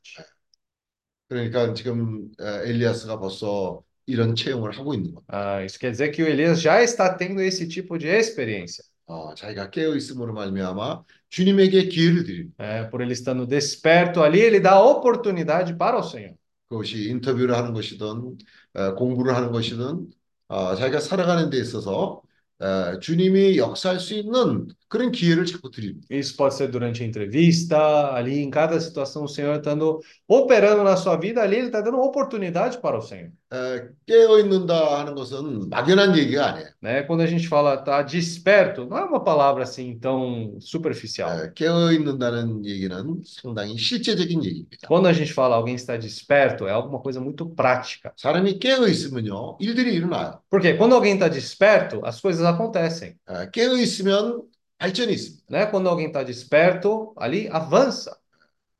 [1.29, 5.33] 그러니까 지금 에, 엘리야스가 벌써 이런 체험을 하고 있는 겁니다.
[5.33, 8.83] Ah, isso quer dizer que o Elias já está tendo esse tipo de experiência.
[9.05, 12.63] 어, 자기가 깨어 있음으로 말미암아 주님에게 기회를 드립니다.
[12.63, 16.35] É, por ele estando desperto ali, ele dá oportunidade para o Senhor.
[16.69, 18.37] 그것이 인터뷰를 하는 것이든
[18.73, 20.09] 어, 공부를 하는 것이든
[20.47, 22.21] 어, 자기가 살아가는 데 있어서
[22.61, 26.07] 어, 주님이 역사할 수 있는 그런 기회를 자꾸 드립니다.
[26.09, 30.95] Isso pode ser durante a entrevista, ali em cada situação, o Senhor estando operando na
[30.95, 33.31] sua vida, ali ele está dando oportunidade para o Senhor.
[33.53, 36.67] 에, 깨어 있는다 하는 것은 막연한 얘기가 아니에요.
[36.83, 37.03] Né?
[37.03, 41.29] Quando a gente fala tá desperto, não é uma palavra assim tão superficial.
[41.29, 44.87] 에, 깨어 있는다는 얘기는 상당히 실제적인 얘기입니다.
[44.87, 48.13] Quando a gente fala alguém está desperto, é alguma coisa muito prática.
[48.17, 50.41] 사람이 깨어 있으면요 일들이 일어나요.
[50.49, 53.15] Porque quando alguém está desperto, as coisas acontecem.
[53.29, 54.43] 에, 깨어 있으면
[54.77, 55.45] 발전이 있습니다.
[55.49, 55.65] Né?
[55.71, 58.15] Quando alguém está desperto, ali avança.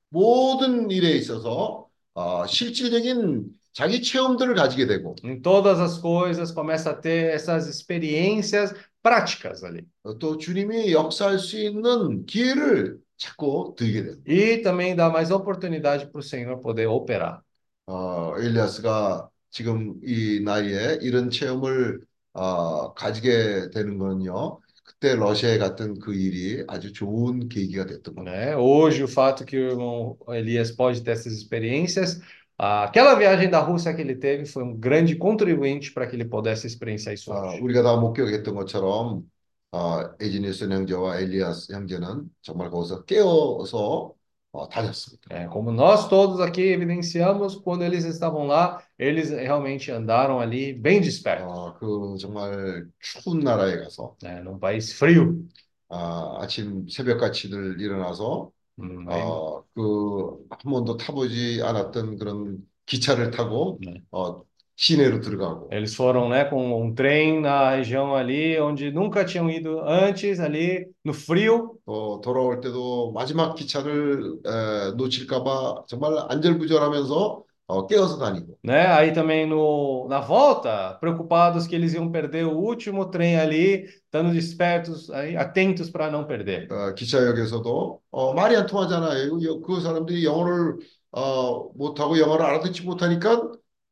[0.10, 6.95] 모든 일에 있어서 어, 실질적인 자기 체험들을 가지게 되고 Em todas as coisas, começa a
[6.95, 9.85] ter essas experiências práticas ali.
[10.03, 14.23] 어, 또 주님이 역사할 수 있는 기회를 자꾸 드리게 됩니다.
[14.27, 17.41] E também dá mais oportunidade para o Senhor poder operar.
[17.87, 22.01] 어, 엘리아스가 지금 이 나이에 이런 체험을
[22.35, 24.61] 어, 가지게 되는 거는요.
[24.85, 28.33] 그때 러시아에 갔던 그 일이 아주 좋은 계기가 됐던 겁니다.
[28.33, 28.57] Né?
[28.57, 32.21] Hoje, o fato que o irmão Elias pode ter essas experiências,
[32.62, 36.66] aquela viagem da Rússia que ele teve foi um grande contribuinte para que ele pudesse
[36.68, 37.62] experienciar isso 어, hoje.
[37.62, 39.24] 우리가 다 목격했던 것처럼
[39.72, 44.14] 어, 에지니스 형제와 엘리아스 형제는 정말 거기서 깨어서
[44.54, 45.30] 어, 다녔습니다.
[45.30, 51.00] É, como nós todos aqui evidenciamos, quando eles estavam lá, eles realmente andaram ali bem
[51.02, 54.42] despertos, 어, 그 정말 추운 나라에 가서 né?
[54.42, 55.46] Num país frio.
[55.90, 63.79] 아, 아침 새벽같이들 일어나서 Hum, aí- 어, 그 한 번도 타보지 않았던 그런 기차를 타고
[63.81, 64.03] 네.
[64.11, 64.43] 어,
[64.77, 69.81] 시내로 들어가고 Eles foram, né, com um trem na região ali onde nunca tinham ido
[69.81, 71.79] antes, ali no frio.
[71.85, 78.88] 또 돌아올 때도 마지막 기차를 에, 놓칠까봐 정말 안절부절하면서 어, 깨어서 다니고 né?
[78.88, 84.32] Aí também no, na volta, preocupados que eles iam perder o último trem ali, estando
[84.34, 86.72] despertos, aí, atentos para não perder.
[86.72, 89.42] 어, 기차역에서도 어, 말이 안 통하잖아요.
[89.44, 90.78] 여- 그 사람들이 영어를
[91.12, 93.42] 어, 못하고 영어를 알아듣지 못하니까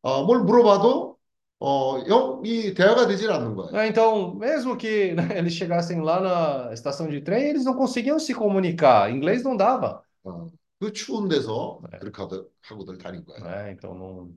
[0.01, 1.15] 어, 뭘 물어봐도
[1.59, 3.71] 어, 영, 이 대화가 되질 않는 거예요.
[3.75, 6.19] Ah, Então, mesmo que né, eles chegassem lá
[6.67, 9.09] na estação de trem, eles não conseguiam se comunicar.
[9.11, 10.03] Inglês não dava.
[10.23, 10.47] 어,
[10.80, 11.98] 그 추운 데서 네.
[11.98, 13.44] 그렇게 하들, 하고들 다닌 거예요.
[13.44, 13.72] né?
[13.72, 14.34] Então, num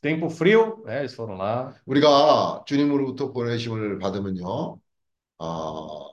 [0.00, 1.74] tempo frio, né, eles foram lá.
[1.84, 4.80] 우리가 주님으로부터 보내심을 받으면요,
[5.38, 6.10] 어,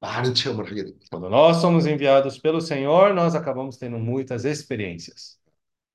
[0.00, 1.06] 많은 체험을 하게 됩니다.
[1.10, 5.38] Quando nós somos enviados pelo Senhor, nós acabamos tendo muitas experiências.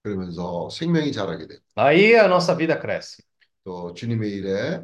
[0.01, 1.63] 그러면서 생명이 자라게 됩니다.
[1.75, 3.23] Aí a nossa vida cresce.
[3.63, 4.81] 또 주님의 일에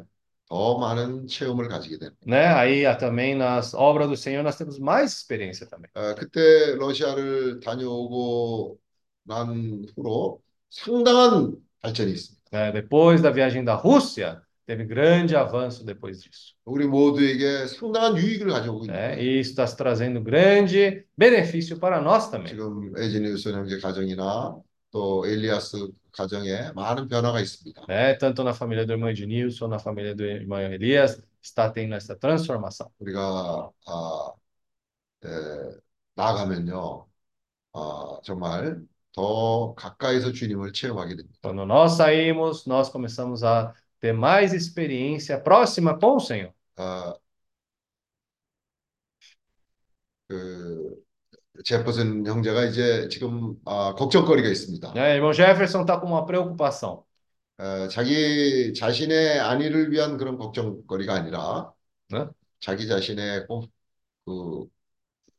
[2.26, 2.46] Né?
[2.48, 5.88] Aí ah, também nas obras do Senhor nós temos mais experiência também.
[5.94, 8.76] 아, 그때 러시아를 다녀오고
[9.24, 12.40] 난 후로 상당한 발전이 있습니다.
[12.50, 12.72] né?
[12.72, 16.54] Depois da viagem da Rússia, teve grande avanço depois disso.
[16.64, 19.18] 우리 모두에게 상당한 유익을 가져오고 있는.
[19.18, 22.48] E isso está trazendo grande benefício para nós também.
[22.48, 24.56] 지금 에지니우스 형제 가정이나
[24.90, 27.85] 또 엘리아스 가정에 많은 변화가 있습니다.
[27.87, 28.17] Né?
[28.17, 32.89] Tanto na família do irmão Ednilson, na família do irmão Elias, está tendo essa transformação.
[32.99, 34.31] 우리가 아,
[35.25, 35.27] 에,
[36.15, 37.07] 나아가면요,
[37.73, 38.81] 아, 정말
[39.11, 41.39] 더 가까이서 주님을 체험하게 됩니다.
[41.41, 46.53] Quando nós saímos, nós começamos a ter mais experiência próxima com o Senhor.
[46.77, 47.15] 아,
[50.27, 51.05] 그
[51.64, 54.92] 제퍼슨 형제가 이제 지금 아, 걱정거리가 있습니다.
[54.94, 55.12] Né?
[55.14, 57.04] Irmão Jefferson está com uma preocupação.
[57.58, 61.72] 어, 자기 자신의 안위를 위한 그런 걱정거리가 아니라
[62.08, 62.26] 네?
[62.60, 64.66] 자기 자신의 꼭그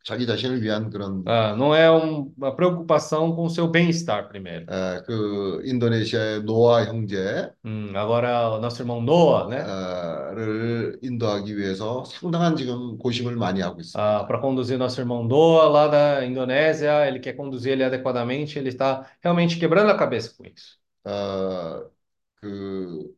[0.04, 4.66] 자기 자신을 위한 그런 Ah, não é um- uma preocupação com seu bem-estar primeiro.
[4.72, 9.62] 에, 그 인도네시아의 노아 형제 Hum, agora, o nosso irmão Noah, né?
[9.62, 14.28] 어, 를 인도하기 위해서 상당한 지금 고심을 많이 하고 있습니다.
[14.28, 19.06] para conduzir nosso irmão Noah lá da Indonésia, ele quer conduzir ele adequadamente, ele está
[19.22, 20.80] realmente quebrando a cabeça com isso.
[21.04, 21.90] 어,
[22.36, 23.16] 그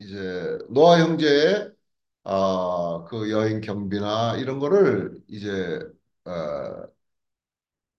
[0.00, 1.72] 이제 노아 형제의
[2.24, 5.80] 아, 그 여행 경비나 이런 거를 이제
[6.24, 6.92] 어,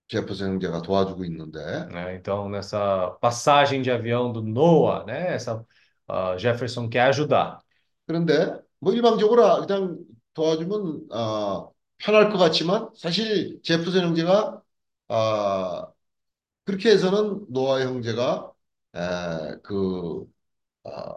[0.08, 2.14] 제퍼슨 형제가 도와주고 있는데 né?
[2.16, 5.34] Então, nessa passagem de avião do Noah, né?
[5.34, 5.64] Essa,
[6.08, 7.58] ah, Jefferson quer ajudar.
[8.06, 9.98] 그런데 뭐 일방적으로 그냥
[10.34, 11.68] 도와주면 아,
[11.98, 14.62] 편할 것 같지만 사실 제퍼슨 형제가
[15.08, 15.86] 아,
[16.64, 18.52] 그렇게 해서는 노아 형제가
[18.96, 19.00] 에,
[19.64, 20.26] 그
[20.84, 21.16] 아,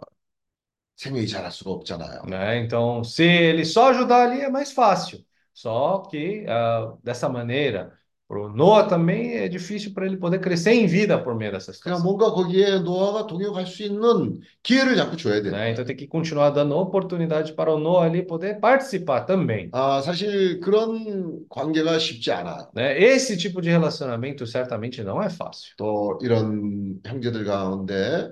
[0.96, 2.22] 생명이 자랄 수가 없잖아요.
[2.28, 2.58] né?
[2.60, 5.24] Então, se ele só ajudar ali é mais fácil.
[5.57, 7.93] Só que ah, dessa maneira,
[8.27, 11.71] para o Noah também é difícil para ele poder crescer em vida por meio dessa
[11.83, 12.03] 그냥 situação.
[12.03, 15.51] 뭔가 거기에 노아가 동역할 수 있는 기회를 자꾸 줘야 돼요.
[15.51, 15.71] né?
[15.71, 19.69] Então tem que continuar dando oportunidade para o Noah ali poder participar também.
[19.71, 22.69] 아, 사실 그런 관계가 쉽지 않아요.
[22.73, 22.97] né?
[22.99, 25.73] Esse tipo de relacionamento certamente não é fácil.
[25.77, 28.31] 또 이런 형제들 가운데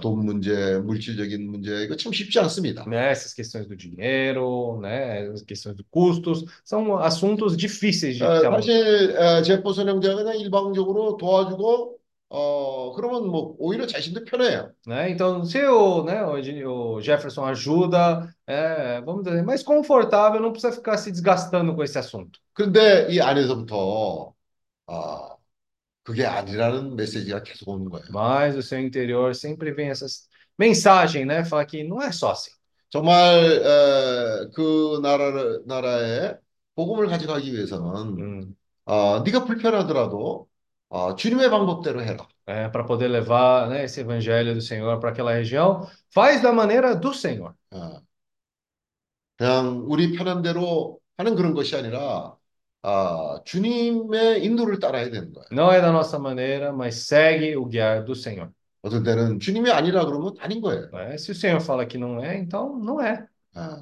[0.00, 2.84] 돈 문제, 물질적인 문제 이거 참 쉽지 않습니다.
[2.88, 3.10] Né?
[3.10, 5.28] Essas questões do dinheiro, né?
[5.28, 8.60] As questões dos custos, são assuntos difíceis de 어, se abordar.
[8.60, 11.98] 사실 어, 제퍼슨 형제가 그냥 일방적으로 도와주고
[12.30, 14.72] 어, 그러면 뭐 오히려 자신도 편해요.
[14.86, 15.10] né?
[15.10, 20.50] Então, se o, né, o Ed- o Jefferson ajuda, é, vamos dizer, mais confortável, não
[20.52, 22.40] precisa ficar se desgastando com esse assunto.
[22.52, 24.34] 그런데 이 안에서부터
[24.88, 25.36] 아,
[26.08, 28.04] 그게 아니라는 메시지가 계속 오는 거예요.
[28.10, 30.28] Mas o seu interior sempre vem essas
[30.58, 31.44] mensagem, né?
[31.44, 32.50] Fala que não é só assim.
[32.90, 36.34] 정말 어, 그 나라를 나라에
[36.74, 38.54] 복음을 가져가기 위해서는 Hum,
[38.86, 40.48] 어, 네가 불편하더라도
[40.90, 42.28] 어, 주님의 방법대로 해라.
[42.46, 47.12] para poder levar, né, esse evangelho do Senhor para aquela região, faz da maneira do
[47.14, 47.54] Senhor.
[47.72, 48.00] 어,
[49.36, 52.36] 그냥 우리 편한 대로 하는 그런 것이 아니라
[52.81, 55.47] 아, 주님의 인도를 따라야 되는 거예요.
[55.51, 58.49] Não é da nossa maneira, mas segue o guiar do Senhor.
[58.81, 60.89] 어떤 때는 주님이 아니라 그러면 아닌 거예요.
[60.91, 61.15] né?
[61.17, 63.27] Se o Senhor fala que não é, então não é.
[63.53, 63.81] 아,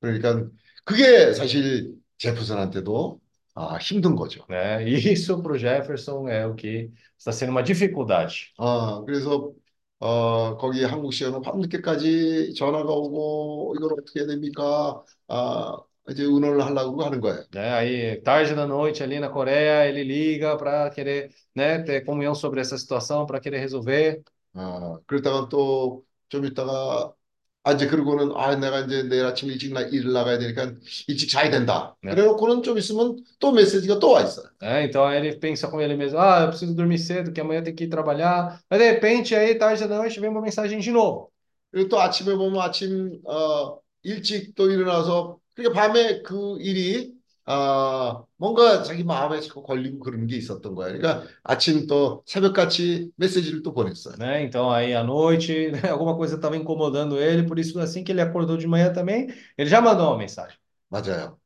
[0.00, 0.48] 그러니까
[0.84, 3.20] 그게 사실 제퍼슨한테도
[3.54, 4.46] 아, 힘든 거죠.
[4.86, 8.52] E isso para o Jefferson é o que está sendo uma dificuldade.
[8.56, 9.52] 아, 그래서
[10.00, 15.02] 어, 거기 한국 시간은 밤늦게까지 전화가 오고 이걸 어떻게 해야 됩니까?
[15.26, 15.76] 아,
[16.09, 17.43] 이제 의논을 하려고 하는 거예요.
[17.53, 17.71] né?
[17.73, 22.59] Aí, tarde da noite ali na Coreia, ele liga para querer, né, ter comunhão sobre
[22.61, 24.21] essa situação, para querer resolver.
[24.55, 27.13] 아, 그러다가 또 좀 있다가
[27.65, 30.73] 아, 이제 그러고는 아, 내가 이제 내일 아침 일찍 나, 일을 나가야 되니까
[31.07, 31.95] 일찍 자야 된다.
[32.01, 32.13] 네.
[32.13, 34.47] 그래놓고는 좀 있으면 또 메시지가 또 와 있어요.
[34.61, 34.83] né?
[34.83, 37.73] Então aí ele pensa com ele mesmo, ah, eu preciso dormir cedo, que amanhã tem
[37.73, 38.59] que ir trabalhar.
[38.69, 41.31] Mas de repente, aí, tarde da noite, vem uma mensagem de novo.
[41.71, 47.13] 그리고 또 아침에 보면 아침 어, 일찍 또 일어나서 그러니까 밤에 그 일이
[47.45, 50.97] 아, 뭔가 자기 마음에 자꾸 걸리고 그런 게 있었던 거예요.
[50.97, 54.15] 그러니까 아침 또 새벽같이 메시지를 또 보냈어요.
[54.17, 54.43] né?
[54.43, 58.21] Então aí à noite, né, alguma coisa estava incomodando ele, por isso assim que ele
[58.21, 59.27] acordou de manhã também,
[59.57, 60.57] ele já mandou uma mensagem,
[60.89, 61.39] 맞아요.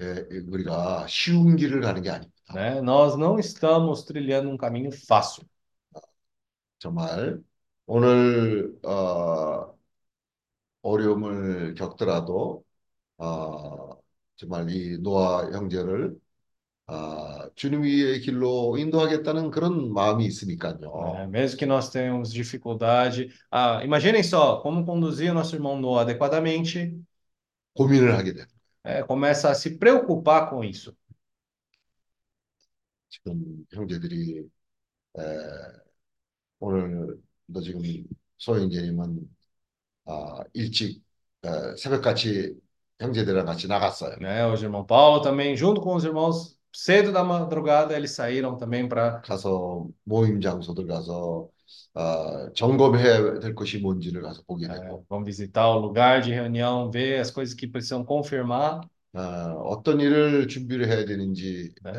[0.00, 2.54] 예, 우리가 쉬운 길을 가는 게 아닙니다.
[2.54, 2.80] né?
[2.82, 5.44] Nós não estamos trilhando um caminho fácil.
[6.78, 7.40] 정말
[7.86, 9.76] 오늘 어,
[10.82, 12.63] 어려움을 겪더라도
[13.17, 13.97] 어,
[14.35, 16.15] 정말 이 노아 형제를
[16.87, 20.79] 아, 주님의 길로 인도하겠다는 그런 마음이 있으니까요.
[21.17, 23.29] É, mesmo que nós tenhamos dificuldade.
[23.51, 26.95] Ah, imaginem só, como conduzir o nosso irmão Noah adequadamente,
[27.73, 28.45] 고민을 하게 돼요.
[28.83, 30.95] é, começa a se preocupar com isso.
[33.09, 34.47] 지금 형제들이
[35.17, 35.21] 에,
[36.59, 37.17] 오늘
[37.47, 37.81] 너 지금
[38.37, 39.35] 소영재님은
[40.05, 41.03] 아, 일찍
[41.43, 42.55] 에, 새벽같이
[43.00, 44.16] 형제들이랑 같이 나갔어요.
[44.20, 44.46] Né?
[44.46, 48.88] Hoje o irmão Paulo também, junto com os irmãos, cedo da madrugada, eles saíram também
[48.88, 51.48] para 가서 모임 장소들 가서
[51.94, 57.20] 아, 점검해야 될 것이 뭔지를 가서 보게 되고 vão visitar o lugar de reunião, ver
[57.20, 58.80] as coisas que precisam confirmar.
[59.12, 61.90] 아, 어떤 일을 준비를 해야 되는지 에,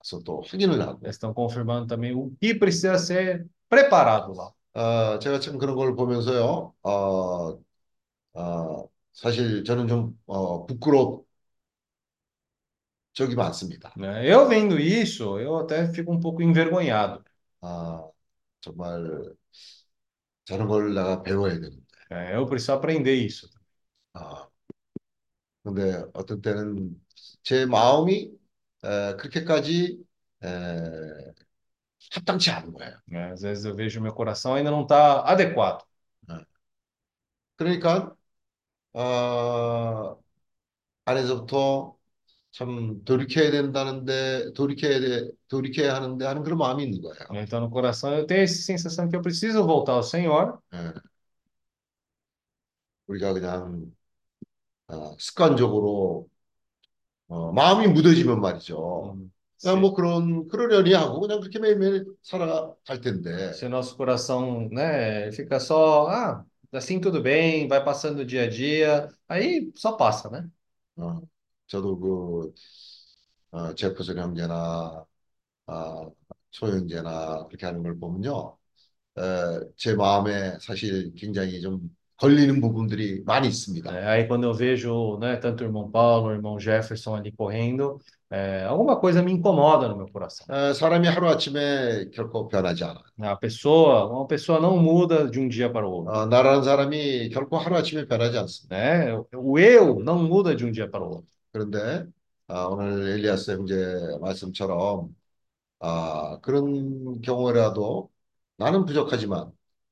[0.00, 4.52] 가서 또 확인을 하고 Eles estão confirmando também o que precisa ser preparado lá.
[4.72, 6.74] 아, 제가 참 그런 걸 보면서요.
[6.82, 7.58] 어,
[8.34, 11.25] 어, 사실 저는 좀 어, 부끄럽
[13.13, 13.93] 적이 많습니다.
[13.97, 14.25] né?
[14.31, 17.23] Eu vendo isso, eu até fico um pouco envergonhado.
[17.61, 18.03] 아,
[18.61, 19.35] 정말
[20.45, 21.83] 저런 걸 내가 배워야 되는데.
[22.11, 23.49] É, eu preciso aprender isso.
[24.13, 24.47] 아,
[25.63, 27.01] 근데 어떤 때는
[27.43, 28.31] 제 마음이
[28.83, 30.03] 에, 그렇게까지
[30.43, 30.47] 에,
[32.13, 32.97] 합당치 않은 거예요.
[33.09, 33.31] né?
[33.33, 35.83] Às vezes eu vejo meu coração ainda não está adequado.
[37.55, 38.15] 그러니까
[38.95, 40.17] 어,
[41.05, 41.95] 안에서부터
[42.51, 47.43] 참 돌이켜야 된다는데 돌이켜야 돼 돌이켜야 하는데 하는 그런 마음이 있는 거예요.
[47.43, 50.59] Então no coração eu tenho essa sensação que eu preciso voltar ao Senhor.
[50.73, 50.93] 예.
[53.07, 53.91] 우리가 그냥
[54.87, 56.27] 어, 습관적으로
[57.27, 59.17] 어, 마음이 무뎌지면 말이죠.
[59.61, 63.51] 그냥 뭐 그런 그러려니 하고 그냥 그렇게 매일매일 살아갈 텐데.
[63.53, 68.48] Se nosso coração, né, fica só, ah, assim tudo bem, vai passando o dia a
[68.50, 70.48] dia, aí só passa, né?
[70.96, 71.20] 어,
[71.66, 72.54] 저도 그
[73.50, 75.04] 어, 제프슨 형제나
[75.66, 76.10] 아,
[76.52, 78.58] 소형제나 그렇게 하는 걸 보면요,
[79.18, 79.22] 에,
[79.76, 83.90] 제 마음에 사실 굉장히 좀 걸리는 부분들이 많이 있습니다.
[83.98, 87.98] É, aí quando eu vejo, né, tanto o irmão Paulo, o irmão Jefferson ali correndo,
[88.31, 90.45] é, alguma coisa me incomoda no meu coração.
[90.49, 93.01] 에, 사람이 하루아침에 결코 변하지 않아.
[93.21, 97.29] A pessoa, uma pessoa não muda de um dia para o outro, 어, 나라는 사람이
[97.29, 98.75] 결코 하루아침에 변하지 않습니다.
[98.75, 99.13] né?
[99.35, 101.27] O eu não muda de um dia para o outro.
[101.51, 102.05] 그런데
[102.47, 103.75] 아, 오늘 엘리야스 형제
[104.21, 105.15] 말씀처럼
[105.79, 108.09] 아, 그런 경우라도
[108.57, 109.51] 나는 부족하지만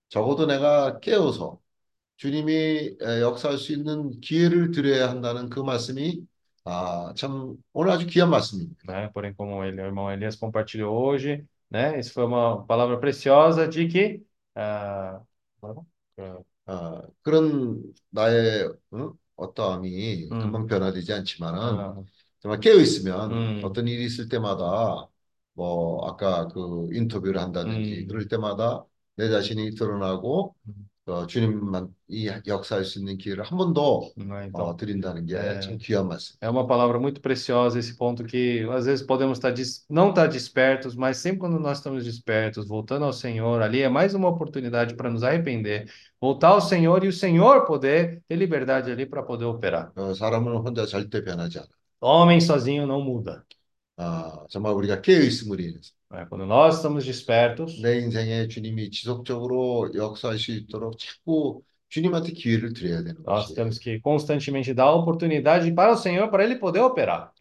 [0.09, 1.59] 적어도 내가 깨어서
[2.17, 2.53] 주님이
[3.01, 6.25] 에, 역사할 수 있는 기회를 드려야 한다는 그 말씀이
[6.65, 8.81] 아, 참 오늘 아주 귀한 말씀입니다.
[8.87, 9.09] né?
[9.09, 11.99] Porém, como ele, o irmão Elias compartilhou hoje, né?
[11.99, 14.25] Isso foi uma palavra preciosa de que
[14.55, 15.21] ah,
[16.65, 19.13] 어, 그런 나의 어?
[19.35, 20.39] 어떠함이 음.
[20.39, 22.03] 금방 변화되지 않지만은 아,
[22.39, 23.61] 정말 깨어 있으면 음.
[23.63, 25.07] 어떤 일이 있을 때마다
[25.53, 28.07] 뭐 아까 그 인터뷰를 한다든지 음.
[28.07, 28.85] 그럴 때마다
[29.15, 30.89] 내 자신이 드러나고 음.
[31.06, 34.46] 어, 주님만 이 역사할 수 있는 기회를 한 번 더 né?
[34.52, 35.60] 어, Então, 드린다는 게 É.
[35.60, 36.36] 참 귀한 말씀.
[36.40, 40.26] é uma palavra muito preciosa esse ponto que às vezes podemos estar dis- não estar
[40.28, 44.94] despertos, mas sempre quando nós estamos despertos, voltando ao Senhor, ali é mais uma oportunidade
[44.94, 45.90] para nos arrepender,
[46.20, 49.92] voltar ao Senhor e o Senhor poder ter liberdade ali para poder operar.
[49.96, 51.68] 어, 사람은 혼자 절대 변하지 않아.
[52.00, 53.44] Homem sozinho não muda.
[53.96, 56.01] 아, 정말 우리가 깨어 있음으로 인해서 né?
[56.28, 63.02] Quando nós estamos despertos, 내 인생에 주님이 지속적으로 역사할 수 있도록 자꾸 주님한테 기회를 드려야
[63.02, 63.54] 되는 nós 것이.
[63.54, 67.32] temos que constantemente dar oportunidade para o Senhor para ele poder operar.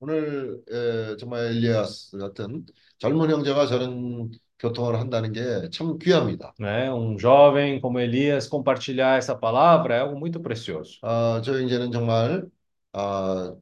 [0.00, 2.66] 오늘 에, 정말 엘리아스 같은
[2.98, 6.54] 젊은 형제가 저런 교통을 한다는 게 참 귀합니다.
[6.58, 6.90] Né?
[6.92, 10.98] Um jovem como Elias compartilhar essa palavra é algo muito precioso.
[11.02, 12.46] 아, 저 형제는 정말
[12.92, 13.54] 아,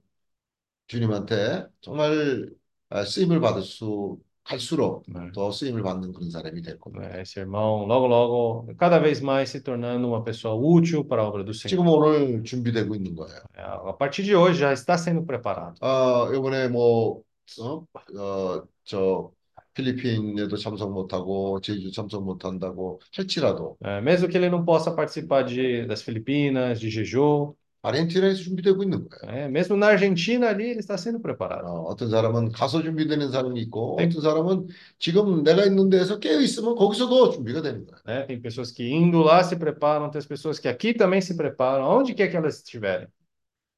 [0.86, 2.50] 주님한테 정말
[2.90, 5.30] 아, 쓰임을 받을 수 갈수록 né?
[5.32, 7.08] 더 쓰임을 받는 그런 사람이 될 겁니다.
[7.08, 7.20] Né?
[7.22, 11.44] Esse irmão, logo, logo, cada vez mais se tornando uma pessoa útil para a obra
[11.44, 11.70] do Senhor.
[11.70, 13.38] 지금 오늘 준비되고 있는 거예요.
[13.54, 15.76] É, A partir de hoje já está sendo preparado.
[15.80, 17.22] 아, 이번에 뭐,
[17.60, 17.86] 어,
[18.18, 19.30] 어, 저
[19.74, 25.86] 필리핀에도 참석 못하고 제주 참석 못한다고 할지라도 É, mesmo que ele não possa participar de,
[25.86, 27.56] das Filipinas, de Jeju,
[27.87, 29.35] 아르헨티나에서 준비되고 있는 거예요.
[29.35, 31.65] é, mesmo na Argentina ali ele está sendo preparado.
[31.67, 34.05] 어, 어떤 사람은 가서 준비되는 사람이 있고 네.
[34.05, 34.67] 어떤 사람은
[34.99, 38.01] 지금 내가 있는 데에서 깨어 있으면 거기서도 준비가 되는 거예요.
[38.05, 38.25] Né?
[38.27, 41.85] Tem pessoas que indo lá se preparam, tem as pessoas que aqui também se preparam,
[41.85, 43.07] onde quer que elas estiverem.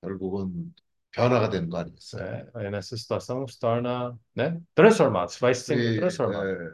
[0.02, 0.74] 결국은
[1.12, 2.24] 변화가 되는 거 아니겠어요?
[2.24, 6.48] É, aí nessa situação se torna, né, transformado, vai sendo 우리 transformado.
[6.48, 6.72] 에,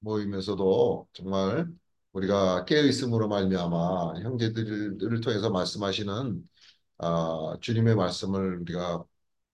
[0.00, 1.66] 모임에서도 정말
[2.12, 6.42] 우리가 깨어 있음으로 말미암아 형제들을 통해서 말씀하시는
[6.97, 9.03] 아, 주님의 말씀을 우리가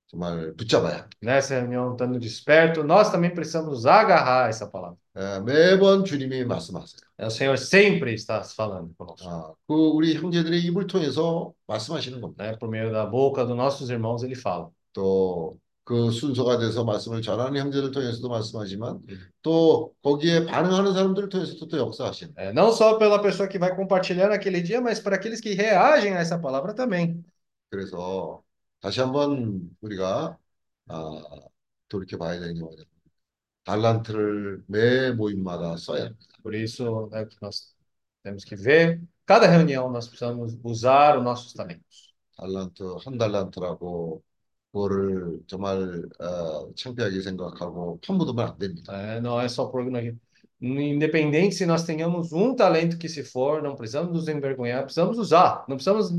[0.08, 1.18] 정말 붙잡아야 합니다.
[1.22, 4.98] Nessa reunião, estando desperto, nós também precisamos agarrar essa palavra.
[5.18, 7.02] 예, 매번 주님이 말씀하세요.
[7.20, 9.30] O Senhor sempre está falando conosco.
[9.30, 12.44] 아, 그 우리 형제들의 입을 통해서 말씀하시는 겁니다.
[12.46, 12.58] Né?
[12.58, 14.70] Por meio da boca dos nossos irmãos, ele fala.
[14.94, 15.60] 또
[15.90, 19.00] 그 순서가 돼서 말씀을 전하는 형제들 통해서도 말씀하지만
[19.42, 22.34] 또 거기에 반응하는 사람들을 통해서도 또 역사하시는.
[22.38, 26.14] É, não só pela pessoa que vai compartilhar naquele dia, mas para aqueles que reagem
[26.14, 27.26] a essa palavra também.
[27.74, 28.44] 그래서
[28.82, 30.38] 다시 한번 우리가
[30.88, 31.22] 아,
[31.88, 32.84] 돌이켜 봐야 되는 게 뭐냐.
[33.66, 36.26] 달란트를 매 모임마다 써야 합니다.
[36.44, 37.76] Por isso, né, que nós
[38.24, 42.14] temos que ver, cada reunião nós precisamos usar os nossos talentos.
[42.38, 44.24] 달란트 한 달란트라고
[44.72, 48.94] 그거를 정말 어, 창피하게 생각하고 판묻으면 안 됩니다.
[48.94, 49.84] É, não é só por
[50.62, 55.66] independente se nós tenhamos um talento que se for, não precisamos nos envergonhar, precisamos usar,
[55.68, 56.12] não precisamos,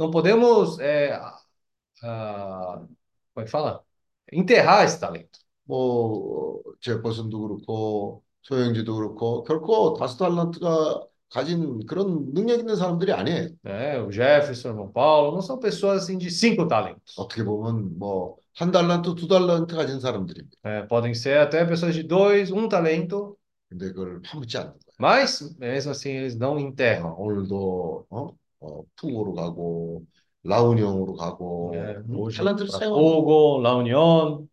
[0.00, 1.12] não podemos, é,
[2.02, 2.80] ah,
[3.34, 3.84] como é que fala?
[4.32, 5.38] Enterrar esse talento.
[5.64, 13.48] 뭐 제퍼슨도 그렇고 소영지도 그렇고 결코 다섯 달란트가 가진 그런 능력 있는 사람들이 아니에요.
[13.64, 13.98] né?
[13.98, 17.18] O Jefferson, o irmão Paulo, não são pessoas assim de cinco talentos.
[17.18, 20.56] 어떻게 보면 뭐 한 달란트, 두 달란트 가진 사람들입니다.
[20.64, 23.36] É, podem ser até pessoas de dois, um talento,
[23.68, 24.80] 근데 그걸 파묻지 않는 거예요.
[24.98, 27.14] mas mesmo assim eles não 어, enterram.
[27.18, 28.34] 오늘도 어?
[28.61, 30.05] 어, 푸고로 가고
[30.43, 34.47] 라운형으로 가고 음, 탤런트를 para 사용하는 Fogo, La Unión,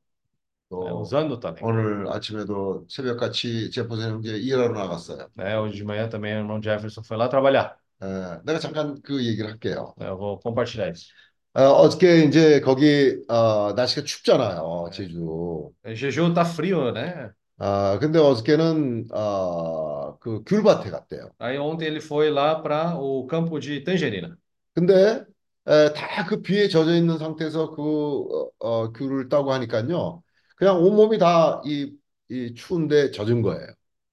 [0.68, 1.64] 또 usando talento.
[1.66, 5.28] 오늘 아침에도 새벽같이 제퍼슨 형제 일하러 나갔어요.
[5.36, 5.59] né?
[5.59, 7.76] Hoje de manhã também o irmão Jefferson foi lá trabalhar.
[8.02, 8.06] 에,
[8.44, 9.94] 내가 잠깐 그 얘기를 할게요.
[9.98, 10.09] né?
[10.09, 11.09] Eu vou compartilhar isso.
[11.55, 15.70] 어, 어저께 이제 거기 어, 날씨가 춥잖아요, 제주.
[15.82, 17.32] É, Jeju tá frio, né?
[17.59, 19.98] 아, 근데 어저께는 어,
[20.29, 21.31] 그 귤밭에 갔대요.
[21.41, 24.39] Aí ontem ele foi lá para o campo de Tangerina.
[24.75, 25.25] 근데
[25.65, 30.23] 다 그 비에 젖어 있는 상태에서 그 어, 어, 귤을 따고 하니까요.
[30.57, 31.93] 그냥 온몸이 다 이,
[32.31, 33.67] 이 추운데 젖은 거예요.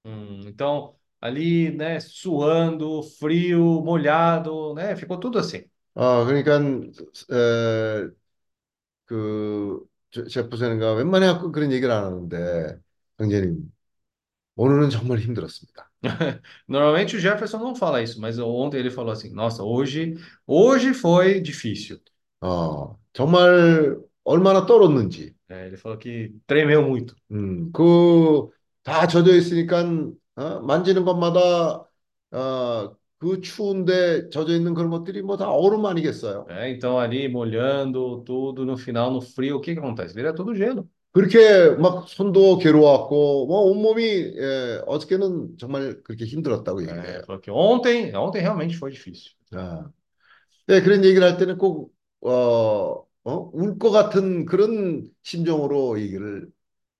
[0.05, 4.95] Hum, então, ali, né, suando, frio, molhado, né?
[4.95, 5.63] Ficou tudo assim.
[5.93, 6.57] 어, 그러니까
[7.31, 8.09] 에,
[9.05, 12.79] 그 제- 제프슨가 웬만해 갖고 그런 얘기를 안 하는데
[13.19, 13.71] 형제님
[14.55, 15.91] 오늘은 정말 힘들었습니다.
[16.69, 20.15] Normalmente o Jefferson não fala isso, mas ontem ele falou assim: Nossa, hoje,
[20.45, 21.99] hoje foi difícil.
[22.41, 25.35] 어, 정말 얼마나 떨었는지.
[25.49, 27.15] É, ele falou que tremeu muito.
[27.31, 29.83] 음, 그다 젖어 있으니까
[30.35, 31.87] 어, 만지는 것마다
[32.31, 36.45] 어, 그 추운데 젖어 있는 그런 것들이 뭐 다 얼음 아니겠어요?
[36.49, 36.69] né?
[36.71, 40.13] Então, ali molhando tudo, no final, no frio, o que que acontece?
[40.13, 40.87] Vira tudo gelo.
[41.15, 44.03] 그렇게 막 손도 괴로웠고 뭐 온몸이
[44.37, 47.21] 예, 어저께는 정말 그렇게 힘들었다고 É, 얘기해요.
[47.41, 49.31] que ontem, ontem realmente foi difícil.
[49.53, 49.91] 아,
[50.67, 56.49] 네, 그런 얘기를 할 때는 꼭 어, 어, 울 것 같은 그런 심정으로 얘기를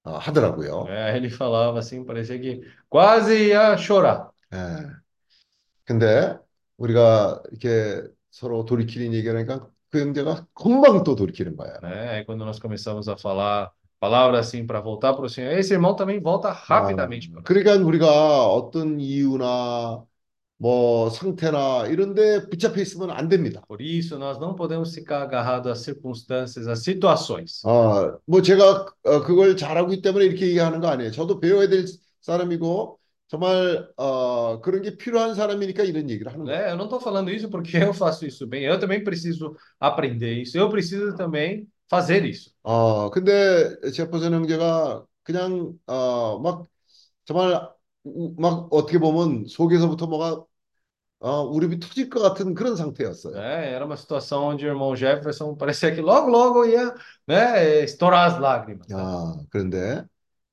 [0.04, 0.88] 어, 하더라고요.
[0.88, 4.30] É, ele falava assim, parecia que quase ia chorar.
[4.54, 4.58] 예.
[5.86, 6.38] 근데
[6.78, 11.74] 우리가 이렇게 서로 돌이키는 얘기를 하니까 그 형제가 금방 또 돌이키는 거야.
[11.82, 15.95] Aí quando nós começamos a falar palavras assim para voltar para o Senhor, esse irmão
[15.95, 20.05] também volta rapidamente para 아, 그러니까 우리가 어떤 이유나
[20.61, 23.63] 뭐 상태나 이런 데 붙잡혀 있으면 안 됩니다.
[23.67, 27.65] Por isso, nós não podemos ficar agarrados às circunstâncias, às situações.
[27.65, 31.13] 어, 뭐 제가 어, 그걸 잘하고 있기 때문에 이렇게 얘기하는 거 아니에요.
[31.13, 31.87] 저도 배워야 될
[32.21, 32.99] 사람이고
[33.29, 36.61] 정말 어, 그런 게 필요한 사람이니까 이런 얘기를 하는 거예요.
[36.61, 36.73] Né?
[36.73, 40.59] Eu não estou falando isso porque eu faço isso bem, eu também preciso aprender isso,
[40.59, 42.52] eu preciso também fazer isso.
[42.64, 46.66] 어, 근데 제퍼슨 형제가 그냥 어, 막
[47.26, 47.70] 정말
[48.06, 50.46] 우- 막 어떻게 보면 속에서부터 뭐가
[51.20, 53.36] 어, 우립이 터질 것 같은 그런 상태였어요.
[53.36, 53.72] né?
[53.74, 56.94] Era uma situação onde o irmão Jefferson parecia que logo, logo ia,
[57.28, 58.88] né, estourar as lágrimas.
[58.96, 58.96] né?
[58.98, 60.04] 아, 그런데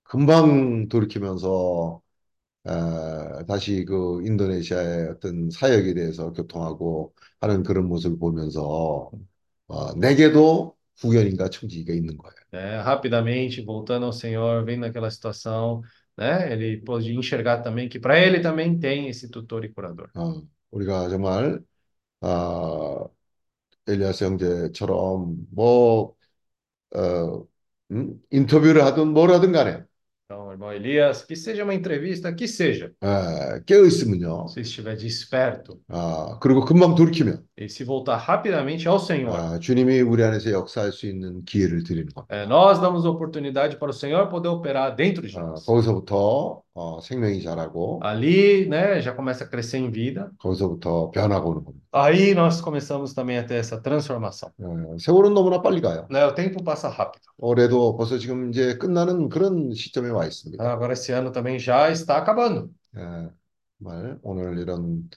[0.04, 2.02] 금방 돌이키면서
[2.64, 9.10] 어, 다시 그 인도네시아의 어떤 사역에 대해서 교통하고 하는 그런 모습을 보면서
[9.68, 12.35] 어, 내게도 후견인과 청지기가 있는 거예요.
[12.51, 12.79] né?
[12.81, 15.81] Rapidamente, voltando ao Senhor, vendo aquela situação,
[16.17, 16.51] né?
[16.53, 20.11] Ele pôde enxergar também que para ele também tem esse tutor e curador.
[20.15, 20.41] 어,
[20.71, 21.63] 우리가 정말
[22.21, 23.05] 어,
[23.87, 26.15] 엘리야스 형제처럼 뭐
[26.95, 27.47] 어,
[27.91, 28.21] 음?
[28.31, 29.85] 인터뷰를 하든 뭘 하든 간에
[30.25, 34.47] Então, irmão Elias, que seja uma entrevista, que seja, 에, 깨어 있으면요.
[34.49, 40.01] se estiver desperto 아, 그리고 금방 돌이키면 e se voltar rapidamente ao Senhor, 아, 주님이
[40.01, 42.27] 우리 안에서 역사할 수 있는 기회를 드리는 겁니다.
[42.29, 45.65] é, nós damos oportunidade para o Senhor poder operar dentro de 아, nós.
[45.65, 50.29] 거기서부터 어, 생명이 자라고 Ali, né, já começa a crescer em vida.
[50.39, 51.87] 거기서부터 변화가 오는 겁니다.
[51.93, 54.51] Aí nós começamos também a ter essa transformação.
[54.61, 56.05] 어, 세월은 너무나 빨리 가요.
[56.11, 57.23] Né, o tempo passa rápido.
[57.39, 60.64] 올해도 벌써 지금 이제 끝나는 그런 시점에 와 있 습니다.
[60.72, 62.72] Agora esse ano também já está acabando.
[62.96, 63.30] 예,
[63.78, 65.08] 정말 오늘 이런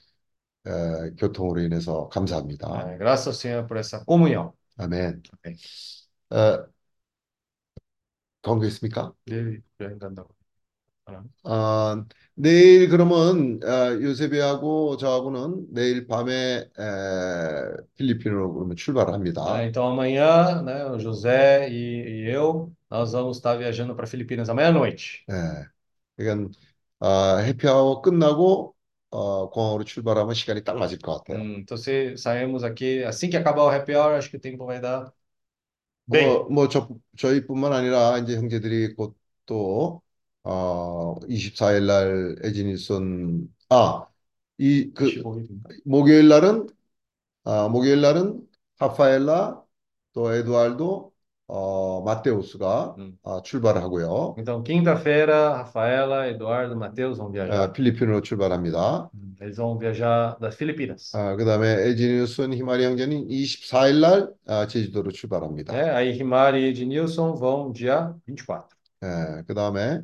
[0.66, 2.68] 에, 교통으로 인해서 감사합니다.
[2.92, 4.54] É, graças ao Senhor por essa comunhão.
[4.78, 5.22] 아멘.
[6.30, 6.66] 어,
[8.42, 9.12] 건강했습니까?
[9.26, 10.34] Ele 여행 간다고.
[11.06, 12.04] 아, 아,
[12.34, 19.42] 내일 그러면 아, 요셉이하고 저하고는 내일 밤에 에, 필리핀으로 그러면 출발합니다.
[19.46, 24.49] Ah, então amanhã, né, o José e, e eu, nós vamos estar viajando para Filipinas
[24.49, 25.27] à meia-noite.
[25.29, 25.33] 예,
[26.17, 26.57] 그러니까
[26.99, 28.75] 아, 해피아워 끝나고
[29.11, 31.43] 어, 공항으로 출발하면 시간이 딱 맞을 것 같아요.
[31.43, 34.65] Hum, então se saímos aqui, assim que acabar o happy hour, acho que o tempo
[34.65, 35.13] vai dar
[36.11, 36.41] bem.
[36.41, 39.15] 뭐, 뭐 저, 저희뿐만 아니라 이제 형제들이 곧
[39.45, 40.01] 또
[40.43, 44.07] 어, 24일 날 에지니슨 아,
[44.59, 45.69] 이 그 15일인가?
[45.85, 46.67] 목요일 날은
[47.45, 48.47] 아, 목요일 날은
[48.79, 49.63] 하파엘라
[50.13, 51.13] 또 에두알도
[51.48, 53.18] 어, 마테우스가 음.
[53.22, 54.34] 아, 출발하고요.
[54.38, 57.72] Então, quinta-feira, Rafaela, Eduardo, Matheus vão 아, viajar.
[57.72, 59.10] 필리핀으로 출발합니다.
[59.14, 61.14] Hum, Eles vão viajar das Filipinas.
[61.14, 65.72] 아, 그다음에 에지니슨 히마리 형제는 24일 날 아, 제주도로 출발합니다.
[65.72, 68.66] Aí Rimari e Ednilson vão dia 24.
[69.04, 70.00] 예, 그다음에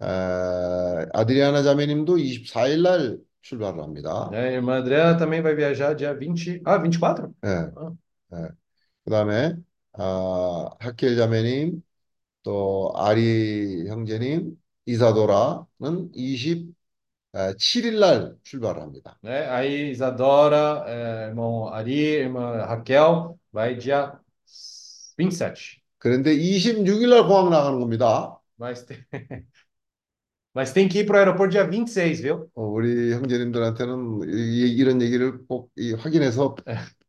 [0.00, 4.28] 아, 아드리아나 자매님도 24일 날 출발을 합니다.
[4.32, 6.62] A irmã Adriana também vai viajar dia 20.
[6.64, 7.30] Ah, 24?
[7.44, 7.92] 예, Ah,
[8.34, 8.48] 예.
[9.04, 9.54] 그다음에
[9.92, 11.82] 아, 하켈 자매님
[12.42, 14.56] 또 아리 형제님
[14.86, 19.18] 이사도라는 27일 날 출발을 합니다.
[19.22, 19.48] né?
[19.50, 24.18] Aí Isadora, eh, irmão Ari, irmã Raquel, vai dia
[25.18, 25.82] 27.
[25.98, 28.36] 그런데 26일 날 공항 나가는 겁니다.
[28.58, 28.98] Mas tem,
[30.54, 32.50] mas tem que ir para o aeroporto dia 26, viu?
[32.54, 36.54] 어, 우리 형제님들한테는 이, 이런 얘기를 꼭 이, 확인해서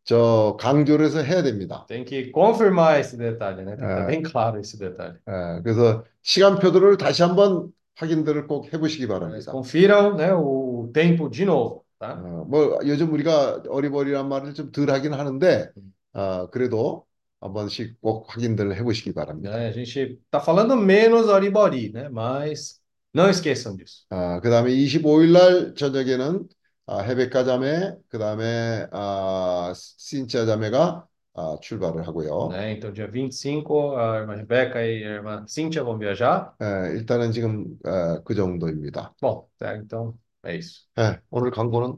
[0.03, 1.85] 저 강조를 해서 해야 됩니다.
[1.87, 3.75] Tem que confirmar esse detalhe, né?
[3.75, 5.19] Tem que estar bem claro esse detalhe.
[5.27, 9.51] 예, 그래서 시간표들을 다시 한번 확인들을 꼭 해보시기 바랍니다.
[9.51, 12.13] confiram, né, o tempo de novo, tá?
[12.13, 15.69] 어, 뭐 요즘 우리가 어리버리란 말을 좀 덜 하긴 하는데
[16.13, 17.05] 어, 그래도
[17.39, 19.55] 한 번씩 꼭 확인들을 해보시기 바랍니다.
[19.57, 19.67] Né?
[19.67, 22.09] A gente tá falando menos Oribori, né?
[22.09, 22.79] Mas
[23.13, 24.05] não esqueçam disso.
[24.09, 26.47] 아, 그다음에 25일 날 저녁에는
[26.93, 32.49] 아, 헤베카 자매, 그 다음에 아, 신치아 자매가 아, 출발을 하고요.
[32.49, 32.73] Né?
[32.73, 36.53] Então, dia 25, a irmã Rebeca e a irmã Cíntia vão viajar.
[36.61, 39.13] 예, 일단은 지금 어, 그 정도입니다.
[39.21, 40.85] Bom, tá, então é isso.
[40.99, 41.97] 예, 오늘 광고는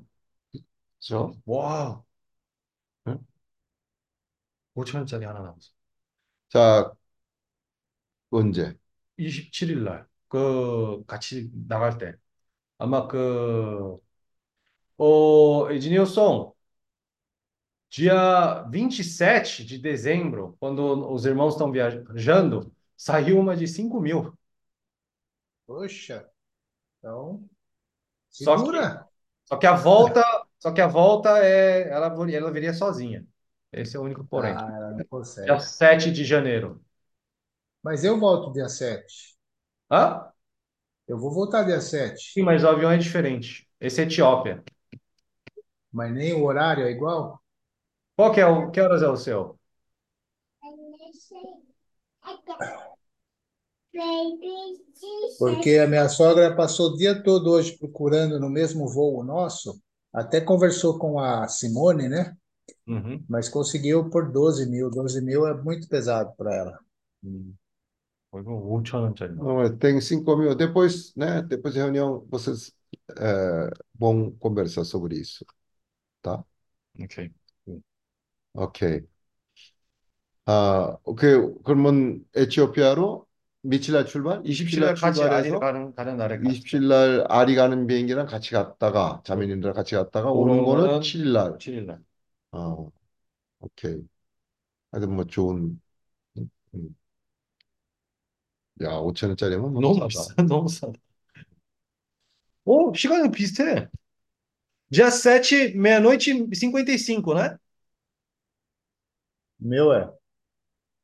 [1.00, 2.06] 저 Uau!
[3.08, 3.18] 응?
[4.76, 5.72] 5천 원짜리 하나 남았어.
[6.50, 6.94] 자,
[8.32, 8.78] 언제?
[9.18, 12.14] 27일 날, 그, 같이 나갈 때.
[12.80, 13.98] A마 그,
[14.98, 16.54] o Ednilson,
[17.90, 24.34] dia 27 de dezembro, quando os irmãos estão viajando, saiu uma de 5 mil.
[25.66, 26.30] Poxa,
[27.00, 27.50] então,
[28.30, 29.08] Só que, segura.
[29.46, 30.24] só que a volta,
[30.60, 33.26] só que a volta é, ela, ela viria sozinha.
[33.72, 34.56] Esse é o único porém.
[34.56, 35.48] Ah, ela não consegue.
[35.48, 36.82] Dia 7 de janeiro.
[37.84, 39.36] Mas eu volto dia 7.
[39.92, 40.32] Hã?
[41.08, 42.22] Eu vou voltar dia 7.
[42.34, 43.68] Sim, mas o avião é diferente.
[43.80, 44.64] Esse é Etiópia
[45.94, 47.40] mas nem o horário é igual?
[48.16, 49.60] Qual que é o, que horas é o seu?
[55.38, 59.80] Porque a minha sogra passou o dia todo hoje procurando no mesmo voo nosso,
[60.12, 62.36] até conversou com a Simone, né?
[62.88, 63.24] Uhum.
[63.30, 64.90] Mas conseguiu por 12 mil.
[64.90, 66.80] 12 mil é muito pesado para ela.
[67.24, 67.54] Uhum.
[69.44, 70.56] Não, tem 5 mil.
[70.56, 71.42] Depois, né?
[71.44, 72.74] Depois da reunião, vocês
[73.18, 75.46] é, vão conversar sobre isso.
[76.24, 76.44] Tá?
[77.02, 77.30] Ok.
[78.54, 79.02] 오케이.
[80.46, 81.32] 아, 오케이.
[81.64, 83.26] 그러면 에티오피아로
[83.62, 84.42] 며칠 날 출발?
[84.46, 86.60] 27일 날 27일 같이 아리 출발해서 가는, 가는 날에 같이.
[86.60, 91.34] 27일 날 아리 가는 비행기랑 같이 갔다가 자매님들 같이 갔다가 오는 오는 거는 거는 7일
[91.34, 91.58] 날.
[91.60, 92.04] 7일 날.
[92.52, 92.92] 어,
[93.60, 94.02] 오케이.
[94.92, 95.82] 하여튼 뭐 좋은
[96.76, 96.96] 음.
[98.82, 100.08] 야, 5천 원짜리면 너무 너무 싸다.
[100.08, 100.94] 비싸, 너무 싸다.
[102.66, 103.88] 오, 시간이 비슷해.
[104.94, 107.58] Dia 7, meia-noite e 55, né?
[109.60, 110.14] Meu é.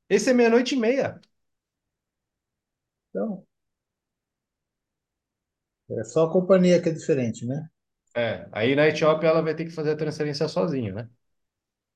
[0.07, 1.19] Esse é meia-noite e meia.
[3.09, 3.45] Então,
[5.91, 7.69] é só a companhia que é diferente, né?
[8.15, 11.09] É, aí na Etiópia ela vai ter que fazer a transferência sozinha, né?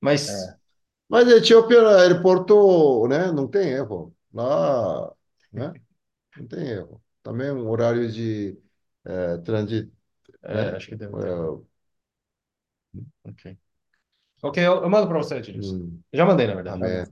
[0.01, 0.57] Mas É.
[1.09, 4.15] Mas Etiópia no aeroporto, né, não tem erro.
[4.33, 5.13] Lá,
[5.53, 5.73] né,
[6.37, 7.03] não tem erro.
[7.23, 8.57] Também um horário de
[9.05, 9.91] é, transit,
[10.43, 10.75] É, né?
[10.75, 11.35] acho que deve É, ter.
[13.24, 13.56] Ok.
[14.42, 15.66] Ok, eu, eu mando para você, James.
[15.66, 16.82] 음, Já mandei, na verdade.
[16.82, 17.06] 아멘.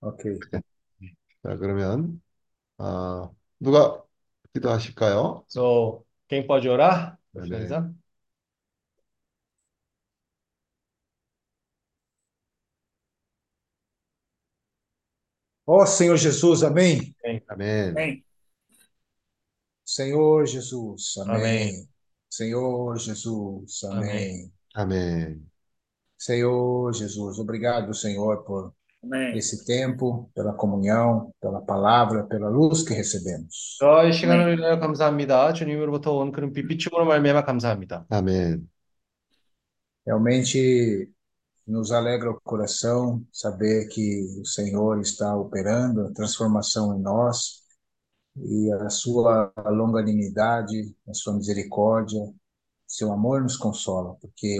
[0.00, 0.22] Ok.
[1.42, 2.20] 자, 그러면
[2.78, 3.30] 아,
[3.60, 4.02] 누가
[4.54, 5.44] 기도하실까요?
[5.48, 7.18] So, quem pode orar?
[7.32, 7.48] Para 네.
[7.48, 7.94] finalizar?
[15.66, 17.14] Ó Senhor Jesus, amém?
[17.48, 17.92] 아멘.
[17.92, 18.24] Amém.
[19.84, 21.40] Senhor Jesus, amém.
[21.40, 21.88] Amém.
[22.28, 24.46] Senhor Jesus, amém.
[24.46, 24.50] 아
[24.86, 25.46] 멘.
[26.18, 28.72] Senhor Jesus, obrigado, Senhor, por
[29.02, 29.36] Amém.
[29.36, 33.76] esse tempo, pela comunhão, pela palavra, pela luz que recebemos.
[33.78, 35.52] 저의 시간을 위하여 감사합니다.
[35.52, 38.06] 주님으로부터 온 그런 빛비춤으로 말미암아 감사합니다.
[38.08, 38.68] 아멘.
[40.06, 41.08] Realmente
[41.66, 47.64] nos alegra o coração saber que o Senhor está operando a transformação em nós
[48.36, 52.20] e a sua longanimidade, a sua misericórdia,
[52.90, 54.58] seu amor nos consola, porque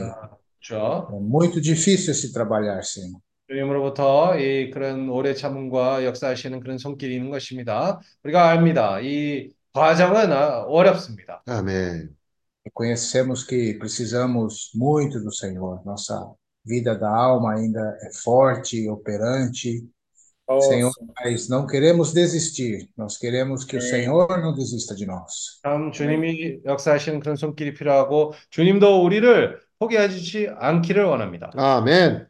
[0.61, 1.09] 그렇죠.
[1.11, 3.21] é muito difícil esse trabalhar, Senhor.
[3.49, 8.01] 주님으로부터 이 그런 오래 참음과 역사하시는 그런 손길이 있는 것입니다.
[8.25, 9.01] 우리가 압니다.
[9.01, 11.43] 이 과정은 아, 어렵습니다.
[11.47, 12.17] 아멘.
[12.65, 15.81] Reconhecemos que precisamos muito do Senhor.
[15.85, 16.35] Nossa
[16.65, 19.89] vida da alma ainda é forte, operante.
[20.51, 21.13] Oh, Senhor, Senhor.
[21.25, 22.89] mas não queremos desistir.
[22.97, 23.91] Nós queremos que o Amém.
[23.91, 25.59] Senhor não desista de nós.
[25.63, 31.51] 참 주님이 역사하시는 그런 손길이 필요하고 주님도 우리를 포기하지 않기를 원합니다.
[31.57, 32.27] 아멘.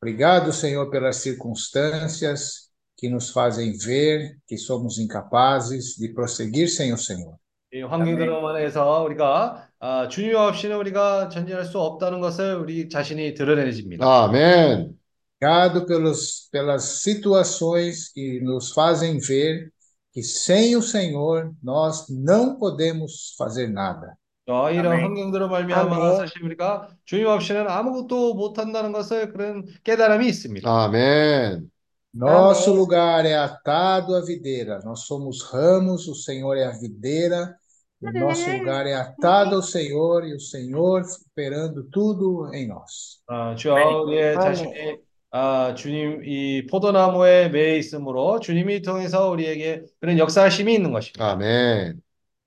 [0.00, 6.98] Obrigado, Senhor, pelas circunstâncias que nos fazem ver que somos incapazes de prosseguir sem o
[6.98, 7.36] Senhor.
[7.72, 14.06] 이 환경들로 인해서 우리가 아, 주님 없이는 우리가 전진할 수 없다는 것을 우리 자신이 드러내집니다.
[14.06, 14.98] 아멘.
[15.42, 19.72] Obrigado pelos, pelas situações que nos fazem ver
[20.12, 24.16] que sem o Senhor nós não podemos fazer nada.
[24.48, 25.04] 어, 이런 아멘.
[25.04, 26.16] 환경들로 말미암아 아멘.
[26.16, 30.68] 사실 우리가 주님 없이는 아무것도 못한다는 것을 그런 깨달음이 있습니다.
[30.68, 31.70] 아멘.
[32.14, 32.78] Nosso Amém.
[32.80, 37.54] lugar é atado à videira, nós somos ramos, o Senhor é a videira,
[38.00, 43.20] o nosso lugar é atado ao Senhor e o Senhor operando tudo em nós.
[43.28, 44.40] 아, 주여 우리의 아멘.
[44.40, 45.01] 자신이
[45.35, 51.31] 아, 주님 이 포도나무에 매여 있으므로 주님이 통해서 우리에게 그런 역사하심이 있는 것입니다.
[51.31, 51.99] 아멘.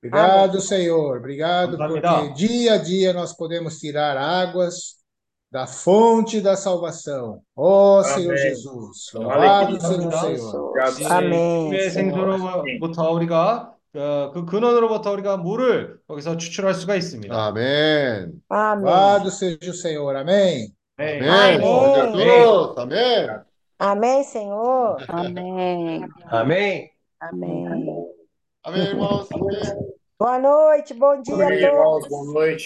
[0.04, 2.20] Obrigado, Senhor, obrigado 감사합니다.
[2.20, 4.98] porque dia a dia nós podemos tirar águas
[5.50, 7.40] da fonte da salvação.
[7.56, 8.50] Ó Senhor Amém.
[8.50, 10.12] Jesus, louvado seja o.
[10.12, 10.92] Senhor.
[10.92, 11.12] Senhor.
[11.12, 11.90] Amém, Senhor.
[11.90, 17.34] 생수로부터 우리가 어, 그 근원으로부터 우리가 물을 거기서 추출할 수가 있습니다.
[17.34, 18.42] 아멘.
[18.48, 18.84] Amém.
[18.84, 20.75] Louvado seja o Senhor, amém.
[20.98, 21.60] Amém.
[22.16, 22.78] Jesus.
[22.78, 23.40] Amém.
[23.78, 24.96] Amém, Senhor.
[25.08, 26.08] Amém.
[26.24, 26.90] Amém.
[27.20, 28.06] Amém.
[28.64, 29.28] Amém, irmãos.
[30.18, 31.60] Boa noite, bom dia a todos.
[31.60, 32.54] Irmãos, boa noite.